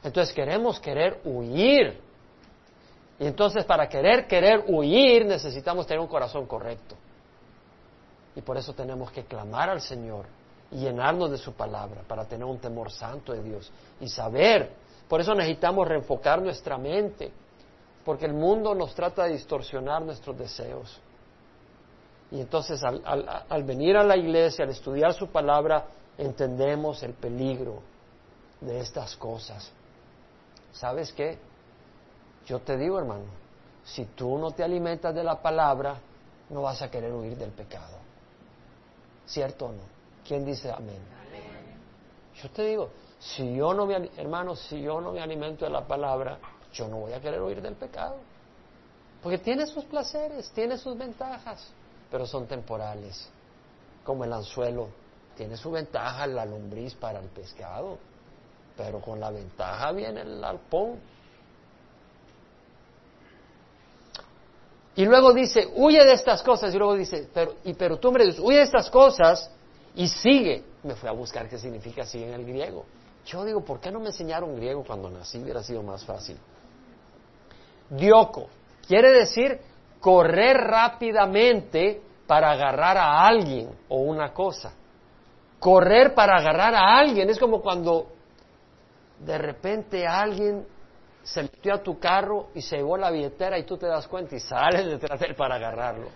Entonces 0.03 0.35
queremos 0.35 0.81
querer 0.81 1.21
huir. 1.25 2.01
Y 3.19 3.27
entonces 3.27 3.65
para 3.65 3.89
querer 3.89 4.27
querer 4.27 4.65
huir 4.67 5.27
necesitamos 5.27 5.87
tener 5.87 6.01
un 6.01 6.07
corazón 6.07 6.47
correcto. 6.47 6.97
Y 8.37 8.43
por 8.43 8.57
eso 8.57 8.75
tenemos 8.75 9.11
que 9.11 9.25
clamar 9.25 9.71
al 9.71 9.81
Señor 9.81 10.27
y 10.71 10.77
llenarnos 10.77 11.31
de 11.31 11.39
su 11.39 11.55
palabra 11.55 12.03
para 12.07 12.27
tener 12.27 12.45
un 12.45 12.59
temor 12.59 12.93
santo 12.93 13.33
de 13.33 13.43
Dios 13.43 13.73
y 14.01 14.09
saber. 14.09 14.73
Por 15.09 15.21
eso 15.21 15.35
necesitamos 15.35 15.89
reenfocar 15.89 16.43
nuestra 16.43 16.77
mente, 16.77 17.33
porque 18.05 18.27
el 18.27 18.35
mundo 18.35 18.75
nos 18.75 18.95
trata 18.95 19.25
de 19.25 19.33
distorsionar 19.33 20.03
nuestros 20.03 20.37
deseos. 20.37 21.01
Y 22.31 22.41
entonces 22.41 22.83
al, 22.85 23.03
al 23.49 23.65
venir 23.65 23.97
a 23.97 24.05
la 24.05 24.17
iglesia, 24.17 24.65
al 24.65 24.71
estudiar 24.71 25.15
su 25.15 25.29
palabra, 25.29 25.87
entendemos 26.19 27.03
el 27.03 27.15
peligro 27.15 27.81
de 28.61 28.81
estas 28.81 29.17
cosas. 29.17 29.73
¿Sabes 30.73 31.13
qué? 31.13 31.39
Yo 32.47 32.59
te 32.61 32.77
digo, 32.77 32.99
hermano, 32.99 33.25
si 33.85 34.05
tú 34.05 34.37
no 34.37 34.51
te 34.51 34.63
alimentas 34.63 35.15
de 35.15 35.25
la 35.25 35.41
palabra, 35.41 35.97
no 36.51 36.63
vas 36.63 36.83
a 36.83 36.91
querer 36.91 37.13
huir 37.13 37.37
del 37.37 37.51
pecado. 37.51 37.97
¿Cierto 39.27 39.67
o 39.67 39.73
no? 39.73 39.83
¿Quién 40.27 40.45
dice 40.45 40.71
amén? 40.71 41.01
Yo 42.43 42.51
te 42.51 42.65
digo, 42.65 42.91
si 43.19 43.57
yo 43.57 43.73
no 43.73 43.87
me, 43.87 44.11
hermano, 44.17 44.55
si 44.55 44.81
yo 44.83 45.01
no 45.01 45.13
me 45.13 45.21
alimento 45.21 45.65
de 45.65 45.71
la 45.71 45.87
palabra, 45.87 46.39
yo 46.73 46.87
no 46.89 46.99
voy 46.99 47.13
a 47.13 47.21
querer 47.21 47.41
huir 47.41 47.63
del 47.63 47.75
pecado. 47.75 48.17
Porque 49.23 49.39
tiene 49.39 49.67
sus 49.67 49.85
placeres, 49.85 50.51
tiene 50.51 50.77
sus 50.79 50.97
ventajas, 50.97 51.67
pero 52.11 52.27
son 52.27 52.47
temporales. 52.47 53.29
Como 54.05 54.25
el 54.25 54.33
anzuelo, 54.33 54.89
tiene 55.37 55.57
su 55.57 55.71
ventaja 55.71 56.27
la 56.27 56.45
lombriz 56.45 56.95
para 56.95 57.19
el 57.19 57.29
pescado, 57.29 57.99
pero 58.77 59.01
con 59.01 59.19
la 59.19 59.31
ventaja 59.31 59.93
viene 59.93 60.21
el 60.21 60.45
alpón 60.45 61.01
Y 64.97 65.05
luego 65.05 65.33
dice, 65.33 65.69
huye 65.75 66.05
de 66.05 66.13
estas 66.15 66.43
cosas. 66.43 66.75
Y 66.75 66.79
luego 66.79 66.95
dice, 66.95 67.29
pero, 67.33 67.55
y, 67.65 67.75
pero 67.75 67.99
tú, 67.99 68.09
hombre, 68.09 68.25
huye 68.41 68.59
de 68.59 68.65
estas 68.65 68.91
cosas 68.91 69.51
y 69.95 70.09
sigue. 70.09 70.65
Me 70.83 70.95
fui 70.95 71.09
a 71.09 71.13
buscar 71.13 71.49
qué 71.49 71.59
significa 71.59 72.05
sigue 72.05 72.27
en 72.27 72.35
el 72.35 72.45
griego. 72.45 72.85
Yo 73.27 73.45
digo, 73.45 73.65
¿por 73.65 73.79
qué 73.81 73.91
no 73.91 74.01
me 74.01 74.07
enseñaron 74.07 74.57
griego 74.57 74.85
cuando 74.85 75.11
nací? 75.11 75.39
Hubiera 75.39 75.63
sido 75.63 75.83
más 75.83 76.05
fácil. 76.05 76.39
Dioco 77.91 78.49
quiere 78.87 79.13
decir 79.13 79.61
correr 80.01 80.57
rápidamente 80.57 82.01
para 82.27 82.53
agarrar 82.53 82.97
a 82.97 83.27
alguien 83.27 83.71
o 83.89 83.99
una 83.99 84.33
cosa. 84.33 84.73
Correr 85.59 86.15
para 86.15 86.37
agarrar 86.37 86.75
a 86.75 86.99
alguien 86.99 87.29
es 87.31 87.39
como 87.39 87.61
cuando 87.61 88.07
de 89.21 89.39
repente 89.39 90.07
alguien 90.07 90.67
se 91.27 91.43
metió 91.43 91.75
a 91.75 91.83
tu 91.83 91.99
carro 91.99 92.51
y 92.55 92.63
se 92.63 92.77
llevó 92.77 92.97
la 92.97 93.11
billetera 93.11 93.59
y 93.59 93.65
tú 93.65 93.77
te 93.77 93.87
das 93.87 94.07
cuenta 94.07 94.37
y 94.37 94.39
sales 94.39 94.87
detrás 94.87 95.19
de 95.19 95.27
él 95.27 95.35
para 95.35 95.57
agarrarlo. 95.57 96.07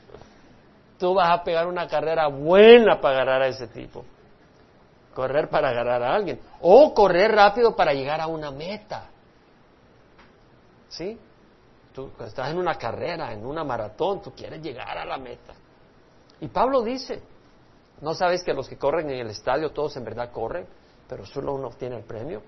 Tú 1.00 1.14
vas 1.14 1.32
a 1.32 1.42
pegar 1.42 1.66
una 1.66 1.88
carrera 1.88 2.28
buena 2.28 3.00
para 3.00 3.16
agarrar 3.16 3.42
a 3.42 3.48
ese 3.48 3.66
tipo. 3.66 4.04
Correr 5.12 5.50
para 5.50 5.70
agarrar 5.70 6.00
a 6.04 6.14
alguien. 6.14 6.38
O 6.60 6.94
correr 6.94 7.32
rápido 7.32 7.74
para 7.74 7.92
llegar 7.92 8.20
a 8.20 8.28
una 8.28 8.52
meta. 8.52 9.08
¿Sí? 10.88 11.18
Tú 11.92 12.12
estás 12.24 12.50
en 12.50 12.58
una 12.58 12.76
carrera, 12.76 13.32
en 13.32 13.44
una 13.44 13.64
maratón, 13.64 14.22
tú 14.22 14.32
quieres 14.32 14.62
llegar 14.62 14.96
a 14.96 15.04
la 15.04 15.18
meta. 15.18 15.54
Y 16.40 16.46
Pablo 16.46 16.82
dice, 16.82 17.20
¿no 18.00 18.14
sabes 18.14 18.44
que 18.44 18.54
los 18.54 18.68
que 18.68 18.78
corren 18.78 19.10
en 19.10 19.18
el 19.18 19.30
estadio 19.30 19.72
todos 19.72 19.96
en 19.96 20.04
verdad 20.04 20.30
corren, 20.30 20.68
pero 21.08 21.26
solo 21.26 21.52
uno 21.52 21.66
obtiene 21.66 21.96
el 21.96 22.04
premio? 22.04 22.42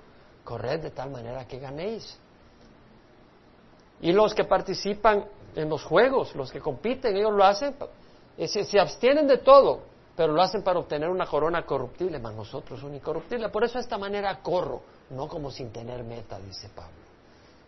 Corred 0.44 0.80
de 0.80 0.92
tal 0.92 1.10
manera 1.10 1.44
que 1.48 1.58
ganéis. 1.58 2.20
Y 4.02 4.12
los 4.12 4.34
que 4.34 4.44
participan 4.44 5.24
en 5.54 5.68
los 5.68 5.84
juegos, 5.84 6.34
los 6.34 6.50
que 6.50 6.60
compiten, 6.60 7.16
ellos 7.16 7.32
lo 7.32 7.44
hacen, 7.44 7.74
eh, 8.36 8.48
se, 8.48 8.78
abstienen 8.80 9.26
de 9.26 9.38
todo, 9.38 9.80
pero 10.16 10.32
lo 10.32 10.42
hacen 10.42 10.62
para 10.62 10.78
obtener 10.78 11.08
una 11.08 11.26
corona 11.26 11.64
corruptible, 11.64 12.18
más 12.18 12.34
nosotros 12.34 12.82
una 12.82 12.96
incorruptible. 12.96 13.48
Por 13.48 13.64
eso 13.64 13.74
de 13.74 13.82
esta 13.82 13.98
manera 13.98 14.40
corro, 14.42 14.82
no 15.10 15.28
como 15.28 15.50
sin 15.50 15.70
tener 15.70 16.02
meta, 16.02 16.38
dice 16.38 16.68
Pablo. 16.74 17.02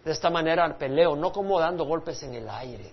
De 0.04 0.12
esta 0.12 0.28
manera 0.28 0.76
peleo, 0.76 1.16
no 1.16 1.32
como 1.32 1.58
dando 1.58 1.84
golpes 1.84 2.22
en 2.24 2.34
el 2.34 2.48
aire. 2.48 2.92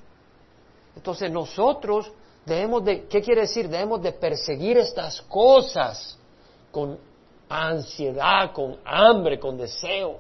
Entonces 0.96 1.32
nosotros 1.32 2.12
debemos 2.46 2.84
de, 2.86 3.08
¿qué 3.08 3.22
quiere 3.22 3.42
decir? 3.42 3.68
Debemos 3.68 4.02
de 4.02 4.14
perseguir 4.14 4.78
estas 4.78 5.22
cosas 5.24 6.18
con 6.72 6.98
ansiedad, 7.50 8.52
con 8.54 8.78
hambre, 8.86 9.40
con 9.40 9.58
deseo. 9.58 10.20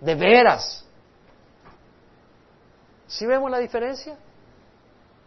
De 0.00 0.14
veras. 0.14 0.81
¿Sí 3.12 3.26
vemos 3.26 3.50
la 3.50 3.58
diferencia? 3.58 4.16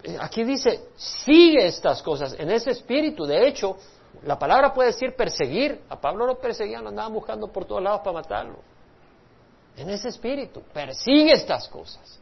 Eh, 0.01 0.17
aquí 0.19 0.43
dice, 0.43 0.89
sigue 0.95 1.67
estas 1.67 2.01
cosas 2.01 2.35
en 2.39 2.49
ese 2.49 2.71
espíritu. 2.71 3.25
De 3.25 3.47
hecho, 3.47 3.77
la 4.23 4.39
palabra 4.39 4.73
puede 4.73 4.89
decir 4.89 5.15
perseguir. 5.15 5.83
A 5.87 6.01
Pablo 6.01 6.25
lo 6.25 6.39
perseguían, 6.39 6.81
lo 6.81 6.89
andaban 6.89 7.13
buscando 7.13 7.47
por 7.47 7.65
todos 7.65 7.83
lados 7.83 7.99
para 7.99 8.13
matarlo. 8.13 8.57
En 9.77 9.87
ese 9.91 10.07
espíritu, 10.07 10.63
persigue 10.73 11.33
estas 11.33 11.67
cosas. 11.67 12.19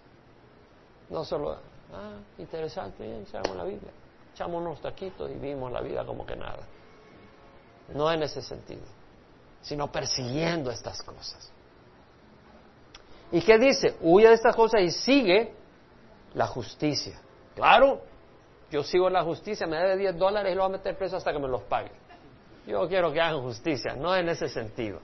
No 1.09 1.23
solo, 1.23 1.53
ah, 1.93 2.17
interesante, 2.39 3.03
bien, 3.03 3.21
echamos 3.21 3.55
la 3.55 3.63
Biblia, 3.63 3.91
echamos 4.33 4.61
unos 4.61 4.81
taquitos 4.81 5.31
y 5.31 5.35
vimos 5.35 5.71
la 5.71 5.79
vida 5.79 6.05
como 6.05 6.25
que 6.25 6.35
nada. 6.35 6.63
No 7.93 8.11
en 8.11 8.23
ese 8.23 8.41
sentido, 8.41 8.83
sino 9.61 9.89
persiguiendo 9.89 10.71
estas 10.71 11.01
cosas. 11.03 11.52
¿Y 13.33 13.41
qué 13.41 13.57
dice? 13.57 13.97
Huye 13.99 14.29
de 14.29 14.35
estas 14.35 14.55
cosas 14.55 14.79
y 14.81 14.91
sigue 14.91 15.53
la 16.33 16.47
justicia. 16.47 17.19
Claro, 17.53 18.01
yo 18.71 18.81
sigo 18.83 19.09
la 19.09 19.23
justicia, 19.23 19.67
me 19.67 19.75
debe 19.75 19.97
10 19.97 20.17
dólares 20.17 20.53
y 20.53 20.55
lo 20.55 20.63
voy 20.63 20.69
a 20.69 20.77
meter 20.77 20.97
preso 20.97 21.17
hasta 21.17 21.33
que 21.33 21.39
me 21.39 21.49
los 21.49 21.63
pague. 21.63 21.91
Yo 22.65 22.87
quiero 22.87 23.11
que 23.11 23.19
hagan 23.19 23.41
justicia, 23.41 23.93
no 23.93 24.15
en 24.15 24.29
ese 24.29 24.47
sentido. 24.47 25.01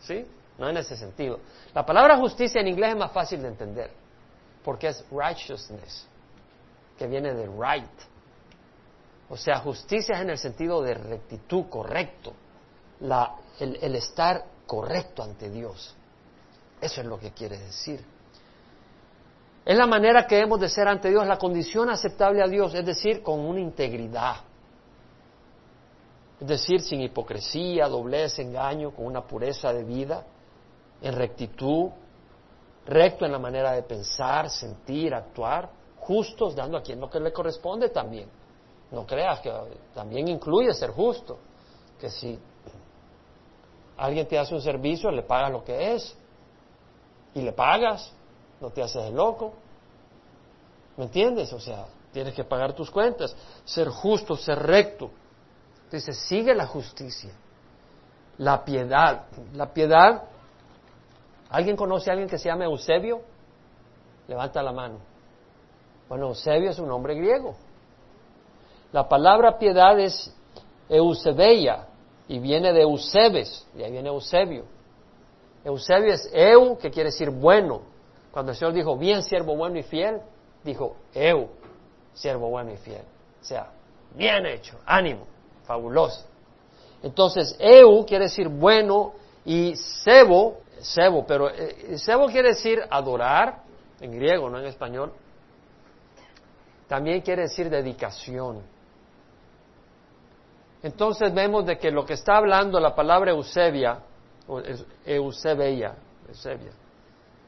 ¿Sí? 0.00 0.26
no 0.60 0.68
en 0.68 0.76
ese 0.76 0.94
sentido. 0.94 1.40
La 1.74 1.84
palabra 1.84 2.18
justicia 2.18 2.60
en 2.60 2.68
inglés 2.68 2.90
es 2.90 2.96
más 2.96 3.12
fácil 3.12 3.40
de 3.40 3.48
entender, 3.48 3.90
porque 4.62 4.88
es 4.88 5.04
righteousness, 5.10 6.06
que 6.98 7.06
viene 7.06 7.32
de 7.32 7.46
right. 7.46 7.90
O 9.30 9.36
sea, 9.36 9.60
justicia 9.60 10.16
es 10.16 10.20
en 10.20 10.30
el 10.30 10.38
sentido 10.38 10.82
de 10.82 10.94
rectitud, 10.94 11.64
correcto, 11.70 12.34
el 13.58 13.94
estar 13.96 14.44
correcto 14.66 15.22
ante 15.22 15.48
Dios. 15.48 15.96
Eso 16.80 17.00
es 17.00 17.06
lo 17.06 17.18
que 17.18 17.32
quiere 17.32 17.58
decir. 17.58 18.04
Es 19.64 19.76
la 19.76 19.86
manera 19.86 20.26
que 20.26 20.40
hemos 20.40 20.58
de 20.58 20.68
ser 20.68 20.88
ante 20.88 21.10
Dios, 21.10 21.26
la 21.26 21.36
condición 21.36 21.90
aceptable 21.90 22.42
a 22.42 22.48
Dios, 22.48 22.74
es 22.74 22.84
decir, 22.84 23.22
con 23.22 23.40
una 23.40 23.60
integridad. 23.60 24.36
Es 26.40 26.48
decir, 26.48 26.80
sin 26.80 27.02
hipocresía, 27.02 27.86
doblez, 27.86 28.38
engaño, 28.38 28.92
con 28.92 29.04
una 29.04 29.26
pureza 29.26 29.72
de 29.72 29.84
vida, 29.84 30.24
en 31.02 31.14
rectitud, 31.14 31.90
recto 32.86 33.26
en 33.26 33.32
la 33.32 33.38
manera 33.38 33.72
de 33.72 33.82
pensar, 33.82 34.48
sentir, 34.48 35.14
actuar, 35.14 35.70
justos, 35.98 36.56
dando 36.56 36.78
a 36.78 36.82
quien 36.82 36.98
lo 36.98 37.10
que 37.10 37.20
le 37.20 37.32
corresponde 37.32 37.90
también. 37.90 38.28
No 38.90 39.06
creas 39.06 39.40
que 39.40 39.52
también 39.94 40.28
incluye 40.28 40.72
ser 40.72 40.90
justo, 40.90 41.38
que 41.98 42.08
si 42.08 42.38
alguien 43.98 44.26
te 44.26 44.38
hace 44.38 44.54
un 44.54 44.62
servicio, 44.62 45.10
le 45.10 45.22
pagas 45.22 45.52
lo 45.52 45.62
que 45.62 45.94
es, 45.94 46.16
y 47.34 47.42
le 47.42 47.52
pagas, 47.52 48.12
no 48.60 48.70
te 48.70 48.82
haces 48.82 49.12
loco. 49.12 49.54
¿Me 50.96 51.04
entiendes? 51.04 51.52
O 51.52 51.60
sea, 51.60 51.86
tienes 52.12 52.34
que 52.34 52.44
pagar 52.44 52.72
tus 52.72 52.90
cuentas, 52.90 53.34
ser 53.64 53.88
justo, 53.88 54.36
ser 54.36 54.58
recto. 54.58 55.10
Dice, 55.90 56.12
sigue 56.12 56.54
la 56.54 56.66
justicia, 56.66 57.32
la 58.38 58.64
piedad. 58.64 59.26
La 59.54 59.72
piedad, 59.72 60.24
¿alguien 61.48 61.76
conoce 61.76 62.10
a 62.10 62.12
alguien 62.12 62.28
que 62.28 62.38
se 62.38 62.48
llama 62.48 62.64
Eusebio? 62.64 63.22
Levanta 64.28 64.62
la 64.62 64.72
mano. 64.72 64.98
Bueno, 66.08 66.28
Eusebio 66.28 66.70
es 66.70 66.78
un 66.78 66.88
nombre 66.88 67.14
griego. 67.14 67.54
La 68.92 69.08
palabra 69.08 69.58
piedad 69.58 69.98
es 69.98 70.34
Eusebeia 70.88 71.86
y 72.26 72.38
viene 72.40 72.72
de 72.72 72.82
Eusebes, 72.82 73.66
y 73.76 73.82
ahí 73.82 73.92
viene 73.92 74.08
Eusebio. 74.08 74.64
Eusebio 75.64 76.14
es 76.14 76.28
eu, 76.32 76.76
que 76.76 76.90
quiere 76.90 77.10
decir 77.10 77.30
bueno. 77.30 77.82
Cuando 78.30 78.52
el 78.52 78.56
Señor 78.56 78.72
dijo, 78.72 78.96
bien 78.96 79.22
siervo 79.22 79.56
bueno 79.56 79.78
y 79.78 79.82
fiel, 79.82 80.20
dijo, 80.64 80.96
eu, 81.14 81.48
siervo 82.14 82.48
bueno 82.48 82.72
y 82.72 82.76
fiel. 82.76 83.02
O 83.40 83.44
sea, 83.44 83.70
bien 84.14 84.46
hecho, 84.46 84.78
ánimo, 84.86 85.26
fabuloso. 85.64 86.24
Entonces, 87.02 87.56
eu 87.58 88.04
quiere 88.06 88.24
decir 88.24 88.48
bueno 88.48 89.14
y 89.44 89.74
sebo, 89.76 90.58
sebo, 90.80 91.26
pero 91.26 91.50
eh, 91.50 91.98
sebo 91.98 92.26
quiere 92.26 92.50
decir 92.50 92.82
adorar, 92.90 93.62
en 94.00 94.12
griego, 94.12 94.48
no 94.48 94.58
en 94.58 94.66
español. 94.66 95.12
También 96.88 97.20
quiere 97.20 97.42
decir 97.42 97.70
dedicación. 97.70 98.62
Entonces 100.82 101.32
vemos 101.32 101.66
de 101.66 101.78
que 101.78 101.90
lo 101.90 102.04
que 102.04 102.14
está 102.14 102.36
hablando 102.36 102.80
la 102.80 102.94
palabra 102.94 103.32
Eusebia 103.32 104.00
Eusebia, 105.04 105.94
Eusebia 106.28 106.72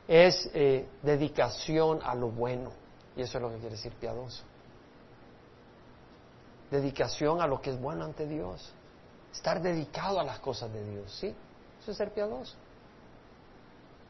es 0.09 0.51
eh, 0.53 0.89
dedicación 1.03 2.01
a 2.03 2.15
lo 2.15 2.29
bueno. 2.29 2.71
Y 3.17 3.23
eso 3.23 3.39
es 3.39 3.43
lo 3.43 3.51
que 3.51 3.57
quiere 3.57 3.77
decir 3.77 3.93
piadoso. 3.93 4.43
Dedicación 6.71 7.41
a 7.41 7.47
lo 7.47 7.61
que 7.61 7.71
es 7.71 7.81
bueno 7.81 8.05
ante 8.05 8.27
Dios. 8.27 8.73
Estar 9.33 9.61
dedicado 9.61 10.21
a 10.21 10.25
las 10.25 10.39
cosas 10.41 10.73
de 10.73 10.85
Dios, 10.85 11.13
¿sí? 11.19 11.35
Eso 11.81 11.91
es 11.91 11.97
ser 11.97 12.13
piadoso. 12.13 12.55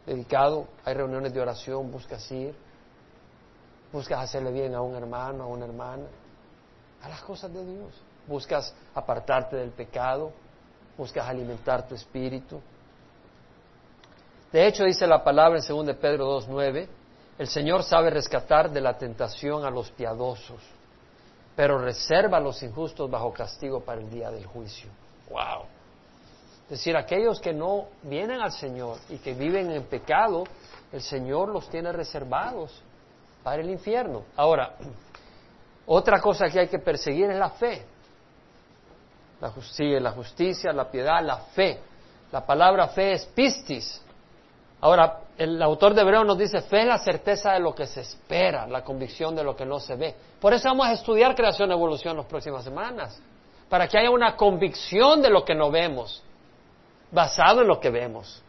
Dedicado, 0.07 0.67
hay 0.85 0.95
reuniones 0.95 1.33
de 1.33 1.41
oración, 1.41 1.91
buscas 1.91 2.29
ir, 2.33 2.55
buscas 3.93 4.21
hacerle 4.21 4.51
bien 4.51 4.75
a 4.75 4.81
un 4.81 4.97
hermano, 4.97 5.45
a 5.45 5.47
una 5.47 5.65
hermana, 5.65 6.07
a 7.03 7.09
las 7.09 7.23
cosas 7.23 7.53
de 7.53 7.65
Dios. 7.65 7.93
Buscas 8.27 8.75
apartarte 8.95 9.57
del 9.57 9.71
pecado, 9.71 10.33
buscas 10.97 11.29
alimentar 11.29 11.87
tu 11.87 11.95
espíritu, 11.95 12.61
de 14.53 14.67
hecho, 14.67 14.85
dice 14.85 15.07
la 15.07 15.25
palabra 15.25 15.59
en 15.59 15.67
2 15.67 15.87
de 15.87 15.95
Pedro 15.95 16.39
2.9, 16.41 16.87
el 17.39 17.49
Señor 17.49 17.83
sabe 17.83 18.11
rescatar 18.11 18.71
de 18.71 18.83
la 18.83 18.99
tentación 18.99 19.65
a 19.65 19.71
los 19.71 19.91
piadosos, 19.91 20.61
pero 21.57 21.79
reserva 21.79 22.37
a 22.37 22.41
los 22.41 22.63
injustos 22.63 23.11
bajo 23.11 23.33
castigo 23.33 23.81
para 23.81 24.01
el 24.01 24.11
día 24.11 24.31
del 24.31 24.45
juicio. 24.45 24.91
¡Wow! 25.31 25.65
Es 26.65 26.79
decir, 26.79 26.97
aquellos 26.97 27.41
que 27.41 27.53
no 27.53 27.87
vienen 28.03 28.41
al 28.41 28.53
Señor 28.53 28.99
y 29.09 29.19
que 29.19 29.35
viven 29.35 29.71
en 29.71 29.85
pecado, 29.85 30.45
el 30.93 31.03
Señor 31.03 31.49
los 31.49 31.69
tiene 31.69 31.91
reservados 31.91 32.83
para 33.43 33.63
el 33.63 33.71
infierno. 33.71 34.25
Ahora, 34.37 34.77
otra 35.87 36.21
cosa 36.21 36.49
que 36.49 36.61
hay 36.61 36.69
que 36.69 36.79
perseguir 36.79 37.31
es 37.31 37.39
la 37.39 37.51
fe. 37.51 37.85
La, 39.41 39.51
justicia, 39.51 39.99
la 39.99 40.13
justicia, 40.13 40.73
la 40.73 40.91
piedad, 40.91 41.23
la 41.23 41.39
fe. 41.39 41.81
La 42.31 42.47
palabra 42.47 42.89
fe 42.89 43.13
es 43.13 43.27
pistis, 43.27 44.01
Ahora, 44.83 45.21
el 45.39 45.63
autor 45.63 45.95
de 45.95 46.03
Hebreo 46.03 46.25
nos 46.25 46.37
dice, 46.37 46.61
fe 46.61 46.81
es 46.81 46.87
la 46.89 46.99
certeza 46.99 47.53
de 47.53 47.61
lo 47.61 47.73
que 47.73 47.87
se 47.87 48.01
espera, 48.01 48.67
la 48.67 48.83
convicción 48.83 49.35
de 49.37 49.45
lo 49.45 49.55
que 49.55 49.65
no 49.65 49.79
se 49.79 49.95
ve. 49.95 50.15
Por 50.41 50.53
eso 50.53 50.69
vamos 50.69 50.89
a 50.89 50.93
estudiar 50.93 51.37
creación 51.37 51.71
y 51.71 51.73
evolución 51.73 52.17
las 52.17 52.27
próximas 52.27 52.65
semanas, 52.65 53.23
para 53.69 53.87
que 53.87 53.97
haya 53.97 54.11
una 54.11 54.35
convicción 54.35 55.23
de 55.23 55.31
lo 55.31 55.45
que 55.45 55.55
no 55.55 55.71
vemos, 55.71 56.25
basado 57.13 57.63
en 57.63 57.69
lo 57.69 57.79
que 57.79 57.91
vemos. 57.91 58.43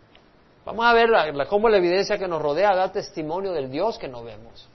Vamos 0.65 0.83
a 0.83 0.93
ver 0.93 1.11
cómo 1.47 1.69
la 1.69 1.77
evidencia 1.77 2.17
que 2.17 2.27
nos 2.27 2.41
rodea 2.41 2.75
da 2.75 2.91
testimonio 2.91 3.51
del 3.51 3.69
Dios 3.69 3.99
que 3.99 4.07
no 4.07 4.23
vemos. 4.23 4.67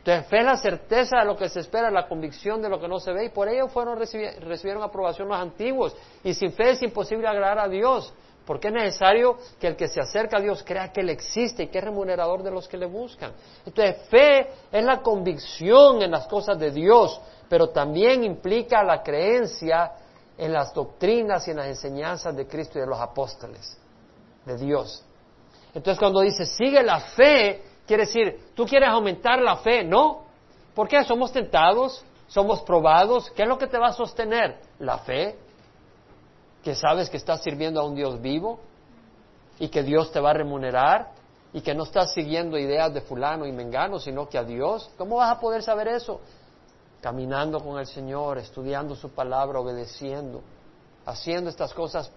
Entonces, 0.00 0.26
fe 0.26 0.40
es 0.40 0.44
la 0.44 0.56
certeza 0.58 1.20
de 1.20 1.24
lo 1.24 1.36
que 1.36 1.48
se 1.48 1.60
espera, 1.60 1.90
la 1.90 2.06
convicción 2.06 2.60
de 2.60 2.68
lo 2.68 2.78
que 2.78 2.88
no 2.88 3.00
se 3.00 3.12
ve, 3.12 3.24
y 3.24 3.28
por 3.30 3.48
ello 3.48 3.68
fueron 3.68 3.98
recibieron 3.98 4.82
aprobación 4.82 5.28
los 5.28 5.38
antiguos. 5.38 5.96
Y 6.22 6.34
sin 6.34 6.52
fe 6.52 6.72
es 6.72 6.82
imposible 6.82 7.26
agradar 7.26 7.58
a 7.58 7.68
Dios, 7.68 8.12
porque 8.48 8.68
es 8.68 8.74
necesario 8.74 9.36
que 9.60 9.66
el 9.66 9.76
que 9.76 9.88
se 9.88 10.00
acerca 10.00 10.38
a 10.38 10.40
Dios 10.40 10.62
crea 10.64 10.90
que 10.90 11.02
Él 11.02 11.10
existe 11.10 11.64
y 11.64 11.66
que 11.66 11.76
es 11.76 11.84
remunerador 11.84 12.42
de 12.42 12.50
los 12.50 12.66
que 12.66 12.78
le 12.78 12.86
buscan. 12.86 13.32
Entonces, 13.66 14.08
fe 14.08 14.48
es 14.72 14.82
la 14.82 15.02
convicción 15.02 16.00
en 16.00 16.10
las 16.10 16.26
cosas 16.26 16.58
de 16.58 16.70
Dios, 16.70 17.20
pero 17.46 17.68
también 17.68 18.24
implica 18.24 18.82
la 18.82 19.02
creencia 19.02 19.92
en 20.38 20.50
las 20.50 20.72
doctrinas 20.72 21.46
y 21.46 21.50
en 21.50 21.58
las 21.58 21.66
enseñanzas 21.66 22.34
de 22.34 22.46
Cristo 22.46 22.78
y 22.78 22.80
de 22.80 22.86
los 22.86 22.98
apóstoles, 22.98 23.78
de 24.46 24.56
Dios. 24.56 25.04
Entonces, 25.74 25.98
cuando 25.98 26.22
dice 26.22 26.46
sigue 26.46 26.82
la 26.82 27.00
fe, 27.00 27.62
quiere 27.86 28.06
decir, 28.06 28.52
tú 28.54 28.64
quieres 28.64 28.88
aumentar 28.88 29.42
la 29.42 29.58
fe, 29.58 29.84
¿no? 29.84 30.24
¿Por 30.74 30.88
qué? 30.88 31.04
Somos 31.04 31.32
tentados, 31.32 32.02
somos 32.28 32.62
probados. 32.62 33.30
¿Qué 33.32 33.42
es 33.42 33.48
lo 33.48 33.58
que 33.58 33.66
te 33.66 33.76
va 33.76 33.88
a 33.88 33.92
sostener? 33.92 34.58
La 34.78 34.96
fe 34.96 35.36
que 36.62 36.74
sabes 36.74 37.08
que 37.08 37.16
estás 37.16 37.42
sirviendo 37.42 37.80
a 37.80 37.84
un 37.84 37.94
Dios 37.94 38.20
vivo 38.20 38.60
y 39.58 39.68
que 39.68 39.82
Dios 39.82 40.12
te 40.12 40.20
va 40.20 40.30
a 40.30 40.34
remunerar 40.34 41.12
y 41.52 41.60
que 41.60 41.74
no 41.74 41.84
estás 41.84 42.12
siguiendo 42.12 42.58
ideas 42.58 42.92
de 42.92 43.00
fulano 43.00 43.46
y 43.46 43.52
mengano, 43.52 43.98
sino 43.98 44.28
que 44.28 44.38
a 44.38 44.44
Dios. 44.44 44.90
¿Cómo 44.98 45.16
vas 45.16 45.36
a 45.36 45.40
poder 45.40 45.62
saber 45.62 45.88
eso? 45.88 46.20
Caminando 47.00 47.60
con 47.60 47.78
el 47.78 47.86
Señor, 47.86 48.38
estudiando 48.38 48.94
su 48.94 49.10
palabra, 49.10 49.60
obedeciendo, 49.60 50.42
haciendo 51.06 51.48
estas 51.48 51.72
cosas, 51.72 52.10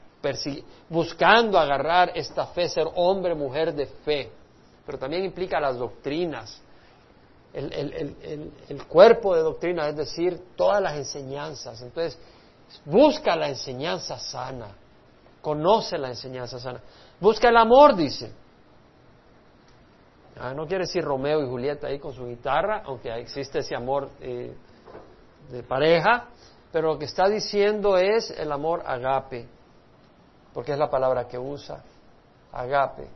buscando 0.89 1.57
agarrar 1.57 2.11
esta 2.15 2.47
fe, 2.47 2.67
ser 2.67 2.87
hombre, 2.95 3.33
mujer 3.33 3.73
de 3.73 3.85
fe. 3.85 4.31
Pero 4.85 4.97
también 4.97 5.23
implica 5.23 5.59
las 5.59 5.77
doctrinas, 5.77 6.61
el, 7.53 8.51
el 8.69 8.87
cuerpo 8.87 9.35
de 9.35 9.41
doctrina, 9.41 9.87
es 9.87 9.95
decir, 9.95 10.41
todas 10.55 10.81
las 10.81 10.97
enseñanzas. 10.97 11.81
Entonces, 11.81 12.17
Busca 12.85 13.35
la 13.35 13.47
enseñanza 13.47 14.17
sana. 14.17 14.75
Conoce 15.41 15.97
la 15.97 16.09
enseñanza 16.09 16.59
sana. 16.59 16.81
Busca 17.19 17.49
el 17.49 17.57
amor, 17.57 17.95
dice. 17.95 18.31
Ah, 20.39 20.53
no 20.53 20.65
quiere 20.65 20.85
decir 20.85 21.03
Romeo 21.03 21.43
y 21.43 21.47
Julieta 21.47 21.87
ahí 21.87 21.99
con 21.99 22.13
su 22.13 22.25
guitarra, 22.25 22.83
aunque 22.85 23.13
existe 23.19 23.59
ese 23.59 23.75
amor 23.75 24.09
eh, 24.21 24.55
de 25.51 25.63
pareja, 25.63 26.29
pero 26.71 26.93
lo 26.93 26.99
que 26.99 27.05
está 27.05 27.27
diciendo 27.27 27.97
es 27.97 28.31
el 28.31 28.51
amor 28.51 28.81
agape, 28.85 29.47
porque 30.53 30.71
es 30.71 30.79
la 30.79 30.89
palabra 30.89 31.27
que 31.27 31.37
usa, 31.37 31.83
agape. 32.51 33.07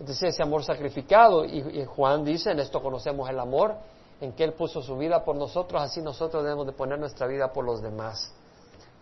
Entonces 0.00 0.34
ese 0.34 0.42
amor 0.42 0.64
sacrificado, 0.64 1.44
y, 1.44 1.80
y 1.80 1.84
Juan 1.84 2.24
dice, 2.24 2.52
en 2.52 2.60
esto 2.60 2.80
conocemos 2.80 3.28
el 3.28 3.40
amor, 3.40 3.74
en 4.20 4.32
que 4.32 4.44
Él 4.44 4.54
puso 4.54 4.80
su 4.80 4.96
vida 4.96 5.24
por 5.24 5.36
nosotros, 5.36 5.82
así 5.82 6.00
nosotros 6.00 6.42
debemos 6.44 6.66
de 6.66 6.72
poner 6.72 6.98
nuestra 6.98 7.26
vida 7.26 7.52
por 7.52 7.64
los 7.64 7.82
demás. 7.82 8.32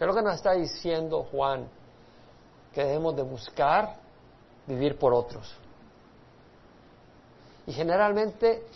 ¿Qué 0.03 0.07
es 0.07 0.09
lo 0.12 0.20
que 0.20 0.22
nos 0.22 0.34
está 0.34 0.55
diciendo 0.55 1.28
Juan? 1.30 1.68
Que 2.72 2.82
debemos 2.82 3.14
de 3.14 3.22
buscar 3.22 3.98
vivir 4.66 4.98
por 4.98 5.14
otros. 5.14 5.48
Y 7.68 7.72
generalmente 7.72 8.66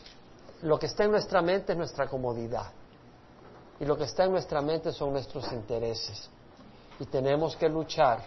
lo 0.63 0.79
que 0.79 0.87
está 0.87 1.03
en 1.03 1.11
nuestra 1.11 1.43
mente 1.43 1.73
es 1.73 1.79
nuestra 1.79 2.07
comodidad. 2.07 2.71
Y 3.81 3.85
lo 3.87 3.99
que 3.99 4.05
está 4.05 4.27
en 4.27 4.31
nuestra 4.31 4.63
mente 4.63 4.93
son 4.93 5.15
nuestros 5.15 5.51
intereses. 5.51 6.31
Y 7.01 7.07
tenemos 7.07 7.57
que 7.57 7.69
luchar 7.69 8.23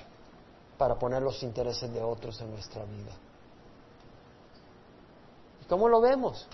para 0.77 0.99
poner 0.99 1.21
los 1.21 1.41
intereses 1.41 1.89
de 1.93 2.03
otros 2.03 2.41
en 2.41 2.51
nuestra 2.51 2.83
vida. 2.83 3.13
¿Y 5.61 5.65
cómo 5.69 5.87
lo 5.87 6.01
vemos? 6.01 6.45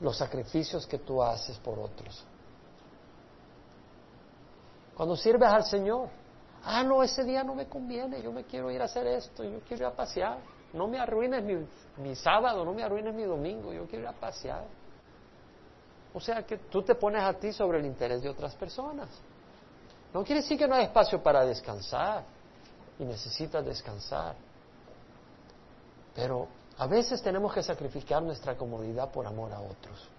Los 0.00 0.16
sacrificios 0.16 0.86
que 0.86 0.98
tú 0.98 1.20
haces 1.20 1.58
por 1.58 1.76
otros. 1.76 2.24
Cuando 5.00 5.16
sirves 5.16 5.48
al 5.48 5.64
Señor, 5.64 6.10
ah, 6.62 6.82
no, 6.82 7.02
ese 7.02 7.24
día 7.24 7.42
no 7.42 7.54
me 7.54 7.66
conviene, 7.66 8.20
yo 8.20 8.32
me 8.32 8.44
quiero 8.44 8.70
ir 8.70 8.82
a 8.82 8.84
hacer 8.84 9.06
esto, 9.06 9.42
yo 9.42 9.60
quiero 9.60 9.84
ir 9.84 9.86
a 9.86 9.96
pasear. 9.96 10.36
No 10.74 10.86
me 10.88 10.98
arruines 11.00 11.42
mi, 11.42 11.54
mi 12.02 12.14
sábado, 12.14 12.66
no 12.66 12.74
me 12.74 12.82
arruines 12.82 13.14
mi 13.14 13.22
domingo, 13.22 13.72
yo 13.72 13.86
quiero 13.86 14.02
ir 14.02 14.08
a 14.08 14.12
pasear. 14.12 14.66
O 16.12 16.20
sea 16.20 16.42
que 16.42 16.58
tú 16.58 16.82
te 16.82 16.96
pones 16.96 17.22
a 17.22 17.32
ti 17.32 17.50
sobre 17.50 17.78
el 17.78 17.86
interés 17.86 18.20
de 18.20 18.28
otras 18.28 18.54
personas. 18.56 19.08
No 20.12 20.22
quiere 20.22 20.42
decir 20.42 20.58
que 20.58 20.68
no 20.68 20.74
hay 20.74 20.84
espacio 20.84 21.22
para 21.22 21.46
descansar 21.46 22.22
y 22.98 23.04
necesitas 23.04 23.64
descansar. 23.64 24.36
Pero 26.14 26.46
a 26.76 26.86
veces 26.86 27.22
tenemos 27.22 27.54
que 27.54 27.62
sacrificar 27.62 28.22
nuestra 28.22 28.54
comodidad 28.54 29.10
por 29.10 29.26
amor 29.26 29.50
a 29.50 29.60
otros. 29.60 30.10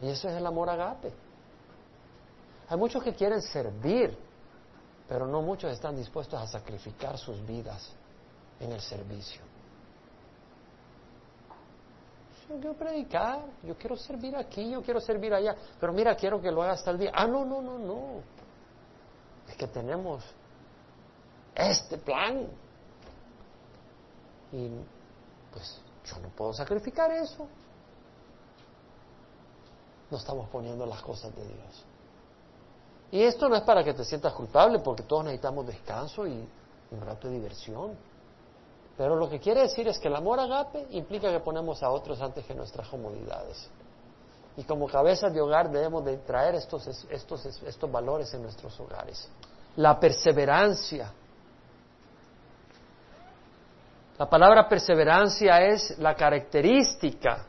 Y 0.00 0.08
eso 0.08 0.28
es 0.28 0.34
el 0.34 0.44
amor 0.44 0.68
agape. 0.68 1.12
Hay 2.72 2.78
muchos 2.78 3.04
que 3.04 3.12
quieren 3.12 3.42
servir, 3.42 4.16
pero 5.06 5.26
no 5.26 5.42
muchos 5.42 5.70
están 5.70 5.94
dispuestos 5.94 6.40
a 6.40 6.46
sacrificar 6.46 7.18
sus 7.18 7.44
vidas 7.44 7.92
en 8.58 8.72
el 8.72 8.80
servicio. 8.80 9.42
Yo 12.48 12.58
quiero 12.58 12.72
predicar, 12.72 13.44
yo 13.62 13.76
quiero 13.76 13.94
servir 13.94 14.34
aquí, 14.34 14.70
yo 14.70 14.80
quiero 14.80 15.02
servir 15.02 15.34
allá, 15.34 15.54
pero 15.78 15.92
mira, 15.92 16.16
quiero 16.16 16.40
que 16.40 16.50
lo 16.50 16.62
haga 16.62 16.72
hasta 16.72 16.92
el 16.92 16.96
día. 16.96 17.10
Ah, 17.12 17.26
no, 17.26 17.44
no, 17.44 17.60
no, 17.60 17.78
no. 17.78 18.22
Es 19.46 19.54
que 19.54 19.66
tenemos 19.66 20.24
este 21.54 21.98
plan. 21.98 22.48
Y 24.50 24.70
pues 25.52 25.78
yo 26.06 26.18
no 26.20 26.30
puedo 26.30 26.54
sacrificar 26.54 27.12
eso. 27.12 27.46
No 30.10 30.16
estamos 30.16 30.48
poniendo 30.48 30.86
las 30.86 31.02
cosas 31.02 31.36
de 31.36 31.46
Dios. 31.46 31.84
Y 33.12 33.22
esto 33.22 33.46
no 33.46 33.54
es 33.56 33.62
para 33.62 33.84
que 33.84 33.92
te 33.92 34.04
sientas 34.04 34.32
culpable, 34.32 34.78
porque 34.78 35.02
todos 35.02 35.24
necesitamos 35.24 35.66
descanso 35.66 36.26
y 36.26 36.48
un 36.90 37.00
rato 37.02 37.28
de 37.28 37.34
diversión. 37.34 37.94
Pero 38.96 39.16
lo 39.16 39.28
que 39.28 39.38
quiere 39.38 39.60
decir 39.60 39.86
es 39.86 39.98
que 39.98 40.08
el 40.08 40.16
amor 40.16 40.40
agape 40.40 40.86
implica 40.90 41.30
que 41.30 41.40
ponemos 41.40 41.82
a 41.82 41.90
otros 41.90 42.20
antes 42.22 42.44
que 42.46 42.54
nuestras 42.54 42.88
comodidades. 42.88 43.68
Y 44.56 44.64
como 44.64 44.86
cabezas 44.86 45.32
de 45.32 45.42
hogar 45.42 45.70
debemos 45.70 46.04
de 46.06 46.16
traer 46.18 46.54
estos, 46.54 46.86
estos, 47.10 47.44
estos 47.44 47.92
valores 47.92 48.32
en 48.32 48.42
nuestros 48.42 48.80
hogares. 48.80 49.28
La 49.76 50.00
perseverancia. 50.00 51.12
La 54.18 54.28
palabra 54.28 54.66
perseverancia 54.66 55.60
es 55.66 55.98
la 55.98 56.14
característica 56.14 57.44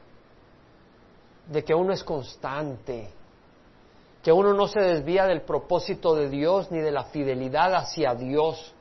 de 1.47 1.64
que 1.64 1.74
uno 1.74 1.93
es 1.93 2.03
constante, 2.03 3.14
que 4.24 4.32
uno 4.32 4.53
no 4.53 4.67
se 4.69 4.80
desvía 4.80 5.26
del 5.26 5.41
propósito 5.41 6.15
de 6.15 6.30
Dios 6.30 6.71
ni 6.71 6.80
de 6.80 6.91
la 6.91 7.03
fidelidad 7.03 7.76
hacia 7.76 8.15
Dios, 8.15 8.74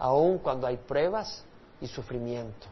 aun 0.00 0.38
cuando 0.38 0.66
hay 0.66 0.76
pruebas 0.76 1.44
y 1.80 1.86
sufrimiento. 1.86 2.66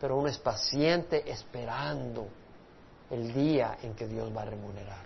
Pero 0.00 0.16
uno 0.18 0.28
es 0.28 0.38
paciente 0.38 1.30
esperando 1.30 2.26
el 3.10 3.32
día 3.32 3.78
en 3.82 3.94
que 3.94 4.08
Dios 4.08 4.36
va 4.36 4.42
a 4.42 4.46
remunerar. 4.46 5.04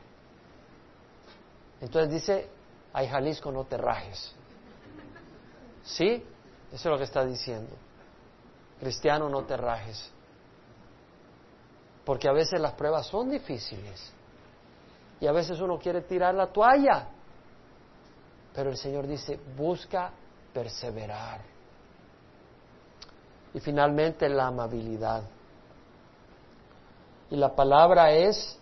Entonces 1.83 2.11
dice, 2.11 2.49
ay 2.95 3.07
Jalisco, 3.07 3.53
no 3.53 3.65
te 3.65 3.77
rajes. 3.77 4.35
¿Sí? 5.85 6.25
Eso 6.73 6.75
es 6.75 6.85
lo 6.87 6.97
que 6.97 7.05
está 7.05 7.23
diciendo. 7.25 7.77
Cristiano, 8.81 9.29
no 9.29 9.45
te 9.45 9.59
rajes. 9.59 10.11
Porque 12.07 12.29
a 12.29 12.33
veces 12.33 12.59
las 12.61 12.73
pruebas 12.73 13.07
son 13.07 13.29
difíciles. 13.29 14.13
Y 15.21 15.27
a 15.27 15.33
veces 15.33 15.61
uno 15.61 15.79
quiere 15.79 16.03
tirar 16.03 16.35
la 16.35 16.47
toalla. 16.47 17.09
Pero 18.55 18.71
el 18.71 18.77
Señor 18.77 19.07
dice, 19.07 19.39
busca 19.57 20.11
perseverar. 20.53 21.41
Y 23.55 23.61
finalmente 23.61 24.29
la 24.29 24.49
amabilidad. 24.49 25.23
Y 27.31 27.37
la 27.37 27.55
palabra 27.55 28.13
es 28.13 28.59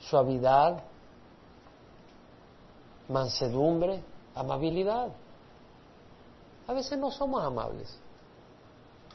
suavidad, 0.00 0.82
mansedumbre, 3.08 4.02
amabilidad. 4.34 5.08
A 6.66 6.72
veces 6.72 6.98
no 6.98 7.10
somos 7.10 7.44
amables. 7.44 7.98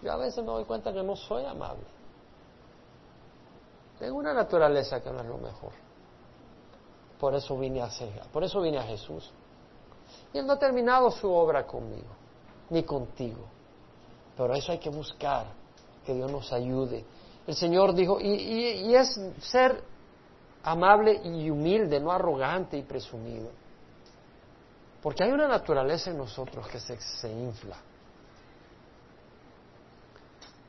Yo 0.01 0.11
a 0.11 0.17
veces 0.17 0.43
me 0.43 0.51
doy 0.51 0.65
cuenta 0.65 0.93
que 0.93 1.03
no 1.03 1.15
soy 1.15 1.45
amable. 1.45 1.85
Tengo 3.99 4.17
una 4.17 4.33
naturaleza 4.33 5.01
que 5.01 5.09
no 5.09 5.21
es 5.21 5.25
lo 5.25 5.37
mejor. 5.37 5.86
Por 7.19 7.33
eso 7.33 7.57
vine 7.57 7.81
a 7.81 7.89
por 8.31 8.43
eso 8.43 8.61
vine 8.61 8.77
a 8.77 8.83
Jesús. 8.83 9.31
Y 10.33 10.37
Él 10.37 10.45
no 10.45 10.53
ha 10.53 10.59
terminado 10.59 11.09
su 11.09 11.31
obra 11.31 11.65
conmigo, 11.65 12.09
ni 12.69 12.83
contigo. 12.83 13.45
Pero 14.35 14.53
eso 14.53 14.71
hay 14.71 14.77
que 14.77 14.89
buscar, 14.89 15.47
que 16.05 16.13
Dios 16.13 16.31
nos 16.31 16.53
ayude. 16.53 17.03
El 17.47 17.55
Señor 17.55 17.93
dijo, 17.95 18.19
y, 18.19 18.27
y 18.27 18.95
es 18.95 19.19
ser 19.39 19.83
amable 20.63 21.21
y 21.23 21.49
humilde, 21.49 21.99
no 21.99 22.11
arrogante 22.11 22.77
y 22.77 22.83
presumido. 22.83 23.49
Porque 25.01 25.23
hay 25.23 25.31
una 25.31 25.47
naturaleza 25.47 26.11
en 26.11 26.17
nosotros 26.17 26.67
que 26.67 26.79
se, 26.79 26.99
se 26.99 27.31
infla. 27.31 27.77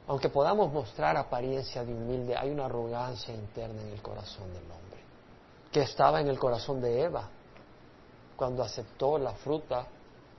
Aunque 0.07 0.31
podamos 0.31 0.73
mostrar 0.73 1.17
apariencia 1.17 1.85
de 1.85 1.93
humilde, 1.93 2.35
hay 2.35 2.51
una 2.51 2.65
arrogancia 2.65 3.35
interna 3.35 3.83
en 3.83 3.89
el 3.89 4.01
corazón 4.01 4.51
del 4.55 4.63
hombre 4.63 4.89
que 5.73 5.81
estaba 5.81 6.21
en 6.21 6.29
el 6.29 6.39
corazón 6.39 6.81
de 6.81 7.03
Eva 7.03 7.29
cuando 8.37 8.63
aceptó 8.63 9.19
la 9.19 9.33
fruta 9.33 9.87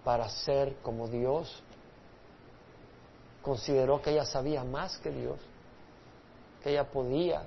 para 0.03 0.27
ser 0.29 0.77
como 0.77 1.07
Dios. 1.07 1.61
Consideró 3.41 4.01
que 4.01 4.11
ella 4.11 4.25
sabía 4.25 4.63
más 4.63 4.97
que 4.97 5.11
Dios, 5.11 5.39
que 6.63 6.71
ella 6.71 6.89
podía, 6.89 7.43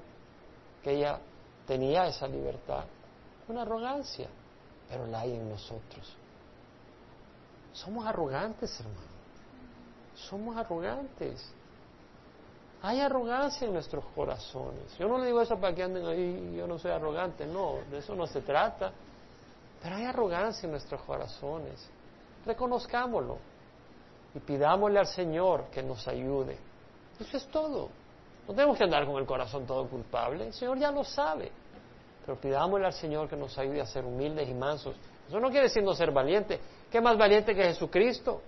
que 0.82 0.92
ella 0.92 1.18
tenía 1.66 2.06
esa 2.06 2.26
libertad. 2.26 2.84
Una 3.48 3.62
arrogancia, 3.62 4.28
pero 4.88 5.06
la 5.06 5.20
hay 5.20 5.34
en 5.34 5.48
nosotros. 5.48 6.16
Somos 7.72 8.06
arrogantes, 8.06 8.78
hermano. 8.80 9.12
Somos 10.14 10.56
arrogantes. 10.56 11.42
Hay 12.82 13.00
arrogancia 13.00 13.66
en 13.66 13.74
nuestros 13.74 14.04
corazones. 14.14 14.96
Yo 14.98 15.06
no 15.06 15.18
le 15.18 15.26
digo 15.26 15.40
eso 15.40 15.56
para 15.56 15.72
que 15.72 15.84
anden 15.84 16.04
ahí, 16.04 16.56
yo 16.56 16.66
no 16.66 16.78
soy 16.78 16.90
arrogante, 16.90 17.46
no, 17.46 17.76
de 17.88 17.98
eso 17.98 18.14
no 18.16 18.26
se 18.26 18.40
trata. 18.40 18.92
Pero 19.80 19.96
hay 19.96 20.04
arrogancia 20.04 20.66
en 20.66 20.72
nuestros 20.72 21.00
corazones. 21.02 21.88
Reconozcámoslo 22.44 23.38
y 24.34 24.40
pidámosle 24.40 24.98
al 24.98 25.06
Señor 25.06 25.66
que 25.70 25.80
nos 25.82 26.08
ayude. 26.08 26.58
Eso 27.20 27.36
es 27.36 27.46
todo. 27.48 27.88
No 28.48 28.54
tenemos 28.54 28.76
que 28.76 28.84
andar 28.84 29.06
con 29.06 29.16
el 29.16 29.26
corazón 29.26 29.64
todo 29.64 29.86
culpable. 29.88 30.46
El 30.46 30.52
Señor 30.52 30.76
ya 30.78 30.90
lo 30.90 31.04
sabe. 31.04 31.52
Pero 32.26 32.40
pidámosle 32.40 32.86
al 32.86 32.92
Señor 32.92 33.28
que 33.28 33.36
nos 33.36 33.56
ayude 33.58 33.80
a 33.80 33.86
ser 33.86 34.04
humildes 34.04 34.48
y 34.48 34.54
mansos. 34.54 34.96
Eso 35.28 35.38
no 35.38 35.50
quiere 35.50 35.68
decir 35.68 35.84
no 35.84 35.94
ser 35.94 36.10
valiente. 36.10 36.58
¿Qué 36.90 37.00
más 37.00 37.16
valiente 37.16 37.54
que 37.54 37.62
Jesucristo? 37.62 38.42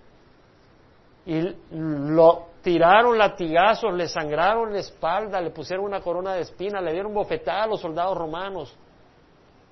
Y 1.25 1.55
lo 1.71 2.54
tiraron 2.65 3.15
latigazos, 3.15 3.93
le 3.93 4.07
sangraron 4.07 4.73
la 4.73 4.79
espalda, 4.79 5.39
le 5.39 5.51
pusieron 5.51 5.85
una 5.85 6.01
corona 6.01 6.33
de 6.33 6.41
espina, 6.41 6.81
le 6.81 6.93
dieron 6.93 7.13
bofetada 7.13 7.65
a 7.65 7.67
los 7.67 7.79
soldados 7.79 8.17
romanos. 8.17 8.75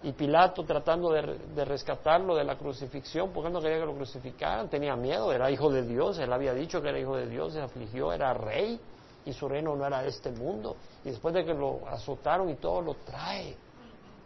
Y 0.04 0.12
Pilato 0.12 0.64
tratando 0.64 1.12
de, 1.12 1.66
rescatarlo 1.66 2.36
de 2.36 2.44
la 2.44 2.56
crucifixión, 2.56 3.32
porque 3.34 3.50
no 3.50 3.60
quería 3.62 3.80
que 3.80 3.88
lo 3.88 3.96
crucificaran, 3.96 4.70
tenía 4.70 4.96
miedo, 4.96 5.34
era 5.34 5.50
hijo 5.50 5.72
de 5.72 5.82
Dios, 5.82 6.20
él 6.20 6.32
había 6.32 6.54
dicho 6.54 6.84
que 6.84 6.90
era 6.90 7.00
hijo 7.00 7.16
de 7.16 7.26
Dios, 7.26 7.54
se 7.54 7.62
afligió, 7.62 8.14
era 8.14 8.32
rey 8.36 8.80
y 9.26 9.34
su 9.34 9.50
reino 9.50 9.76
no 9.76 9.88
era 9.88 10.04
de 10.04 10.10
este 10.10 10.30
mundo. 10.30 10.76
Y 11.04 11.10
después 11.10 11.34
de 11.34 11.44
que 11.44 11.56
lo 11.56 11.88
azotaron 11.88 12.48
y 12.52 12.58
todo, 12.58 12.80
lo 12.80 12.94
trae 12.94 13.58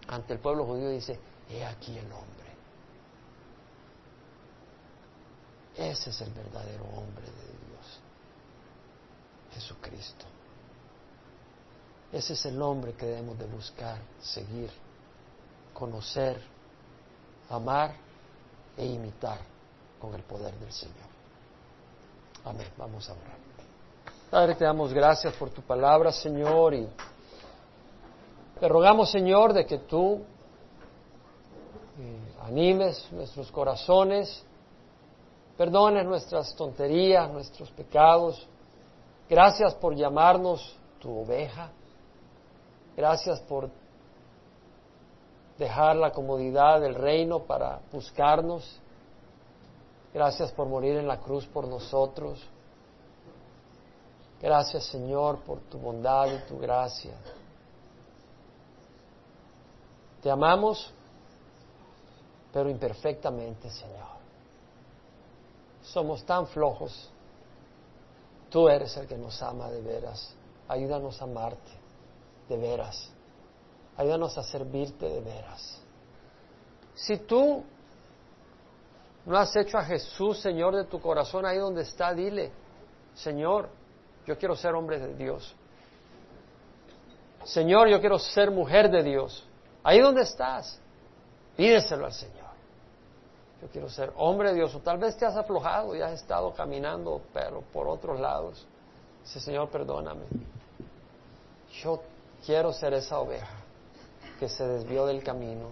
ante 0.09 0.33
el 0.33 0.39
pueblo 0.39 0.65
judío 0.65 0.89
dice, 0.89 1.17
he 1.49 1.63
aquí 1.63 1.97
el 1.97 2.11
hombre. 2.11 2.27
Ese 5.77 6.09
es 6.09 6.19
el 6.19 6.33
verdadero 6.33 6.83
hombre 6.83 7.23
de 7.23 7.46
Jesucristo. 9.57 10.25
Ese 12.11 12.33
es 12.33 12.45
el 12.45 12.61
hombre 12.61 12.93
que 12.93 13.07
debemos 13.07 13.37
de 13.39 13.45
buscar, 13.47 13.97
seguir, 14.21 14.69
conocer, 15.73 16.39
amar 17.49 17.95
e 18.77 18.85
imitar 18.85 19.39
con 19.99 20.13
el 20.13 20.21
poder 20.23 20.53
del 20.59 20.71
Señor. 20.71 21.07
Amén. 22.45 22.67
Vamos 22.77 23.09
a 23.09 23.13
orar. 23.13 23.37
Padre, 24.29 24.55
te 24.55 24.63
damos 24.63 24.93
gracias 24.93 25.33
por 25.35 25.49
tu 25.49 25.61
palabra, 25.61 26.11
Señor, 26.11 26.75
y 26.75 26.87
te 28.59 28.67
rogamos, 28.67 29.09
Señor, 29.09 29.53
de 29.53 29.65
que 29.65 29.79
tú 29.79 30.21
eh, 31.99 32.19
animes 32.43 33.11
nuestros 33.11 33.51
corazones, 33.51 34.43
perdones 35.57 36.05
nuestras 36.05 36.55
tonterías, 36.55 37.31
nuestros 37.31 37.71
pecados. 37.71 38.47
Gracias 39.29 39.75
por 39.75 39.95
llamarnos 39.95 40.75
tu 40.99 41.19
oveja. 41.19 41.69
Gracias 42.95 43.39
por 43.41 43.69
dejar 45.57 45.95
la 45.95 46.11
comodidad 46.11 46.79
del 46.79 46.95
reino 46.95 47.39
para 47.39 47.81
buscarnos. 47.91 48.79
Gracias 50.13 50.51
por 50.51 50.67
morir 50.67 50.95
en 50.97 51.07
la 51.07 51.19
cruz 51.19 51.45
por 51.45 51.67
nosotros. 51.67 52.41
Gracias 54.41 54.85
Señor 54.85 55.39
por 55.39 55.59
tu 55.61 55.77
bondad 55.77 56.27
y 56.27 56.47
tu 56.47 56.57
gracia. 56.59 57.13
Te 60.21 60.31
amamos, 60.31 60.91
pero 62.51 62.69
imperfectamente, 62.69 63.69
Señor. 63.69 64.17
Somos 65.83 66.23
tan 66.25 66.47
flojos. 66.47 67.11
Tú 68.49 68.69
eres 68.69 68.95
el 68.97 69.07
que 69.07 69.17
nos 69.17 69.41
ama 69.41 69.69
de 69.69 69.81
veras. 69.81 70.35
Ayúdanos 70.67 71.21
a 71.21 71.25
amarte 71.25 71.71
de 72.47 72.57
veras. 72.57 73.11
Ayúdanos 73.97 74.37
a 74.37 74.43
servirte 74.43 75.07
de 75.07 75.21
veras. 75.21 75.81
Si 76.95 77.17
tú 77.17 77.63
no 79.25 79.37
has 79.37 79.55
hecho 79.55 79.77
a 79.77 79.83
Jesús 79.83 80.39
Señor 80.39 80.75
de 80.75 80.85
tu 80.85 81.01
corazón 81.01 81.45
ahí 81.45 81.57
donde 81.57 81.81
está, 81.81 82.13
dile, 82.13 82.51
Señor, 83.15 83.69
yo 84.25 84.37
quiero 84.37 84.55
ser 84.55 84.73
hombre 84.75 84.99
de 84.99 85.15
Dios. 85.15 85.55
Señor, 87.43 87.87
yo 87.87 87.99
quiero 87.99 88.19
ser 88.19 88.51
mujer 88.51 88.89
de 88.91 89.03
Dios. 89.03 89.45
Ahí 89.83 89.99
donde 89.99 90.23
estás, 90.23 90.79
pídeselo 91.55 92.05
al 92.05 92.13
Señor. 92.13 92.36
Quiero 93.71 93.89
ser 93.89 94.11
hombre 94.17 94.49
de 94.49 94.55
Dios. 94.55 94.73
O 94.75 94.79
tal 94.79 94.97
vez 94.97 95.17
te 95.17 95.25
has 95.25 95.35
aflojado 95.35 95.95
y 95.95 96.01
has 96.01 96.13
estado 96.13 96.53
caminando, 96.53 97.21
pero 97.33 97.61
por 97.73 97.87
otros 97.87 98.19
lados. 98.19 98.65
Dice, 99.23 99.39
Señor, 99.39 99.69
perdóname. 99.69 100.25
Yo 101.81 102.01
quiero 102.45 102.71
ser 102.73 102.93
esa 102.93 103.19
oveja 103.19 103.57
que 104.39 104.47
se 104.47 104.65
desvió 104.65 105.05
del 105.05 105.23
camino 105.23 105.71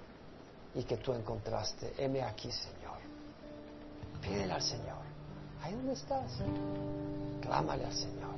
y 0.73 0.83
que 0.83 0.97
tú 0.97 1.13
encontraste. 1.13 1.93
Heme 1.97 2.21
aquí, 2.21 2.51
Señor. 2.51 2.97
Pídele 4.21 4.51
al 4.51 4.61
Señor. 4.61 5.05
Ahí 5.61 5.73
donde 5.73 5.93
estás. 5.93 6.31
Clámale 7.41 7.85
al 7.85 7.93
Señor. 7.93 8.35